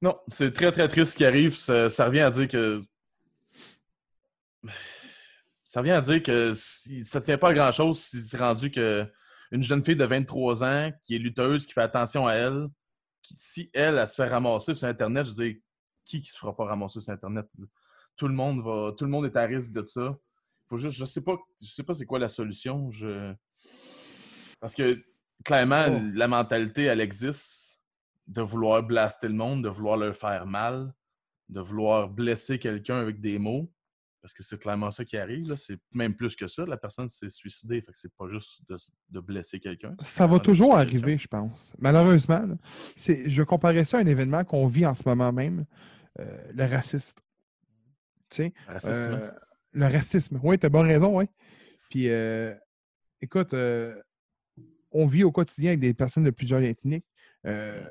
[0.00, 1.54] Non, c'est très très triste ce qui arrive.
[1.54, 2.82] Ça, ça revient à dire que.
[5.64, 8.70] Ça revient à dire que si, ça tient pas à grand chose si c'est rendu
[8.70, 9.06] que
[9.50, 12.68] une jeune fille de 23 ans qui est lutteuse, qui fait attention à elle,
[13.20, 15.56] qui, si elle, elle se fait ramasser sur Internet, je veux dire,
[16.06, 17.46] qui qui se fera pas ramasser sur Internet?
[18.18, 18.92] Tout le monde va.
[18.98, 20.14] Tout le monde est à risque de ça.
[20.66, 20.98] Faut juste.
[20.98, 21.36] Je sais pas.
[21.62, 22.90] Je sais pas c'est quoi la solution.
[22.90, 23.32] Je...
[24.60, 25.00] Parce que
[25.44, 25.98] clairement, Oh.
[26.14, 27.80] la mentalité, elle existe
[28.26, 30.92] de vouloir blaster le monde, de vouloir leur faire mal,
[31.48, 33.72] de vouloir blesser quelqu'un avec des mots.
[34.20, 35.54] Parce que c'est clairement ça qui arrive.
[35.54, 36.66] C'est même plus que ça.
[36.66, 37.80] La personne s'est suicidée.
[37.80, 38.76] Fait que c'est pas juste de,
[39.10, 39.94] de blesser quelqu'un.
[40.04, 41.72] Ça va toujours arriver, je pense.
[41.78, 42.56] Malheureusement, là.
[42.96, 45.64] Je comparais ça à un événement qu'on vit en ce moment même,
[46.18, 47.22] euh, le raciste.
[48.66, 49.12] Racisme.
[49.12, 49.30] euh,
[49.72, 50.40] le racisme.
[50.42, 51.26] Oui, tu as bonne raison, oui.
[51.90, 52.54] Puis, euh,
[53.20, 53.94] écoute, euh,
[54.90, 57.04] on vit au quotidien avec des personnes de plusieurs ethniques.
[57.46, 57.84] Euh,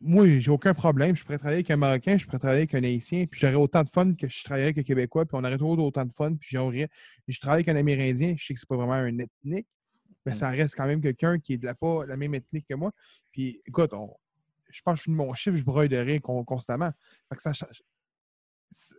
[0.00, 1.14] moi, j'ai aucun problème.
[1.16, 3.84] Je pourrais travailler avec un Marocain, je pourrais travailler avec un Haïtien, puis j'aurais autant
[3.84, 6.34] de fun que je travaillerais avec un Québécois, puis on aurait toujours autant de fun,
[6.34, 6.88] puis j'aurais.
[7.28, 9.66] Je travaille avec un Amérindien, je sais que c'est pas vraiment un ethnique,
[10.26, 10.34] mais Mm.
[10.34, 12.90] ça reste quand même quelqu'un qui est de la, pas la même ethnique que moi.
[13.30, 14.14] Puis, écoute, on-
[14.70, 16.90] je pense que je suis de mon chiffre, je broille de rire con- constamment.
[17.28, 17.52] Fait que ça,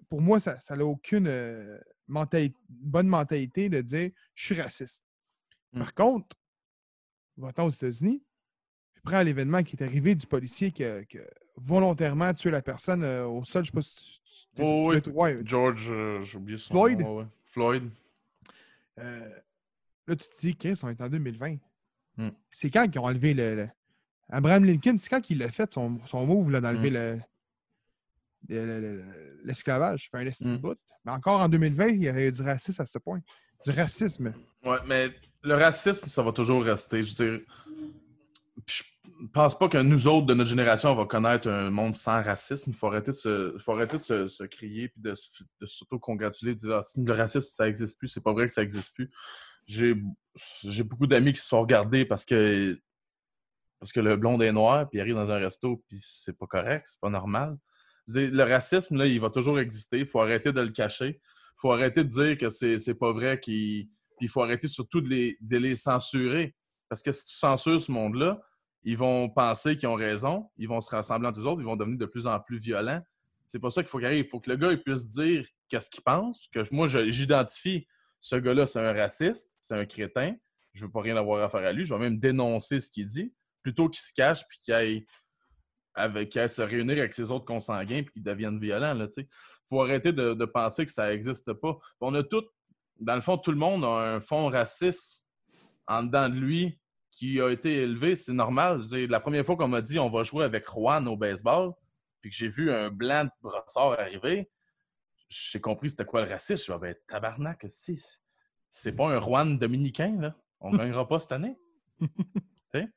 [0.10, 1.80] pour moi, ça n'a aucune euh,
[2.70, 5.04] bonne mentalité de dire je suis raciste.
[5.74, 5.80] Mm.
[5.80, 6.36] Par contre,
[7.38, 8.24] va-t'en aux États-Unis,
[8.94, 11.24] puis prends l'événement qui est arrivé du policier qui a, qui a
[11.56, 13.64] volontairement tué la personne euh, au sol.
[13.64, 15.02] Je sais pas si tu- Oh, oui.
[15.14, 17.00] ouais, George, euh, j'ai oublié son Floyd?
[17.00, 17.18] nom.
[17.20, 17.26] ouais.
[17.46, 17.90] Floyd.
[19.00, 19.30] euh,
[20.08, 21.58] là, tu te dis, Chris, on est en 2020.
[22.18, 22.30] Mm.
[22.52, 23.70] C'est quand qu'ils ont enlevé le, le-
[24.30, 26.94] Abraham Lincoln, c'est quand qu'il a fait son, son move d'enlever Mm.
[26.94, 27.20] le-
[28.50, 30.10] le- le- le- l'esclavage.
[30.12, 30.58] Fait un Mm.
[30.58, 30.78] bout.
[31.06, 33.20] Mais encore en 2020, il y a eu du racisme à ce point.
[33.66, 34.34] Du racisme.
[34.64, 35.14] Ouais, mais
[35.44, 37.04] le racisme, ça va toujours rester.
[37.04, 37.46] Je veux dire,
[38.68, 38.84] je
[39.34, 42.72] pense pas que nous autres de notre génération, on va connaître un monde sans racisme.
[42.72, 45.66] Il faut arrêter de se, faut arrêter de se, se crier puis de, se- de
[45.66, 48.08] s'auto-congratuler, de dire ah, si le racisme, ça existe plus.
[48.10, 49.10] C'est pas vrai que ça existe plus.
[49.66, 49.96] J'ai,
[50.64, 52.78] j'ai beaucoup d'amis qui se font regarder parce que,
[53.80, 56.48] parce que le blond est noir, puis il arrive dans un resto, puis c'est pas
[56.48, 57.58] correct, c'est pas normal.
[58.08, 60.00] Le racisme, il va toujours exister.
[60.00, 61.20] Il faut arrêter de le cacher.
[61.20, 63.88] Il faut arrêter de dire que c'est, pas vrai qu'il
[64.20, 66.56] il faut arrêter surtout de les, censurer.
[66.90, 68.42] Parce que si tu censures ce monde-là,
[68.84, 71.76] ils vont penser qu'ils ont raison, ils vont se rassembler entre eux autres, ils vont
[71.76, 73.02] devenir de plus en plus violents.
[73.48, 74.26] C'est pas ça qu'il faut qu'il arrive.
[74.26, 77.88] Il faut que le gars il puisse dire qu'est-ce qu'il pense, que moi, j'identifie
[78.24, 80.34] ce gars-là, c'est un raciste, c'est un crétin,
[80.74, 83.06] je veux pas rien avoir à faire à lui, je vais même dénoncer ce qu'il
[83.06, 85.06] dit, plutôt qu'il se cache puis qu'il aille,
[85.96, 88.98] avec, se réunir avec ses autres consanguins puis qu'il devienne violent.
[89.18, 89.28] Il
[89.70, 91.78] faut arrêter de, de penser que ça n'existe pas.
[92.02, 92.44] On a tout,
[93.00, 95.28] dans le fond, tout le monde a un fond raciste
[95.88, 96.80] en dedans de lui
[97.12, 98.16] qui a été élevé.
[98.16, 98.82] C'est normal.
[98.82, 101.74] Dire, la première fois qu'on m'a dit on va jouer avec Juan au baseball,
[102.22, 104.50] puis que j'ai vu un blanc de brossard arriver,
[105.30, 106.56] j'ai compris c'était quoi le racisme.
[106.58, 108.02] Je suis dit, ben, tabarnak, si,
[108.70, 110.36] c'est pas un Juan dominicain, là.
[110.60, 111.58] On ne gagnera pas cette année.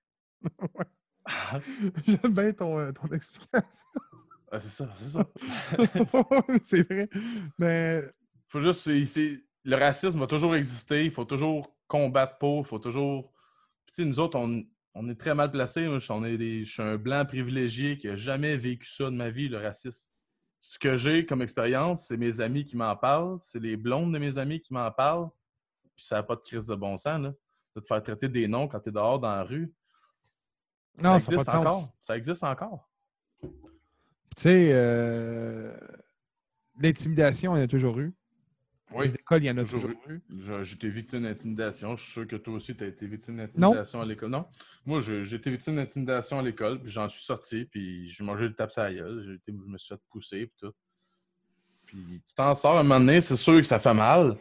[2.06, 3.86] J'aime bien ton, euh, ton explication.
[4.52, 5.26] Ah, c'est ça, c'est ça.
[6.62, 7.08] c'est vrai.
[7.58, 8.00] Mais
[8.48, 8.86] faut juste.
[8.86, 11.04] le racisme va toujours exister.
[11.04, 12.60] Il faut toujours combattre pour.
[12.60, 13.32] Il faut toujours.
[13.84, 14.62] Puis, tu sais, nous autres, on,
[14.94, 15.88] on est très mal placés.
[15.88, 19.06] Moi, je, on est des- je suis un blanc privilégié qui n'a jamais vécu ça
[19.06, 20.10] de ma vie, le racisme.
[20.60, 23.38] Ce que j'ai comme expérience, c'est mes amis qui m'en parlent.
[23.40, 25.28] C'est les blondes de mes amis qui m'en parlent.
[25.96, 27.32] Puis ça n'a pas de crise de bon sens, là.
[27.74, 29.74] De te faire traiter des noms quand tu es dehors dans la rue.
[31.02, 31.92] Non, ça existe encore?
[32.00, 32.88] Ça existe encore?
[33.42, 35.74] Tu sais, euh,
[36.80, 38.14] l'intimidation, il y en a toujours eu.
[39.00, 39.90] Les écoles, il y en a Toujours
[40.28, 40.74] toujours, eu.
[40.74, 41.96] Été victime d'intimidation.
[41.96, 44.30] Je suis sûr que toi aussi, tu as été victime d'intimidation à l'école.
[44.30, 44.46] Non.
[44.84, 48.70] Moi, été victime d'intimidation à l'école, puis j'en suis sorti, puis j'ai mangé le tape
[48.76, 49.24] à la gueule.
[49.26, 50.72] J'ai été- Je me suis fait pousser, puis tout.
[51.84, 54.36] Puis tu t'en sors un moment donné, c'est sûr que ça fait mal.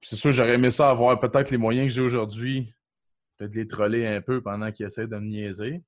[0.00, 2.72] Puis c'est sûr que j'aurais aimé ça avoir peut-être les moyens que j'ai aujourd'hui,
[3.40, 5.82] peut-être les troller un peu pendant qu'ils essaient de me niaiser.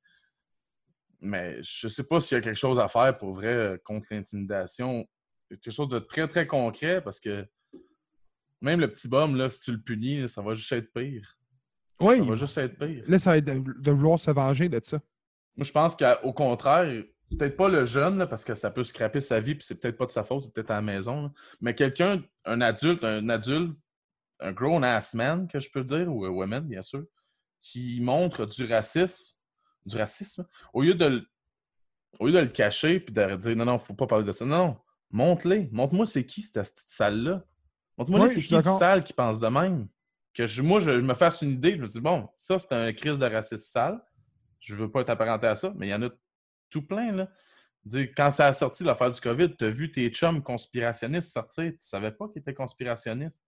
[1.21, 4.09] Mais je sais pas s'il y a quelque chose à faire pour vrai euh, contre
[4.11, 5.07] l'intimidation.
[5.49, 7.47] Quelque chose de très, très concret parce que
[8.61, 11.37] même le petit bum, là, si tu le punis, ça va juste être pire.
[12.01, 13.05] Oui, Ça va juste être pire.
[13.07, 14.99] là, ça va être de, de vouloir se venger de ça.
[15.57, 19.21] Moi, je pense qu'au contraire, peut-être pas le jeune, là, parce que ça peut scraper
[19.21, 21.25] sa vie, puis c'est peut-être pas de sa faute, c'est peut-être à la maison.
[21.25, 21.33] là.
[21.61, 23.77] Mais quelqu'un, un adulte, un adulte,
[24.41, 27.05] un grown-ass man, que je peux dire, ou un woman, bien sûr,
[27.63, 29.37] qui montre du racisme,
[29.87, 31.27] du racisme, au lieu de le,
[32.19, 34.45] au lieu de le cacher, puis de dire non, non, faut pas parler de ça.
[34.45, 34.79] Non, non,
[35.11, 35.69] montre-les.
[35.73, 37.43] Montre-moi c'est qui cette petite salle-là.
[37.97, 39.89] Montre-moi Oui, c'est qui cette salle qui pense de même.
[40.35, 42.93] Que je- moi, je me fasse une idée, je me dis, bon, ça, c'est un
[42.93, 44.03] crise de racisme sale.
[44.61, 46.09] Je veux pas être apparenté à ça, mais il y en a
[46.71, 47.29] tout plein, là.
[47.85, 51.71] Dire, quand ça a sorti l'affaire du COVID, tu as vu tes chums conspirationnistes sortir,
[51.73, 53.43] tu savais pas qu'ils étaient conspirationnistes.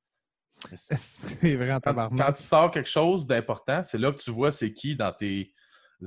[0.77, 2.27] C'est- vrai en Quand, tabarnak.
[2.27, 5.53] quand tu sors quelque chose d'important, c'est là que tu vois c'est qui dans tes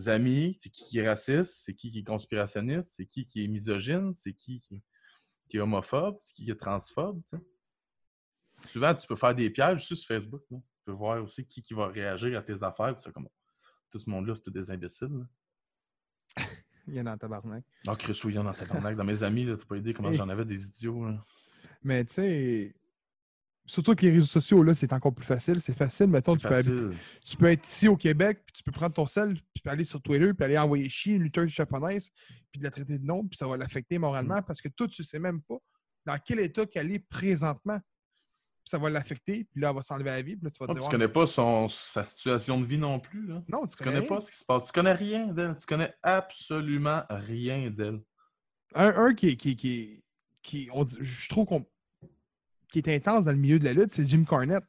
[0.08, 3.48] amis, c'est qui qui est raciste, c'est qui qui est conspirationniste, c'est qui qui est
[3.48, 4.82] misogyne, c'est qui qui,
[5.50, 7.22] qui est homophobe, c'est qui qui est transphobe.
[8.68, 10.42] Souvent, tu peux faire des pièges aussi sur Facebook.
[10.52, 10.58] là.
[10.58, 12.96] Tu peux voir aussi qui, qui va réagir à tes affaires.
[12.96, 13.28] Tu sais, comme,
[13.92, 15.10] tout ce monde-là, c'est tous des imbéciles.
[15.10, 15.26] là.
[16.88, 17.64] Il y en a en tabarnak.
[17.86, 18.96] Ah, Chris William dans tabarnak.
[18.96, 21.06] Dans mes amis, tu pas idée comment Et- j'en avais des idiots.
[21.06, 21.24] là.
[21.84, 22.76] Mais tu sais,
[23.68, 25.62] surtout avec les réseaux sociaux, là, c'est encore plus facile.
[25.62, 28.72] C'est facile, mettons, tu peux, habiter- tu peux être ici au Québec, puis tu peux
[28.72, 31.50] prendre ton sel, puis tu peux aller sur Twitter, puis aller envoyer chier une lutteuse
[31.50, 32.10] japonaise,
[32.52, 35.04] puis de la traiter de nom, puis ça va l'affecter moralement, parce que toi, tu
[35.04, 35.58] sais même pas
[36.06, 37.80] dans quel état qu'elle est présentement.
[38.64, 40.60] Puis ça va l'affecter, puis là, elle va s'enlever à la vie, puis là, tu
[40.60, 40.84] vas Ah, dire...
[40.84, 43.26] tu connais pas son, sa situation de vie non plus.
[43.28, 43.42] Là.
[43.48, 44.66] Non, tu, Tu connais pas ce qui se passe.
[44.68, 45.56] Tu connais rien d'elle.
[45.58, 48.02] Tu connais absolument rien d'elle.
[48.76, 50.04] Un, un qui, est- qui, qui,
[50.44, 51.66] qui on je trouve qu'on
[52.72, 54.64] qui est intense dans le milieu de la lutte, c'est Jim Cornette.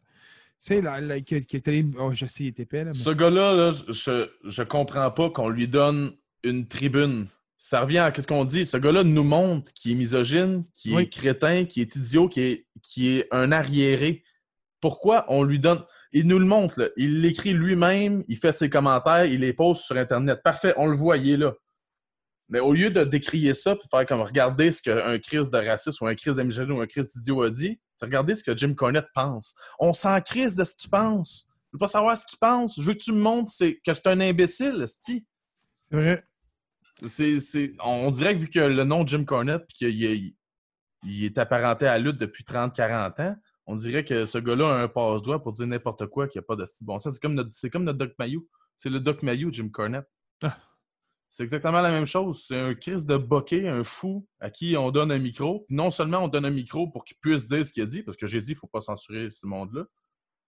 [0.65, 1.85] Tu sais, là, là, qui, qui est allé.
[1.99, 2.87] Oh, je sais, il était épais, là.
[2.87, 7.27] mais- Ce gars-là, là, je, je comprends pas qu'on lui donne une tribune.
[7.59, 8.67] Ça revient à ce qu'on dit.
[8.67, 12.67] Ce gars-là nous montre qu'il est misogyne, qu'il est crétin, qu'il est idiot, qu'il est,
[12.99, 14.23] est un arriéré.
[14.81, 15.83] Pourquoi on lui donne?
[16.13, 16.89] Il nous le montre, là.
[16.97, 20.41] il l'écrit lui-même, il fait ses commentaires, il les pose sur Internet.
[20.43, 21.55] Parfait, on le voit, il est là.
[22.51, 26.05] Mais au lieu de décrier ça et faire comme regarder ce qu'un crise de racisme
[26.05, 28.57] ou un crise de misogynie ou un crise d'idiot a dit, c'est regarder ce que
[28.57, 29.55] Jim Cornette pense.
[29.79, 31.49] On s'en crise de ce qu'il pense.
[31.71, 32.77] Je veux pas savoir ce qu'il pense.
[32.81, 34.87] Je veux que tu me montres que c'est un imbécile.
[34.89, 35.23] C'est
[35.91, 36.25] vrai.
[37.07, 40.35] C'est, c'est- On dirait que vu que le nom de Jim Cornette puis qu'il est,
[41.05, 43.37] il est apparenté à la lutte depuis 30-40 ans,
[43.67, 46.47] on dirait que ce gars-là a un passe-doigt pour dire n'importe quoi, qu'il n'y a
[46.47, 47.13] pas de style bon sens.
[47.15, 48.49] C'est comme notre, c'est comme notre Doc Mayou.
[48.79, 50.07] C'est le Doc Mayou, Jim Cornette.
[50.43, 50.57] Ah.
[51.31, 52.45] C'est exactement la même chose.
[52.47, 55.67] C'est un Chris de bokeh, un fou à qui on donne un micro.
[55.69, 58.17] Non seulement on donne un micro pour qu'il puisse dire ce qu'il a dit, parce
[58.17, 59.85] que j'ai dit qu'il ne faut pas censurer ce monde-là,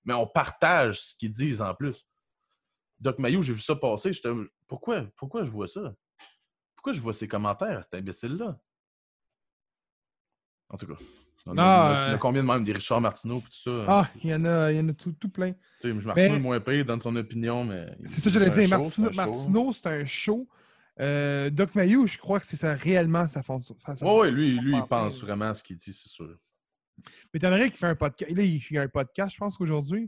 [0.05, 2.07] mais on partage ce qu'ils disent en plus.
[2.99, 4.13] Doc Mayou, j'ai vu ça passer.
[4.13, 4.31] j'étais-
[4.67, 5.05] Pourquoi?
[5.17, 5.95] Pourquoi je vois ça?
[6.75, 8.59] Pourquoi je vois ces commentaires à cet imbécile-là?
[10.71, 10.95] En tout cas.
[11.47, 13.49] On a, il y en a- il combien de même des Richard Martineau et tout
[13.53, 13.85] ça?
[13.89, 15.53] Ah, il y en a, il y en a tout, tout plein.
[15.53, 17.87] Tu sais, Mais- Martineau est moins pire, il donne son opinion, mais.
[18.07, 18.69] C'est ça que j'allais dire.
[18.69, 19.31] show, Martino, c'est un show.
[19.31, 20.49] Martino, c'est un show.
[21.01, 23.75] Euh, Doc Mayou, je crois que c'est ça réellement sa façon.
[23.85, 26.37] façon- Oui, lui, lui il pense vraiment à ce qu'il dit, c'est sûr.
[27.33, 28.31] Mais t'en aurais qui fait un podcast.
[28.31, 30.07] Là, il y a un podcast, je pense, qu'aujourd'hui.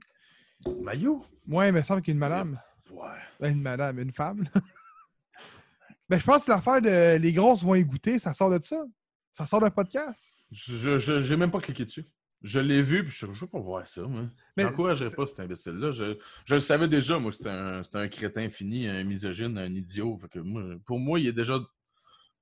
[0.82, 1.22] Mayou?
[1.48, 2.60] Ouais, il me semble qu'il y a une madame.
[2.90, 3.08] Ouais.
[3.40, 4.46] Ben, une madame, une femme.
[6.08, 8.84] ben, je pense que l'affaire de les grosses vont y goûter, ça sort de ça?
[9.32, 10.34] Ça sort d'un podcast?
[10.50, 12.04] Je je- j'ai même pas cliqué dessus.
[12.42, 14.28] Je l'ai vu, puis je ne veux pas voir ça, moi.
[14.56, 15.92] Mais J'encouragerais c'est- pas cet imbécile-là.
[15.92, 19.72] Je, je le savais déjà, moi, que c'était un, un crétin fini, un misogyne, un
[19.72, 20.18] idiot.
[20.18, 21.58] Fait que moi, pour moi, il est déjà.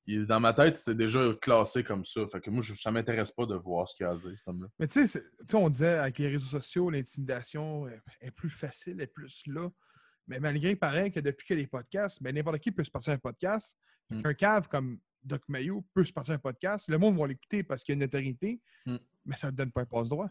[0.07, 2.27] il est- dans ma tête, c'est déjà classé comme ça.
[2.27, 4.49] Fait que moi, je, ça m'intéresse pas de voir ce qu'il a à dire, cet
[4.49, 4.69] homme-là.
[4.79, 5.23] Mais tu sais,
[5.53, 7.87] on disait avec les réseaux sociaux, l'intimidation
[8.21, 9.69] est, plus facile, est plus là.
[10.27, 12.91] Mais malgré pareil que depuis qu'il y a les podcasts, ben, n'importe qui peut se
[12.91, 13.77] passer un podcast.
[14.09, 14.21] Mm.
[14.25, 16.89] Un cave comme Doc Mayou peut se passer un podcast.
[16.89, 18.97] Le monde va l'écouter parce qu'il y a une autorité, Mm.
[19.25, 20.31] Mais ça ne donne pas un passe-droit.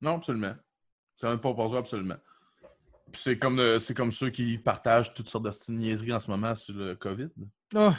[0.00, 0.54] Non, absolument.
[1.16, 2.16] Ça ne pas pour absolument.
[3.12, 6.30] Puis c'est comme, le- c'est comme ceux qui partagent toutes sortes de niaiseries en ce
[6.30, 7.28] moment sur le COVID.
[7.74, 7.94] Ah,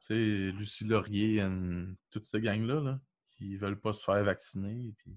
[0.00, 0.14] Tu sais,
[0.52, 4.92] Lucie Laurier, une- toute cette gang-là, là, qui veulent pas se faire vacciner.
[4.98, 5.16] Puis...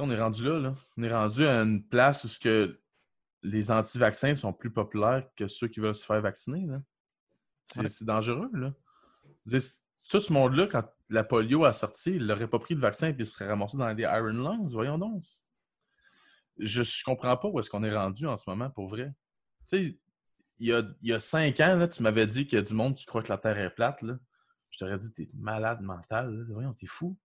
[0.00, 0.74] On est rendu là, là.
[0.96, 2.80] On est rendu à une place où ce que
[3.42, 6.66] les anti-vaccins sont plus populaires que ceux qui veulent se faire vacciner.
[6.66, 6.80] là.
[7.66, 7.88] C'est Ouais.
[7.88, 8.72] c'est dangereux, là.
[10.08, 13.16] Tout ce monde-là, quand la polio a sorti, il n'aurait pas pris le vaccin et
[13.18, 14.68] il serait ramassé dans des Iron Lungs.
[14.68, 15.22] Voyons donc.
[16.58, 19.12] Je, je comprends pas où est-ce qu'on est rendu en ce moment, pour vrai.
[19.70, 19.98] Tu sais,
[20.60, 23.06] il y a, cinq ans, là, tu m'avais dit qu'il y a du monde qui
[23.06, 24.02] croit que la Terre est plate.
[24.70, 26.34] Je t'aurais dit, t'es malade mental.
[26.34, 26.44] là.
[26.50, 27.16] Voyons, t'es fou.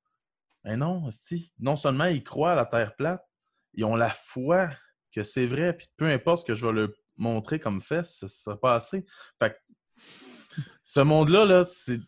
[0.63, 1.51] Mais non, hostie.
[1.59, 3.27] non seulement ils croient à la Terre plate,
[3.73, 4.69] ils ont la foi
[5.11, 8.27] que c'est vrai, puis peu importe ce que je vais leur montrer comme fait, ça
[8.27, 9.05] ne sera pas assez.
[9.39, 10.01] Fait que
[10.83, 11.99] ce monde-là, là, c'est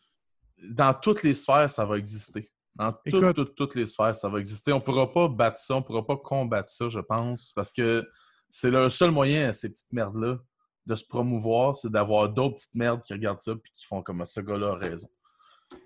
[0.61, 2.51] dans toutes les sphères, ça va exister.
[2.75, 3.35] Dans toutes, Écoute.
[3.35, 4.73] toutes, toutes les sphères, ça va exister.
[4.73, 7.71] On ne pourra pas battre ça, on ne pourra pas combattre ça, je pense, parce
[7.71, 8.07] que
[8.49, 10.39] c'est le seul moyen à ces petites merdes-là
[10.85, 14.23] de se promouvoir, c'est d'avoir d'autres petites merdes qui regardent ça puis qui font comme
[14.25, 15.09] ce gars-là a raison.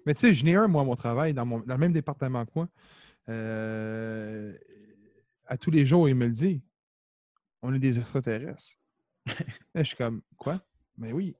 [0.05, 1.93] Mais tu sais, j'en ai un, moi, à mon travail, dans, mon, dans le même
[1.93, 2.67] département que moi.
[3.29, 4.53] Euh,
[5.45, 6.61] à tous les jours, il me le dit.
[7.61, 8.75] On est des extraterrestres.
[9.75, 10.59] Je suis comme, quoi?
[10.97, 11.35] Mais oui.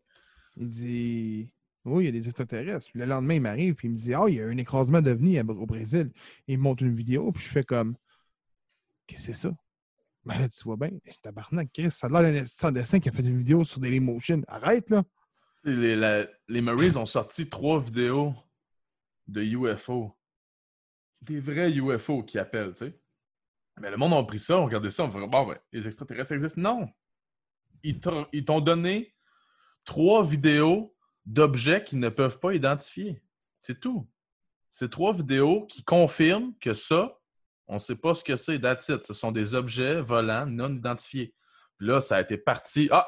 [0.55, 1.51] Il dit,
[1.85, 2.89] oui, il y a des extraterrestres.
[2.91, 5.01] Puis le lendemain, il m'arrive, puis il me dit, ah, il y a un écrasement
[5.01, 6.11] d'OVNI au Brésil.
[6.47, 7.95] Il me montre une vidéo, puis je fais comme,
[9.07, 9.55] qu'est-ce que c'est ça?
[10.25, 10.89] Ben là, tu vois bien,
[11.23, 13.79] tabarnak, Chris, ça a l'air d'un assistant de dessin qui a fait une vidéo sur
[13.79, 14.41] Dailymotion.
[14.47, 15.03] Arrête, là!
[15.63, 18.33] Les, les Marines ont sorti trois vidéos
[19.27, 20.15] de UFO.
[21.21, 22.99] Des vrais UFO qui appellent, tu sais.
[23.79, 26.33] Mais le monde a pris ça, on regardait ça, on fait bon, ben, les extraterrestres
[26.33, 26.61] existent.
[26.61, 26.89] Non!
[27.81, 29.15] Ils t'ont donné
[29.85, 30.93] trois vidéos
[31.29, 33.21] d'objets qu'ils ne peuvent pas identifier.
[33.61, 34.09] C'est tout.
[34.69, 37.17] C'est trois vidéos qui confirment que ça,
[37.67, 39.03] on ne sait pas ce que c'est, that's it.
[39.03, 41.33] Ce sont des objets volants non identifiés.
[41.77, 42.89] Puis là, ça a été parti.
[42.91, 43.07] Ah!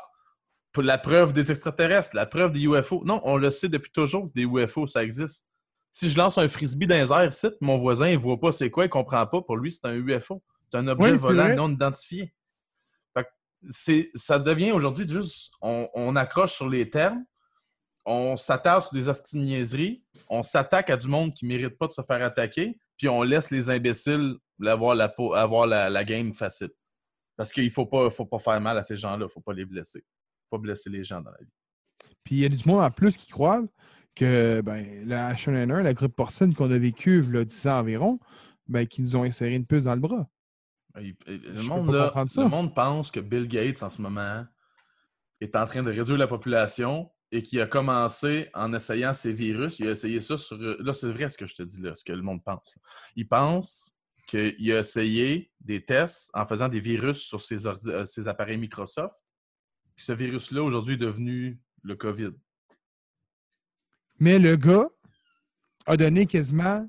[0.71, 3.03] pour la preuve des extraterrestres, la preuve des UFO.
[3.05, 5.47] Non, on le sait depuis toujours que des UFO, ça existe.
[5.91, 8.71] Si je lance un frisbee dans les airs, ici, mon voisin, il voit pas c'est
[8.71, 9.41] quoi, il comprend pas.
[9.41, 10.41] Pour lui, c'est un UFO.
[10.71, 11.55] C'est un objet Oui, volant vrai.
[11.55, 12.33] non identifié.
[13.13, 17.25] Fait que ça devient aujourd'hui juste, on, on accroche sur les termes,
[18.05, 21.87] on s'attarde sur des hosties de niaiseries, on s'attaque à du monde qui mérite pas
[21.87, 26.03] de se faire attaquer, puis on laisse les imbéciles avoir la, peau- avoir la, la
[26.03, 26.69] game facile.
[27.37, 30.03] Parce qu'il faut pas, faut pas faire mal à ces gens-là, faut pas les blesser.
[30.49, 31.51] Faut pas blesser les gens dans la vie.
[32.23, 33.63] Puis il y a du monde en plus qui croient
[34.15, 37.79] que ben, la H1N1, la grippe porcine qu'on a vécue il y a 10 ans
[37.79, 38.19] environ,
[38.67, 40.27] ben, qu'ils nous ont inséré une puce dans le bras.
[40.99, 42.11] Il- Le peux monde, là,
[42.43, 44.45] le monde pense que Bill Gates, en ce moment,
[45.39, 49.79] est en train de réduire la population et qu'il a commencé en essayant ces virus.
[49.79, 50.57] Il a essayé ça sur.
[50.57, 52.77] Là, c'est vrai ce que je te dis, là, ce que le monde pense.
[53.15, 53.95] Il pense
[54.27, 59.15] qu'il a essayé des tests en faisant des virus sur ses, euh, ses appareils Microsoft.
[59.95, 62.31] Puis ce virus-là, aujourd'hui, est devenu le COVID.
[64.19, 64.87] Mais le gars
[65.85, 66.87] a donné quasiment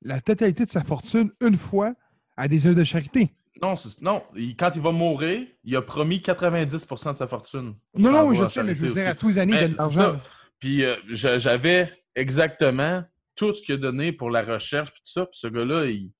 [0.00, 1.94] la totalité de sa fortune une fois
[2.36, 3.34] à des œuvres de charité.
[3.62, 7.74] Non, non il- quand il va mourir, il a promis 90% de sa fortune.
[7.96, 9.72] Non, non, je sais, mais je veux dire, à tous les années, il Mais donne
[9.72, 10.18] de c'est l'argent.
[10.18, 10.28] ça.
[10.58, 13.02] Puis euh, j'avais exactement
[13.34, 15.26] tout ce qu'il a donné pour la recherche, puis tout ça.
[15.26, 16.12] Puis ce gars-là, il,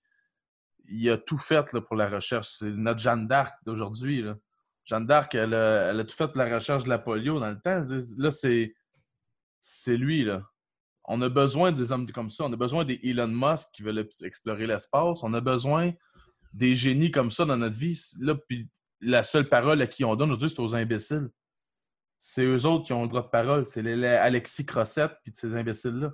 [0.88, 2.48] il a tout fait là, pour la recherche.
[2.58, 4.24] C'est notre Jeanne d'Arc d'aujourd'hui.
[4.84, 7.50] Jeanne d'Arc, elle a, elle a tout fait pour la recherche de la polio dans
[7.50, 7.82] le temps.
[8.18, 8.74] Là, c'est,
[9.60, 10.24] c'est lui.
[10.24, 10.42] Là.
[11.04, 12.44] On a besoin des hommes comme ça.
[12.44, 15.22] On a besoin des Elon Musk qui veulent explorer l'espace.
[15.22, 15.92] On a besoin
[16.52, 18.00] des génies comme ça dans notre vie.
[18.20, 18.68] Là, puis
[19.00, 21.28] la seule parole à qui on donne aujourd'hui, c'est aux imbéciles.
[22.18, 23.66] C'est eux autres qui ont le droit de parole.
[23.66, 26.10] C'est les, les Alexis Crossette puis ces imbéciles-là.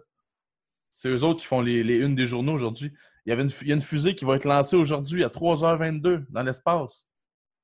[0.90, 2.93] C'est eux autres qui font les, les unes des journaux aujourd'hui.
[3.27, 5.28] Il y, avait une, il y a une fusée qui va être lancée aujourd'hui à
[5.28, 7.09] 3h22 dans l'espace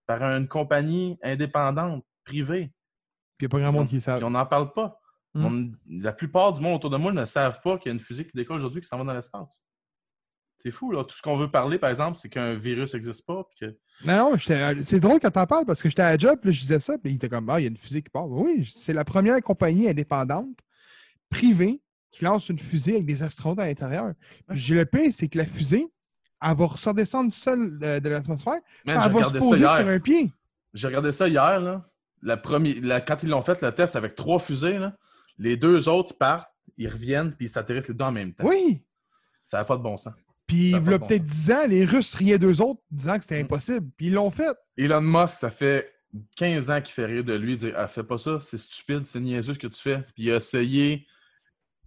[0.06, 2.70] par une compagnie indépendante, privée.
[3.38, 4.22] Puis il n'y a pas grand monde qui savent.
[4.24, 5.00] on n'en parle pas.
[5.32, 5.44] Mm.
[5.46, 5.72] On-
[6.02, 8.26] la plupart du monde autour de moi ne savent pas qu'il y a une fusée
[8.26, 9.62] qui décolle aujourd'hui qui s'en va dans l'espace.
[10.56, 11.04] C'est fou, là.
[11.04, 13.44] Tout ce qu'on veut parler, par exemple, c'est qu'un virus n'existe pas.
[13.44, 13.76] puis que...
[14.06, 14.36] Non, non,
[14.82, 16.80] c'est drôle quand t'en parles parce que j'étais à la job, puis là, je disais
[16.80, 18.28] ça, puis il était comme, ah, il y a une fusée qui part.
[18.28, 20.56] Oui, c'est la première compagnie indépendante,
[21.30, 24.12] privée, qui lance une fusée avec des astronautes à l'intérieur.
[24.48, 25.86] Puis j'ai le pire, c'est que la fusée,
[26.40, 28.54] elle va redescendre seule de, de l'atmosphère,
[28.86, 30.32] elle va se poser sur un pied.
[30.72, 31.88] J'ai regardé ça hier, là.
[32.22, 34.96] La première, la- quand ils l'ont fait, le test avec trois fusées, là,
[35.38, 36.48] les deux autres partent,
[36.78, 38.44] ils reviennent, puis ils s'atterrissent les deux en même temps.
[38.46, 38.82] Oui!
[39.42, 40.14] Ça n'a pas de bon sens.
[40.54, 43.42] Puis il y a peut-être 10 ans, les Russes riaient d'eux autres, disant que c'était
[43.42, 43.46] Mm.
[43.46, 43.90] impossible.
[43.96, 44.56] Puis ils l'ont fait.
[44.76, 45.92] Elon Musk, ça fait
[46.36, 49.18] 15 ans qu'il fait rire de lui, dire Ah, fais pas ça, c'est stupide, c'est
[49.20, 49.98] niaiseux ce que tu fais.
[50.14, 51.06] Puis il a essayé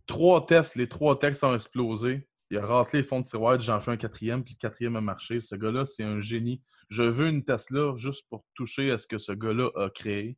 [0.05, 2.27] trois tests, les trois tests ont explosé.
[2.49, 5.01] Il a raclé les fonds de tiroir, j'en fais un quatrième, puis le quatrième a
[5.01, 5.39] marché.
[5.41, 6.61] Ce gars-là, c'est un génie.
[6.89, 10.37] Je veux une Tesla juste pour toucher à ce que ce gars-là a créé.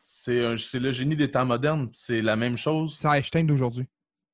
[0.00, 1.88] C'est le génie des temps modernes.
[1.92, 2.96] C'est la même chose.
[3.00, 3.86] C'est Einstein d'aujourd'hui.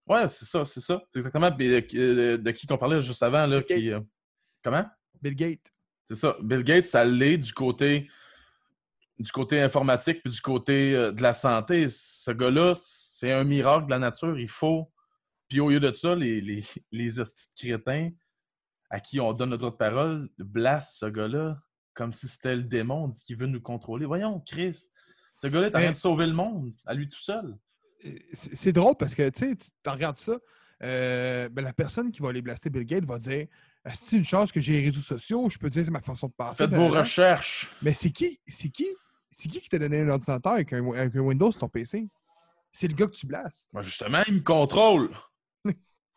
[0.07, 1.03] Ouais, c'est ça, c'est ça.
[1.11, 3.47] C'est exactement de, de- de qui qu'on parlait juste avant.
[3.47, 4.01] Là, qui, euh,
[4.63, 4.85] Comment?
[5.23, 5.73] Bill Gates.
[6.07, 6.37] C'est ça.
[6.43, 8.09] Bill Gates, ça l'est du côté
[9.19, 11.89] du côté informatique puis du côté euh, de la santé.
[11.89, 14.39] Ce gars-là, c'est un miracle de la nature.
[14.39, 14.91] Il faut.
[15.49, 17.11] Puis au lieu de ça, les, les, les
[17.57, 18.11] crétins
[18.91, 21.59] à qui on donne le droit de parole blastent ce gars-là
[21.95, 24.05] comme si c'était le démon, qu'il veut nous contrôler.
[24.05, 24.89] Voyons, Chris,
[25.37, 27.57] ce gars-là est en train de sauver le monde à lui tout seul.
[28.33, 30.39] C'est drôle parce que, tu sais, tu regardes ça,
[30.83, 33.47] euh, ben, la personne qui va aller blaster Bill Gates va dire
[33.93, 36.33] c'est une chance que j'ai les réseaux sociaux, je peux dire c'est ma façon de
[36.33, 36.57] penser.
[36.59, 37.01] Faites vos blablabla.
[37.01, 37.71] recherches.
[37.83, 38.89] Mais c'est qui c'est qui
[39.31, 42.09] c'est qui qui t'a donné un ordinateur avec un, avec un Windows sur ton PC
[42.73, 43.69] C'est le gars que tu blastes.
[43.73, 45.11] Ben, justement, il me contrôle.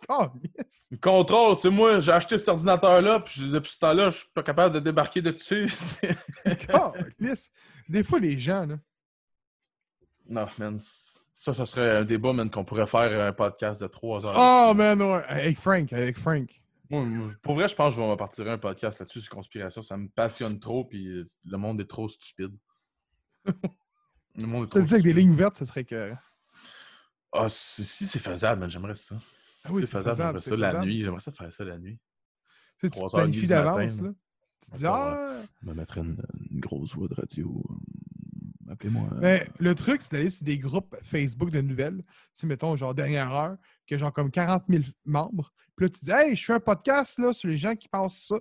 [0.10, 0.88] Oh, yes.
[0.92, 4.44] Le contrôle, c'est moi, j'ai acheté cet ordinateur-là, puis depuis ce temps-là, je suis pas
[4.44, 5.68] capable de débarquer de dessus.
[6.74, 7.50] Oh, yes.
[7.90, 8.76] Des fois, les gens, là.
[10.30, 10.80] non, man.
[11.40, 14.34] Ça, ça serait un débat, man, qu'on pourrait faire un podcast de 3 heures.
[14.36, 15.24] Oh, man, ouais.
[15.28, 16.50] Avec Frank, avec Frank.
[16.90, 17.06] Moi,
[17.44, 19.84] pour vrai, je pense que je vais partir un podcast là-dessus sur conspiration.
[19.84, 22.58] Ça me passionne trop, puis le monde est trop stupide.
[23.46, 25.18] le monde est trop dis avec des stupide.
[25.18, 26.12] lignes ouvertes, ça serait que.
[27.32, 29.16] Ah, si, si c'est faisable, man, j'aimerais ça.
[29.64, 31.04] Ah oui, c'est c'est faisable, faisable, j'aimerais ça la nuit.
[31.04, 32.00] J'aimerais ça faire ça la nuit.
[32.80, 34.10] Tu sais, tu Trois planifies d'avance, là.
[34.60, 35.30] Tu te dis, ah.
[35.62, 36.20] Je me mettrais une,
[36.50, 37.64] une grosse voix de radio.
[38.86, 39.10] Euh, Appelez-moi.
[39.20, 42.04] Mais le truc, c'est d'aller sur des groupes Facebook de nouvelles.
[42.06, 45.52] Tu sais, mettons, genre, dernière heure, que genre comme 40 000 membres.
[45.76, 48.26] Puis là, tu dis, hey, je fais un podcast, là, sur les gens qui pensent
[48.28, 48.36] ça.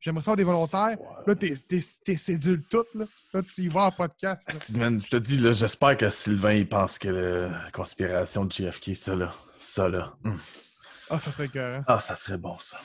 [0.00, 0.98] J'aimerais ça avoir des volontaires.
[1.26, 3.04] Là, t'es, t'es, t'es sédule tout, là.
[3.32, 4.74] Là, tu y vas en podcast.
[4.76, 8.96] man, je te dis, là, j'espère que Sylvain, il pense que la conspiration de JFK,
[8.96, 10.14] ça là, ça là.
[10.24, 10.38] hum.
[11.08, 11.80] Ah, ça serait que.
[11.86, 12.78] Ah, ça serait bon, ça.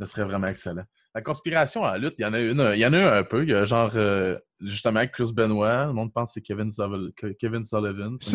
[0.00, 0.84] Ça serait vraiment excellent.
[1.14, 3.22] La conspiration en lutte, il y en a une, il y en a un, un
[3.22, 3.44] peu.
[3.44, 6.70] Il y a genre, euh, justement, avec Chris Benoit, le monde pense que c'est Kevin,
[6.70, 7.78] Sullivan- Kevin Ça,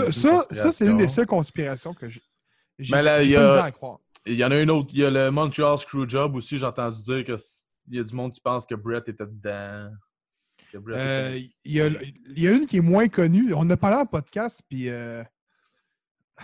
[0.05, 2.21] une ça, ça, c'est l'une des seules conspirations que j'ai.
[2.91, 3.99] Mais là, il y a- à croire.
[4.25, 7.01] Il y en a une autre, il y a le Montreal Screwjob aussi, j'ai entendu
[7.01, 9.91] dire que c- il y a du monde qui pense que Brett était dedans.
[10.87, 13.53] Euh, était- Il y, a, il y a une qui est moins connue.
[13.53, 15.23] On en a parlé en podcast, puis euh,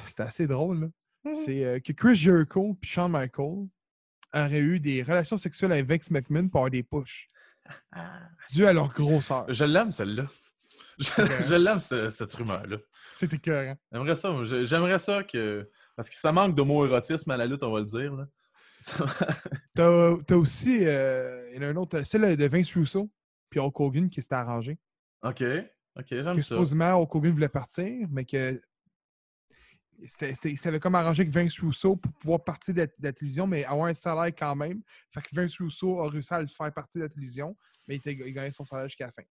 [0.07, 0.89] c'était assez drôle.
[1.23, 1.35] Mhm.
[1.45, 3.67] C'est euh, que Chris Jericho et Shawn Michaels
[4.35, 7.27] auraient eu des relations sexuelles avec Vince McMahon pour avoir des push.
[8.51, 9.45] Dû à leur grosseur.
[9.51, 10.27] Je l'aime, celle-là.
[10.99, 12.77] Je, l'aime, ce- cette rumeur-là.
[13.17, 13.75] C'était écœurant.
[13.91, 14.33] J'aimerais ça,
[14.63, 15.69] J'aimerais ça que.
[15.95, 18.13] Parce que ça manque d'homo-érotisme à la lutte, on va le dire.
[18.13, 18.27] Là.
[18.79, 19.05] Ça-
[19.73, 23.09] T'as aussi, euh, il y en a un autre, celle de Vince Russo
[23.49, 24.77] puis Hulk Hogan qui s'était arrangé.
[25.23, 25.43] Ok,
[25.97, 26.41] ok, j'aime ça.
[26.41, 28.61] supposément Hulk Hogan voulait partir, mais que
[30.45, 33.65] il s'avait comme arrangé avec Vince Russo pour pouvoir partir de, de la télévision, mais
[33.65, 34.82] avoir un salaire quand même.
[35.14, 37.56] Fait que Vince Russo a réussi à le faire partir de la télévision,
[37.88, 39.23] mais il, était- il gagnait son salaire jusqu'à la fin.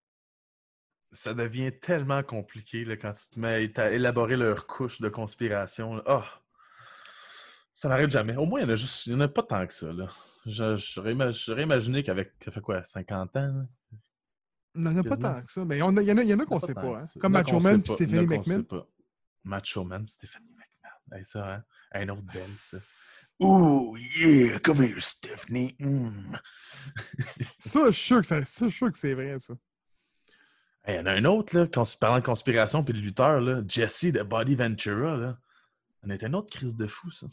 [1.11, 6.01] Ça devient tellement compliqué là, quand tu te mets à élaborer leur couche de conspiration.
[6.07, 6.25] Ah!
[7.71, 8.35] Ça n'arrête jamais.
[8.35, 9.05] Au moins, il y en a juste.
[9.07, 9.91] Il n'y en a pas tant que ça.
[9.91, 10.07] Là.
[10.45, 12.31] Je- J'aurais ima- j'aurais imaginé qu'avec.
[12.43, 13.67] Ça fait quoi, 50 ans?
[14.75, 16.39] Il n'y en a pas tant que ça, mais il y en a, y en
[16.39, 16.81] a qu'on Pas sait pas.
[17.01, 17.05] hein.
[17.19, 17.93] Comme Macho Man a qu'on
[18.25, 18.87] McMahon.
[19.43, 20.62] Macho Man, Stephanie McMahon.
[21.11, 21.63] Hey, ça, hein?
[21.91, 22.77] Un autre belle, ça.
[23.39, 25.75] Ouh, yeah, come here, Stephanie.
[25.79, 26.35] Mm.
[27.65, 29.53] Ça, je suis sûr que ça- ça, c'est vrai, ça.
[30.85, 31.67] Hey, Il y en a un autre, là,
[31.99, 35.17] parlant de conspiration puis de lutteur, là, Jesse de Body Ventura.
[35.17, 35.37] Là.
[36.03, 37.27] On est un autre crise de fou, ça.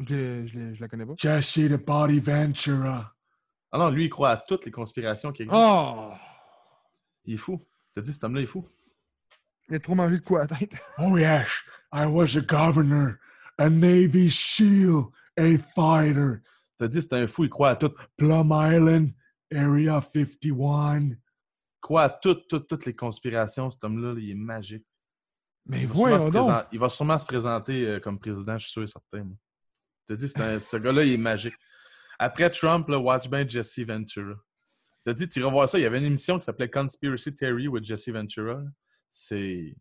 [0.00, 1.12] Je, la connais pas.
[1.16, 3.14] Jesse de Body Ventura.
[3.72, 6.10] Ah non, lui, il croit à toutes les conspirations qui existent.
[6.10, 6.14] Oh!
[7.24, 7.64] Il est fou.
[7.94, 8.66] T'as dit, cet homme-là est fou.
[9.68, 10.72] Il a trop mangé de quoi à la tête.
[10.98, 11.46] Oh yes,
[11.92, 13.18] I was a governor,
[13.58, 16.42] a Navy SEAL, a fighter,
[16.78, 17.92] T'as dit, c'est un fou, il croit à tout.
[18.16, 19.10] Plum Island,
[19.52, 21.00] Area 51.
[21.02, 21.18] Il
[21.82, 23.68] croit à toutes, toutes, toutes les conspirations.
[23.70, 24.86] Cet homme-là, il est magique.
[25.66, 26.66] Mais Il va, sûrement se voyons donc.
[26.72, 29.28] il va sûrement se présenter euh, comme président, je suis sûr et certain.
[30.06, 31.54] T'as dit, c'est un- ce gars-là, il est magique.
[32.18, 34.34] Après Trump, là, watch bien Jesse Ventura.
[35.04, 35.78] T'as dit, tu iras voir ça.
[35.78, 38.62] Il y avait une émission qui s'appelait Conspiracy Theory with Jesse Ventura.
[39.10, 39.76] C'est.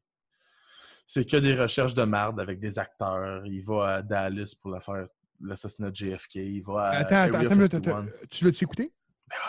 [1.11, 3.43] C'est que des recherches de marde avec des acteurs.
[3.47, 5.07] Il va à Dallas pour la faire
[5.41, 6.35] l'assassinat de JFK.
[6.35, 7.97] Il va à Attends, attends, Area attends, attends, 51.
[8.03, 8.11] attends.
[8.29, 8.93] Tu l'as-tu écouté?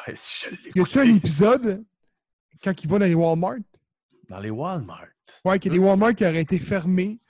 [0.09, 1.85] Ouais, si je Y a-tu un épisode
[2.65, 3.59] quand il va dans les Walmart?
[4.31, 5.09] Dans les Walmart.
[5.45, 7.21] Ouais, qu'il y a des Walmart qui auraient été fermés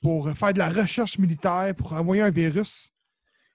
[0.00, 2.92] pour faire de la recherche militaire, pour envoyer un virus.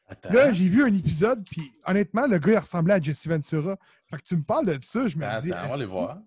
[0.05, 0.33] Attends.
[0.33, 3.77] Là, j'ai vu un épisode, puis honnêtement, le gars, il ressemblait à Jesse Ventura.
[4.09, 5.53] Fait que tu me parles de ça, je me Ben, dis.
[5.53, 6.17] attends, on va les voir.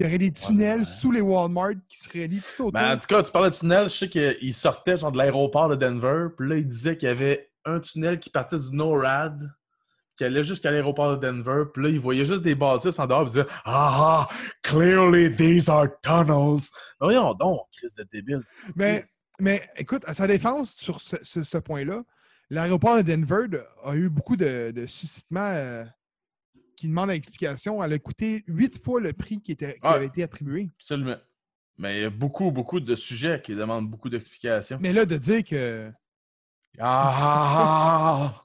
[0.00, 0.84] Il y aurait des tunnels ouais.
[0.86, 2.72] sous les Walmart qui se relient tout autour.
[2.72, 5.68] Ben, en tout cas, tu parlais de tunnel, je sais qu'il sortait genre de l'aéroport
[5.68, 9.52] de Denver, puis là, il disait qu'il y avait un tunnel qui partait du NORAD,
[10.16, 13.24] qui allait jusqu'à l'aéroport de Denver, puis là, il voyait juste des bâtisses en dehors,
[13.26, 14.26] puis il disait Aha,
[14.62, 16.62] clearly these are tunnels.
[16.98, 18.42] Voyons donc, crise de débile.
[18.74, 19.02] mais,
[19.38, 22.02] mais écoute, à sa défense sur ce, ce- ce point-là,
[22.48, 25.84] l'aéroport de Denver de- a eu beaucoup de, de suscitements euh,
[26.80, 27.84] qui demandent explication.
[27.84, 29.90] Elle a coûté huit fois le prix qui, était, qui Ah.
[29.92, 30.70] avait été attribué.
[30.78, 31.16] Absolument.
[31.76, 34.78] Mais il y a beaucoup, beaucoup de sujets qui demandent beaucoup d'explications.
[34.80, 35.92] Mais là, de dire que.
[36.78, 38.44] Ah,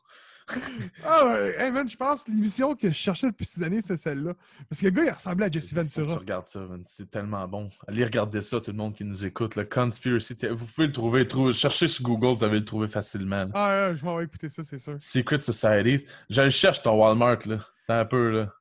[1.03, 3.97] Ah, ouais, hey man, je pense que l'émission que je cherchais depuis six années, c'est
[3.97, 4.33] celle-là.
[4.69, 6.15] Parce que le gars, il ressemblait à Jesse que Tu Ventura.
[6.19, 6.83] regardes ça, man.
[6.85, 7.69] c'est tellement bon.
[7.87, 9.55] Allez regarder ça, tout le monde qui nous écoute.
[9.55, 10.35] Le Conspiracy.
[10.51, 11.27] Vous pouvez le trouver.
[11.27, 13.45] trouver- Cherchez sur Google, vous allez le trouver facilement.
[13.45, 13.51] là.
[13.53, 14.95] Ah, ouais, je m'en vais écouter ça, c'est sûr.
[14.99, 16.05] Secret Societies.
[16.29, 17.57] Je le cherche ton Walmart, là.
[17.87, 18.53] T'as un peu, là.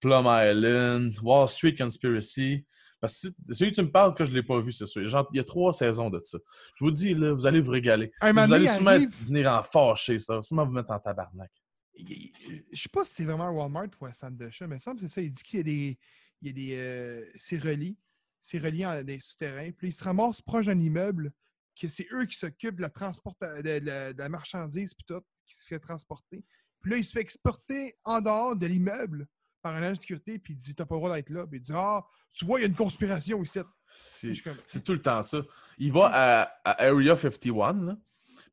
[0.00, 2.64] Plum Island, Wall Street Conspiracy.
[3.00, 4.86] Parce que si- celui que tu me parles, que je ne l'ai pas vu, c'est
[4.86, 5.06] sûr.
[5.08, 6.38] Genre, il y a trois saisons de ça.
[6.76, 8.12] Je vous dis, là, vous allez vous régaler.
[8.20, 10.36] Un vous allez sûrement arrive- venir en fâcher, ça.
[10.36, 11.50] va Sûrement vous mettre en tabarnak.
[11.98, 12.28] Je
[12.72, 15.06] sais pas si c'est vraiment un Walmart ou un centre d'achat, mais il semble que
[15.08, 15.20] c'est ça.
[15.22, 15.98] Il dit qu'il y a des.
[16.42, 16.74] Il y a des.
[16.78, 17.96] euh, c'est relié.
[18.42, 19.70] C'est relié en des souterrains.
[19.72, 21.30] Puis ils se ramassent proche d'un immeuble,
[21.78, 25.04] que c'est eux qui s'occupent de la transport de, de la- de la marchandise puis
[25.06, 26.42] tout, qui se fait transporter.
[26.80, 29.26] Puis là, il se fait exporter en dehors de l'immeuble
[29.62, 31.46] par un agent de sécurité, puis il dit T'as pas le droit d'être là.
[31.46, 33.60] Puis il dit Ah, tu vois, il y a une conspiration ici.
[33.88, 35.42] C'est comme, tout le temps ça.
[35.78, 37.96] Il va à, à Area 51, là.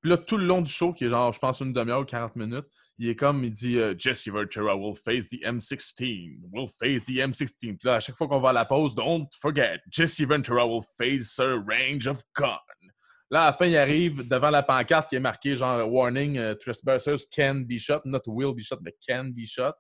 [0.02, 2.06] Puis là, tout le long du show, qui est genre, je pense, une demi-heure ou
[2.06, 2.68] 40 minutes,
[3.00, 6.40] il est comme, il dit euh, Jesse Ventura will face the M16.
[6.52, 7.52] Will face the M16.
[7.60, 10.84] Puis là, à chaque fois qu'on va à la pause, don't forget, Jesse Ventura will
[10.98, 12.58] face a range of gun.
[13.30, 16.56] Là, à la fin, il arrive devant la pancarte qui est marquée genre Warning, uh,
[16.60, 19.74] trespassers can be shot, not will be shot, mais can be shot.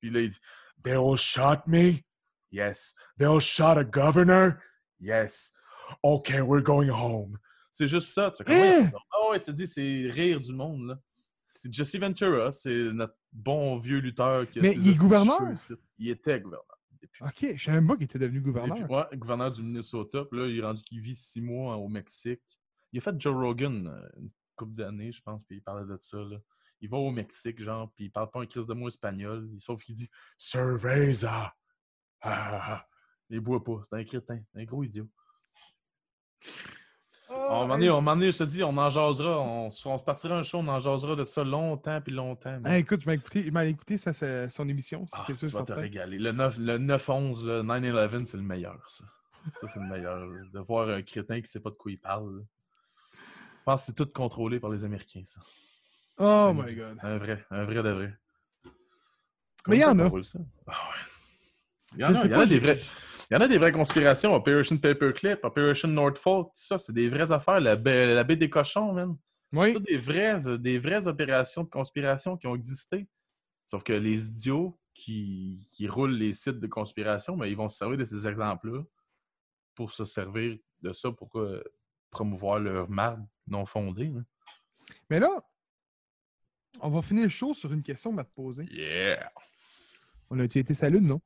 [0.00, 0.38] Puis là, il dit
[0.82, 2.02] They'll shot me?
[2.50, 4.58] Yes, They'll shot a governor?
[4.98, 5.52] yes.
[6.04, 7.36] Okay, we're going home.
[7.72, 8.30] C'est juste ça.
[8.30, 8.42] Tu?
[8.44, 10.98] Ouais, Ah ouais, c'est dit, c'est rire du monde, là.
[11.54, 14.48] C'est Jesse Ventura, c'est notre bon vieux lutteur.
[14.48, 15.40] Qui a Mais il est gouverneur?
[15.98, 16.64] Il était gouverneur.
[17.02, 18.88] Depuis, Ok, je savais même pas qu'il était devenu gouverneur.
[18.90, 20.24] ouais, gouverneur du Minnesota.
[20.24, 22.40] Puis là, il est rendu qu'il vit six mois au Mexique.
[22.92, 24.30] Il a fait Joe Rogan euh, une
[24.60, 26.18] couple d'années, je pense, puis il parlait de ça.
[26.18, 26.36] Là.
[26.80, 29.82] Il va au Mexique, genre, puis il parle pas un crise de mot espagnol, sauf
[29.82, 30.08] qu'il dit
[30.38, 31.54] Cerveza.
[32.22, 32.86] Ah,
[33.28, 33.80] il boit pas.
[33.88, 35.08] C'est un crétin, un gros idiot.
[37.32, 39.38] Oh, moment donné, à un moment donné, je te dis, on en jasera.
[39.40, 42.58] On, se- on se partira un show, on en jasera de ça longtemps puis longtemps.
[42.60, 45.48] mais- Hey, écoute, je je vais écouter sa- sa- son émission, si Ah, c'est sûr.
[45.48, 46.18] tu vas te régaler.
[46.18, 49.04] Le 9 le 9-11, le 9-11, c'est le meilleur, ça.
[49.60, 50.18] Ça, c'est le meilleur.
[50.52, 52.44] De voir un crétin qui sait pas de quoi il parle.
[53.70, 55.40] Pense que c'est tout contrôlé par les Américains, ça.
[56.18, 56.98] Oh my god.
[57.02, 58.18] Un vrai, un vrai de vrai.
[59.66, 60.04] Mais il y en a.
[60.04, 61.00] Ah ouais.
[61.94, 62.78] Il y en a, y en des vrais.
[63.30, 64.34] Il y en a des vraies conspirations.
[64.34, 67.60] Operation Paperclip, Operation Norfolk, tout ça, c'est des vraies affaires.
[67.60, 69.16] La baie, la baie des cochons, man.
[69.52, 69.72] Oui.
[69.72, 73.08] C'est des vraies, des vraies opérations de conspiration qui ont existé.
[73.66, 77.78] Sauf que les idiots qui, qui roulent les sites de conspiration, ben, ils vont se
[77.78, 78.82] servir de ces exemples-là
[79.74, 81.62] pour se servir de ça pour euh,
[82.10, 84.08] promouvoir leur marque non fondée.
[84.08, 84.20] là.
[85.08, 85.28] Mais là,
[86.80, 88.64] on va finir le show sur une question te poser.
[88.70, 89.30] Yeah!
[90.30, 91.20] On a été sa lune, non?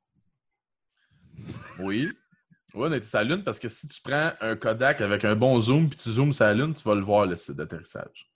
[1.79, 2.11] Oui.
[2.75, 5.37] Oui, on a été la Lune parce que si tu prends un Kodak avec un
[5.37, 8.29] bon zoom puis tu zoomes la Lune, tu vas le voir, le site d'atterrissage.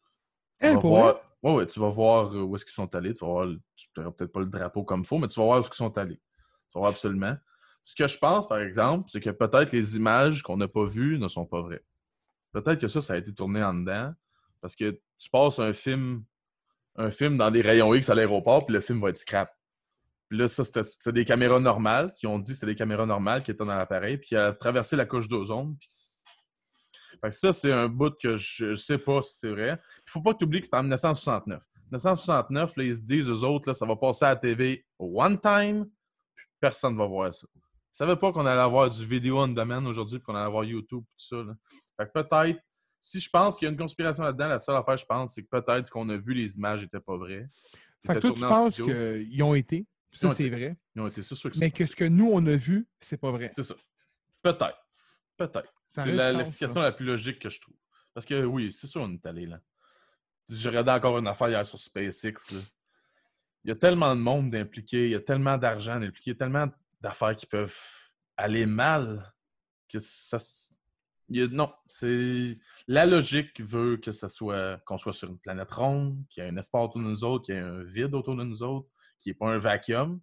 [0.61, 1.20] Tu Hein, vas pour voir...
[1.43, 3.12] ouais, ouais, tu vas voir euh, où est-ce qu'ils sont allés.
[3.15, 5.47] Tu vas voir, tu n'auras peut-être pas le drapeau comme il faut, mais tu vas
[5.47, 6.16] voir où est-ce qu'ils sont allés.
[6.70, 7.37] Tu vas voir absolument.
[7.83, 11.19] Ce que je pense, par exemple, c'est que peut-être les images qu'on n'a pas vues
[11.19, 11.83] ne sont pas vraies.
[12.62, 14.12] Peut-être que ça, ça a été tourné en dedans
[14.60, 16.24] parce que tu passes un film,
[16.97, 19.52] un film dans des rayons X à l'aéroport, puis le film va être scrap.
[20.28, 23.43] Puis là, ça, c'était des caméras normales qui ont dit que c'était des caméras normales
[23.43, 25.76] qui étaient dans l'appareil, puis elle a traversé la couche d'ozone.
[27.20, 29.80] Fait que ça, c'est un bout que je ne sais pas si c'est vrai.
[30.06, 31.64] Il faut pas que tu oublies que c'était en 1969.
[31.90, 35.40] 1969, là, ils se disent, eux autres, là, ça va passer à la TV one
[35.40, 35.86] time,
[36.35, 37.47] puis personne ne va voir ça.
[37.99, 41.03] Savaient pas qu'on allait avoir du vidéo on demand aujourd'hui, puis qu'on allait avoir YouTube,
[41.03, 41.43] tout ça.
[41.43, 41.57] là.
[41.97, 42.61] Fait que peut-être,
[43.03, 45.43] si je pense qu'il y a une conspiration là-dedans, la seule affaire, je pense, c'est
[45.43, 47.49] que peut-être ce qu'on a vu, les images n'étaient pas vraies.
[48.07, 49.85] Fait que toi, tu penses qu'ils ont été?
[50.12, 50.77] Ça, c'est vrai.
[50.95, 53.20] Ils ont été, c'est sûr que Mais que ce que nous, on a vu, c'est
[53.20, 53.51] pas vrai.
[53.57, 53.75] C'est ça.
[54.43, 54.79] Peut-être.
[55.37, 55.75] Peut-être.
[55.89, 57.75] C'est l'explication la plus logique que je trouve.
[58.15, 59.59] Parce que oui, c'est sûr, on est allé là.
[60.49, 62.53] J'ai regardé encore une affaire hier sur SpaceX.
[62.53, 62.61] là.
[63.65, 66.69] Il y a tellement de monde impliqué, il y a tellement d'argent impliqué, tellement
[67.01, 67.77] d'affaires qui peuvent
[68.37, 69.33] aller mal
[69.89, 70.39] que ça.
[71.29, 72.59] non, c'est.
[72.87, 76.51] La logique veut que ça soit qu'on soit sur une planète ronde, qu'il y ait
[76.51, 78.89] un espace autour de nous autres, qu'il y ait un vide autour de nous autres,
[79.19, 80.20] qu'il n'y ait pas un vacuum.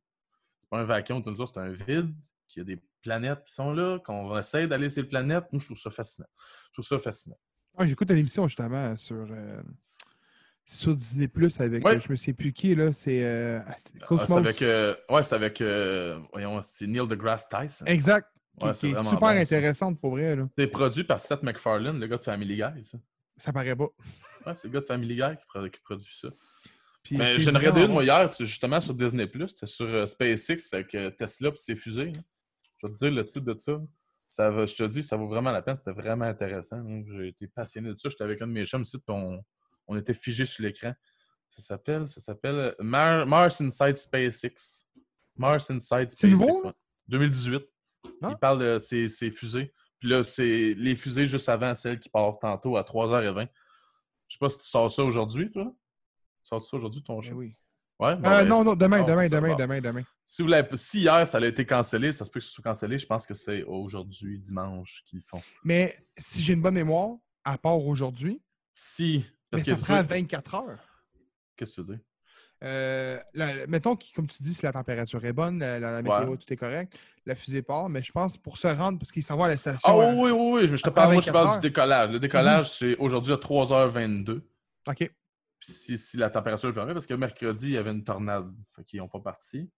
[0.60, 2.16] C'est pas un vacuum autour de nous autres, c'est un vide,
[2.48, 5.46] qu'il y a des planètes qui sont là, qu'on essaie d'aller sur les planètes.
[5.52, 6.28] Moi, je trouve ça fascinant.
[6.68, 7.38] Je trouve ça fascinant.
[7.78, 9.62] Ah, J'écoute une émission justement sur, euh,
[10.66, 11.86] sur Disney Plus avec.
[11.86, 11.96] Ouais.
[11.96, 12.92] euh, je me sais plus qui, là.
[12.94, 13.24] C'est.
[13.24, 13.76] euh, ah,
[14.10, 17.86] Ah, avec, euh, ouais, c'est avec, euh, voyons, c'est Neil deGrasse Tyson.
[17.86, 18.28] Exact.
[18.60, 20.48] Qui, Ouais, qui est super bon, intéressante pour vrai, là.
[20.58, 22.98] C'est produit par Seth MacFarlane, le gars de Family Guy, ça.
[23.38, 23.90] Ça paraît pas.
[24.46, 26.30] Ouais, c'est le gars de Family Guy qui, produ- qui produit ça.
[27.04, 29.30] Puis Mais j'en regardé une, moi, hier, justement, sur Disney+.
[29.48, 32.12] C'était sur SpaceX avec Tesla et ses fusées.
[32.14, 32.22] là.
[32.82, 33.80] Je vais te dire le titre de ça.
[34.30, 35.76] ça va, je te dis, ça vaut vraiment la peine.
[35.78, 36.82] C'était vraiment intéressant.
[37.08, 38.08] J'ai été passionné de ça.
[38.10, 39.44] J'étais avec un de mes chums ici, puis on,
[39.88, 40.94] on était figés sur l'écran.
[41.50, 44.86] Ça s'appelle, ça s'appelle euh, Mar- Mars Inside SpaceX.
[45.38, 46.38] Mars Inside SpaceX.
[46.40, 46.46] là?
[46.66, 46.72] ouais.
[47.08, 47.64] 2018.
[48.22, 48.30] Ah.
[48.32, 49.74] Il parle de ses, ses fusées.
[50.00, 53.48] Puis là, c'est les fusées juste avant celle qui part tantôt à 3h20.
[54.28, 55.66] Je sais pas si tu sors ça aujourd'hui, toi.
[56.44, 57.36] Tu sors ça aujourd'hui, ton Ben show?
[57.36, 57.56] oui.
[57.98, 60.04] Ouais, bon, Euh, ben, non, non, demain, non, demain, demain, demain, demain.
[60.26, 62.98] Si, vous si hier, ça a été cancellé, ça se peut que ce soit cancellé.
[62.98, 65.42] Je pense que c'est aujourd'hui, dimanche, qu'ils font.
[65.64, 68.42] Mais si j'ai une bonne mémoire, à part aujourd'hui,
[68.74, 69.24] Si.
[69.56, 70.80] Mais que ça à peux- 24 heures.
[71.56, 72.04] Qu'est-ce que tu veux dire?
[72.64, 76.38] Euh, la- mettons que, comme tu dis, si la température est bonne, la, météo, Ouais.
[76.38, 79.36] tout est correct, la fusée part, mais je pense pour se rendre, parce qu'il s'en
[79.38, 79.82] va à la station.
[79.84, 80.78] Ah euh, oui, oui, oui.
[80.78, 81.54] Je te parle, moi, je te 24 parle heures.
[81.56, 81.62] Mhm.
[81.62, 82.12] du décollage.
[82.12, 84.42] Le décollage, c'est aujourd'hui à 3h22.
[84.88, 85.12] OK.
[85.62, 88.52] Si, si la température le permet, parce que mercredi, il y avait une tornade.
[88.76, 89.70] Fait qu'ils n'ont pas parti.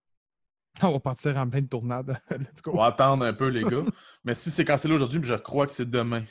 [0.84, 2.20] On va partir en pleine tournade.
[2.32, 2.72] Let's go.
[2.74, 3.82] On va attendre un peu, les gars.
[4.24, 6.24] Mais si c'est cancellé aujourd'hui, je crois que c'est demain.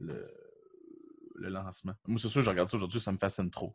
[0.00, 0.22] Le,
[1.34, 1.94] le lancement.
[2.06, 3.74] Moi, c'est sûr, je regarde ça aujourd'hui, ça me fascine trop.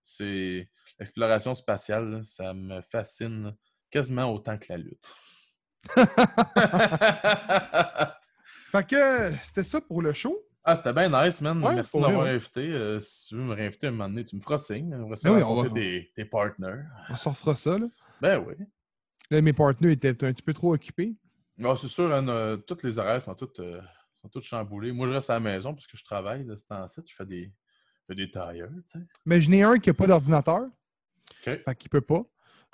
[0.00, 0.68] C'est
[0.98, 3.54] l'exploration spatiale, là, ça me fascine
[3.90, 5.10] quasiment autant que la lutte.
[8.70, 10.38] Fait que c'était ça pour le show.
[10.64, 11.62] ah, c'était bien nice, man.
[11.62, 12.30] Ouais, Merci ouais.
[12.30, 12.68] invité.
[12.72, 14.94] Euh, si tu veux me réinviter un moment donné, tu me feras signe.
[14.94, 16.82] On va Ben oui, on va- tes, tes partners.
[17.08, 17.78] On s'en refera ça.
[17.78, 17.86] Là.
[18.20, 18.54] Ben oui.
[19.30, 21.14] Là, mes partenaires étaient un petit peu trop occupés.
[21.64, 23.80] Ah, c'est sûr, hein, euh, toutes les horaires sont toutes, euh,
[24.20, 24.92] sont toutes chamboulées.
[24.92, 27.00] Moi, je reste à la maison parce que je travaille de ce temps-ci.
[27.06, 29.04] Je fais des, je fais des tailleurs, tu sais.
[29.24, 30.62] Mais je n'ai un qui n'a pas d'ordinateur.
[30.62, 31.44] OK.
[31.64, 32.22] Fait qu'il peut pas.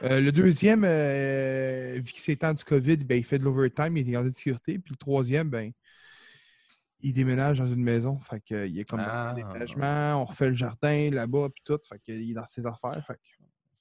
[0.02, 3.96] Euh, le deuxième, euh, vu que c'est temps du COVID, ben, il fait de l'overtime,
[3.96, 4.78] il est gardé de sécurité.
[4.78, 5.72] Puis le troisième, ben,
[7.00, 8.18] il déménage dans une maison.
[8.20, 9.34] Fait qu'il est comme dans Ah.
[9.34, 11.78] ses déménagements, on refait le jardin là-bas, puis tout.
[11.88, 13.02] Fait qu'il est dans ses affaires.
[13.06, 13.35] Fait que-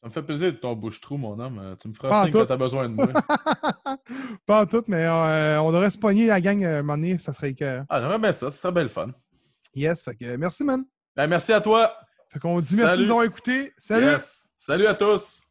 [0.05, 1.75] Ça me fait plaisir de ton bouche-trou, mon homme.
[1.81, 3.07] Tu me feras signe quand t'as besoin de moi.
[4.45, 7.17] pas en tout, mais euh, on devrait se pogner la gang euh, un moment donné,
[7.17, 8.51] ça serait que Ah, j'aimerais bien ça.
[8.51, 9.07] Ce serait bien le fun.
[9.73, 10.85] Yes, fait que merci, man.
[11.15, 11.91] Ben, merci à toi.
[12.29, 13.03] Fait qu'on dit merci de Salut.
[13.03, 13.73] nous avoir écoutés.
[13.79, 14.05] Salut!
[14.05, 14.49] Yes.
[14.59, 15.41] Salut à tous.